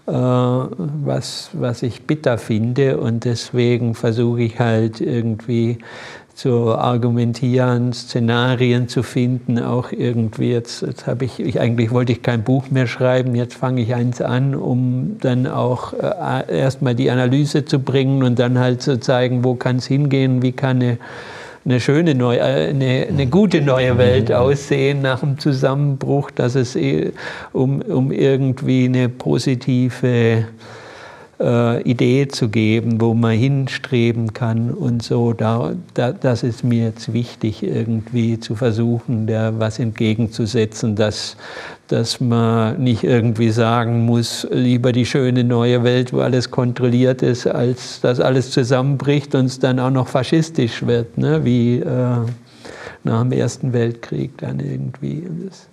[0.07, 2.97] Äh, was, was ich bitter finde.
[2.97, 5.79] Und deswegen versuche ich halt irgendwie
[6.33, 12.21] zu argumentieren, Szenarien zu finden, auch irgendwie jetzt, jetzt habe ich, ich, eigentlich wollte ich
[12.21, 17.09] kein Buch mehr schreiben, jetzt fange ich eins an, um dann auch äh, erstmal die
[17.09, 20.99] Analyse zu bringen und dann halt zu zeigen, wo kann es hingehen, wie kann eine,
[21.67, 26.77] eine schöne neue, äh, eine, eine, gute neue Welt aussehen nach dem Zusammenbruch, dass es
[26.77, 27.11] eh
[27.51, 30.45] um, um irgendwie eine positive
[31.39, 35.33] äh, Idee zu geben, wo man hinstreben kann und so.
[35.33, 41.37] Da, da, das ist mir jetzt wichtig, irgendwie zu versuchen, der was entgegenzusetzen, dass,
[41.87, 47.47] dass man nicht irgendwie sagen muss, lieber die schöne neue Welt, wo alles kontrolliert ist,
[47.47, 51.45] als dass alles zusammenbricht und es dann auch noch faschistisch wird, ne?
[51.45, 52.17] wie äh,
[53.03, 55.27] nach dem Ersten Weltkrieg dann irgendwie.
[55.45, 55.69] Das,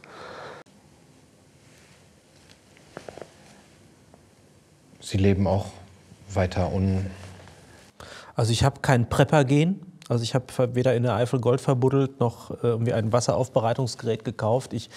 [5.05, 5.67] Sie leben auch
[6.33, 7.05] weiter un.
[8.35, 9.81] Also ich habe kein Prepper-Gen.
[10.09, 14.73] Also ich habe weder in der Eifel Gold verbuddelt noch irgendwie ein Wasseraufbereitungsgerät gekauft.
[14.73, 14.89] Ich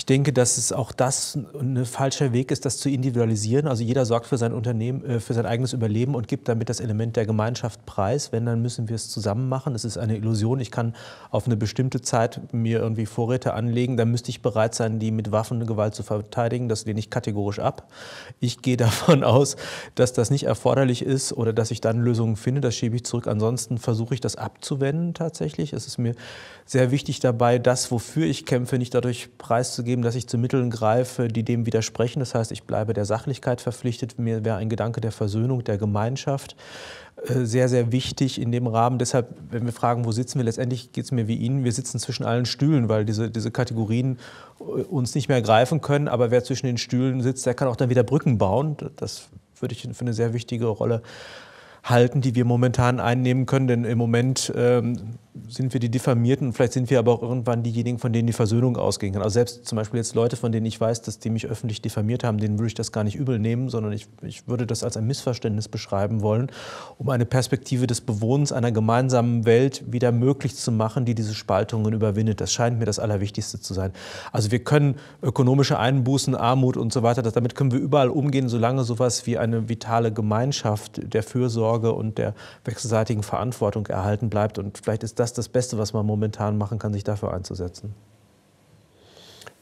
[0.00, 3.68] ich denke, dass es auch das ein falscher Weg ist, das zu individualisieren.
[3.68, 6.80] Also jeder sorgt für sein Unternehmen, äh, für sein eigenes Überleben und gibt damit das
[6.80, 8.32] Element der Gemeinschaft preis.
[8.32, 9.74] Wenn, dann müssen wir es zusammen machen.
[9.74, 10.58] Es ist eine Illusion.
[10.58, 10.94] Ich kann
[11.30, 13.98] auf eine bestimmte Zeit mir irgendwie Vorräte anlegen.
[13.98, 16.70] Dann müsste ich bereit sein, die mit Waffen und Gewalt zu verteidigen.
[16.70, 17.92] Das lehne ich kategorisch ab.
[18.38, 19.56] Ich gehe davon aus,
[19.96, 22.62] dass das nicht erforderlich ist oder dass ich dann Lösungen finde.
[22.62, 23.26] Das schiebe ich zurück.
[23.26, 25.74] Ansonsten versuche ich das abzuwenden tatsächlich.
[25.74, 26.14] Es ist mir
[26.70, 31.28] sehr wichtig dabei, das, wofür ich kämpfe, nicht dadurch preiszugeben, dass ich zu Mitteln greife,
[31.28, 32.20] die dem widersprechen.
[32.20, 34.18] Das heißt, ich bleibe der Sachlichkeit verpflichtet.
[34.18, 36.56] Mir wäre ein Gedanke der Versöhnung, der Gemeinschaft
[37.26, 38.98] äh, sehr, sehr wichtig in dem Rahmen.
[38.98, 41.98] Deshalb, wenn wir fragen, wo sitzen wir, letztendlich geht es mir wie Ihnen, wir sitzen
[41.98, 44.18] zwischen allen Stühlen, weil diese, diese Kategorien
[44.60, 46.08] äh, uns nicht mehr greifen können.
[46.08, 48.76] Aber wer zwischen den Stühlen sitzt, der kann auch dann wieder Brücken bauen.
[48.96, 49.28] Das
[49.60, 51.02] würde ich für eine sehr wichtige Rolle
[51.82, 53.66] halten, die wir momentan einnehmen können.
[53.66, 55.18] Denn im Moment ähm,
[55.48, 58.32] sind wir die Diffamierten und vielleicht sind wir aber auch irgendwann diejenigen, von denen die
[58.32, 59.22] Versöhnung ausgehen kann.
[59.22, 62.24] Also selbst zum Beispiel jetzt Leute, von denen ich weiß, dass die mich öffentlich diffamiert
[62.24, 64.96] haben, denen würde ich das gar nicht übel nehmen, sondern ich, ich würde das als
[64.96, 66.50] ein Missverständnis beschreiben wollen,
[66.98, 71.92] um eine Perspektive des Bewohnens einer gemeinsamen Welt wieder möglich zu machen, die diese Spaltungen
[71.92, 72.40] überwindet.
[72.40, 73.92] Das scheint mir das Allerwichtigste zu sein.
[74.32, 78.84] Also wir können ökonomische Einbußen, Armut und so weiter, damit können wir überall umgehen, solange
[78.84, 82.34] sowas wie eine vitale Gemeinschaft der Fürsorge und der
[82.64, 84.58] wechselseitigen Verantwortung erhalten bleibt.
[84.58, 87.94] Und vielleicht ist das das Beste, was man momentan machen kann, sich dafür einzusetzen.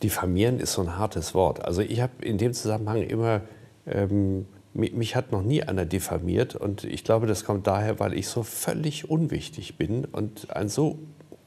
[0.03, 1.65] Diffamieren ist so ein hartes Wort.
[1.65, 3.41] Also ich habe in dem Zusammenhang immer,
[3.87, 8.29] ähm, mich, hat noch nie einer diffamiert und ich glaube, das kommt daher, weil ich
[8.29, 10.99] so völlig unwichtig bin und ein so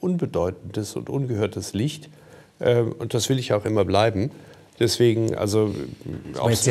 [0.02, 2.10] unbedeutendes und ungehörtes Licht
[2.60, 4.32] äh, und das will ich auch immer bleiben.
[4.82, 5.76] Deswegen, also
[6.40, 6.66] ob es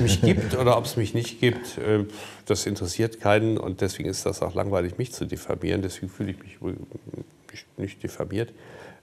[0.00, 2.04] mich gibt oder ob es mich nicht gibt, äh,
[2.46, 5.82] das interessiert keinen und deswegen ist das auch langweilig, mich zu diffamieren.
[5.82, 8.52] Deswegen fühle ich mich nicht diffamiert.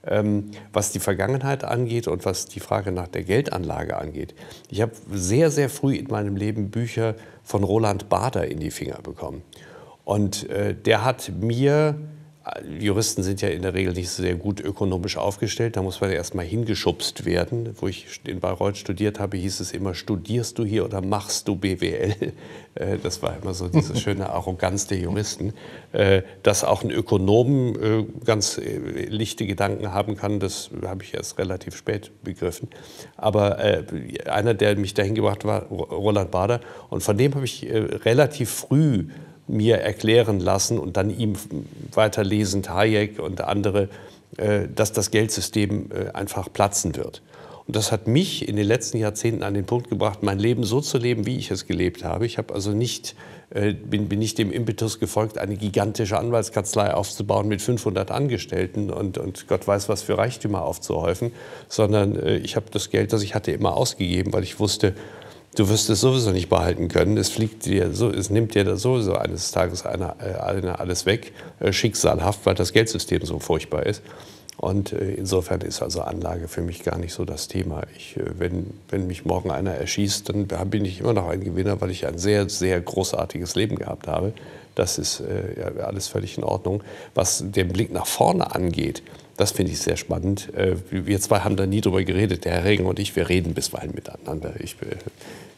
[0.05, 4.35] Ähm, was die Vergangenheit angeht und was die Frage nach der Geldanlage angeht.
[4.69, 9.01] Ich habe sehr, sehr früh in meinem Leben Bücher von Roland Bader in die Finger
[9.03, 9.41] bekommen.
[10.05, 11.95] Und äh, der hat mir
[12.79, 15.75] Juristen sind ja in der Regel nicht sehr gut ökonomisch aufgestellt.
[15.75, 17.75] Da muss man erst mal hingeschubst werden.
[17.79, 21.55] Wo ich in Bayreuth studiert habe, hieß es immer, studierst du hier oder machst du
[21.55, 22.15] BWL?
[22.75, 25.53] Äh, das war immer so diese schöne Arroganz der Juristen.
[25.93, 31.37] Äh, dass auch ein Ökonom äh, ganz lichte Gedanken haben kann, das habe ich erst
[31.39, 32.67] relativ spät begriffen.
[33.15, 33.57] Aber
[34.25, 36.61] einer, der mich dahin gebracht hat, war Roland Bader.
[36.89, 39.05] Und von dem habe ich relativ früh
[39.47, 41.33] mir erklären lassen und dann ihm
[41.93, 43.89] weiterlesen, Hayek und andere,
[44.37, 47.21] äh, dass das Geldsystem äh, einfach platzen wird.
[47.65, 50.79] Und das hat mich in den letzten Jahrzehnten an den Punkt gebracht, mein Leben so
[50.79, 52.25] zu leben, wie ich es gelebt habe.
[52.25, 53.15] Ich habe also nicht,
[53.49, 59.17] äh, bin, bin nicht dem Impetus gefolgt, eine gigantische Anwaltskanzlei aufzubauen mit 500 Angestellten und,
[59.17, 61.31] und Gott weiß was für Reichtümer aufzuhäufen,
[61.67, 64.93] sondern ich habe das Geld, das ich hatte, immer ausgegeben, weil ich wusste,
[65.57, 67.17] du wirst es sowieso nicht behalten können.
[67.17, 71.33] Es fliegt dir so, es nimmt dir sowieso eines Tages einer, äh, einer alles weg,
[71.59, 74.03] äh, schicksalhaft, weil das Geldsystem so furchtbar ist.
[74.57, 77.83] Und äh, insofern ist also Anlage für mich gar nicht so das Thema.
[77.95, 81.89] Ich, wenn, wenn mich morgen einer erschießt, dann bin ich immer noch ein Gewinner, weil
[81.89, 84.33] ich ein sehr, sehr großartiges Leben gehabt habe.
[84.75, 85.23] Das ist
[85.57, 86.83] ja, alles völlig in Ordnung.
[87.15, 89.01] Was den Blick nach vorne angeht,
[89.35, 90.51] das finde ich sehr spannend.
[90.89, 93.91] Wir zwei haben da nie drüber geredet, der Herr Regen und ich, wir reden bisweilen
[93.95, 94.53] miteinander.
[94.59, 94.75] Ich,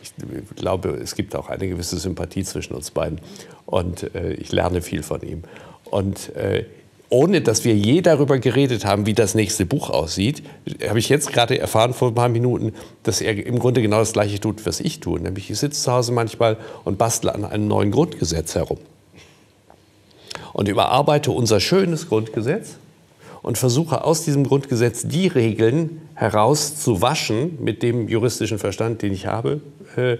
[0.01, 3.19] ich glaube, es gibt auch eine gewisse Sympathie zwischen uns beiden
[3.65, 5.43] und äh, ich lerne viel von ihm.
[5.85, 6.65] Und äh,
[7.09, 10.43] ohne dass wir je darüber geredet haben, wie das nächste Buch aussieht,
[10.88, 12.73] habe ich jetzt gerade erfahren vor ein paar Minuten,
[13.03, 15.19] dass er im Grunde genau das Gleiche tut, was ich tue.
[15.19, 18.77] Nämlich ich sitze zu Hause manchmal und bastle an einem neuen Grundgesetz herum.
[20.53, 22.77] und überarbeite unser schönes Grundgesetz
[23.41, 29.61] und versuche aus diesem Grundgesetz die Regeln herauszuwaschen mit dem juristischen Verstand, den ich habe,
[29.95, 30.18] äh,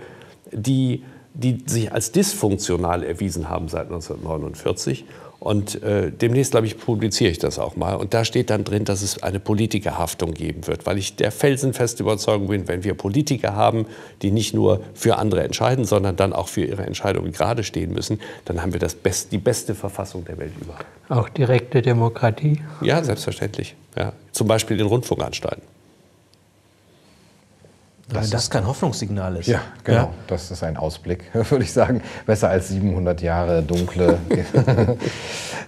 [0.52, 5.06] die, die sich als dysfunktional erwiesen haben seit 1949
[5.50, 7.96] und äh, demnächst, glaube ich, publiziere ich das auch mal.
[7.96, 12.04] Und da steht dann drin, dass es eine Politikerhaftung geben wird, weil ich der felsenfeste
[12.04, 13.88] Überzeugung bin, wenn wir Politiker haben,
[14.22, 18.20] die nicht nur für andere entscheiden, sondern dann auch für ihre Entscheidungen gerade stehen müssen,
[18.46, 20.86] dann haben wir das Best, die beste Verfassung der Welt überhaupt.
[21.10, 22.62] Auch direkte Demokratie?
[22.82, 23.76] Ja, selbstverständlich.
[23.98, 24.14] Ja.
[24.32, 25.64] Zum Beispiel den Rundfunkanstalten.
[28.12, 29.48] Das Wenn das kein Hoffnungssignal ist.
[29.48, 29.98] Ja, genau.
[29.98, 30.10] Ja?
[30.26, 32.02] Das ist ein Ausblick, würde ich sagen.
[32.26, 34.18] Besser als 700 Jahre dunkle,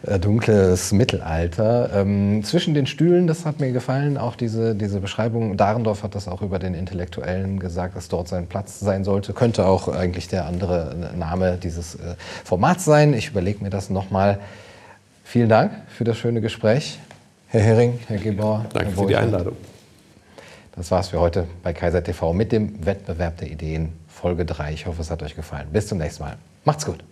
[0.07, 1.91] äh, dunkles Mittelalter.
[1.93, 5.55] Ähm, zwischen den Stühlen, das hat mir gefallen, auch diese, diese Beschreibung.
[5.55, 9.33] Dahrendorf hat das auch über den Intellektuellen gesagt, dass dort sein Platz sein sollte.
[9.33, 13.13] Könnte auch eigentlich der andere Name dieses äh, Formats sein.
[13.13, 14.39] Ich überlege mir das nochmal.
[15.23, 16.97] Vielen Dank für das schöne Gespräch,
[17.47, 18.65] Herr Hering, Herr Gebauer.
[18.73, 19.55] Danke Herr für die Einladung.
[20.81, 24.73] Das war's für heute bei Kaiser TV mit dem Wettbewerb der Ideen Folge 3.
[24.73, 25.67] Ich hoffe, es hat euch gefallen.
[25.71, 26.37] Bis zum nächsten Mal.
[26.65, 27.03] Macht's gut.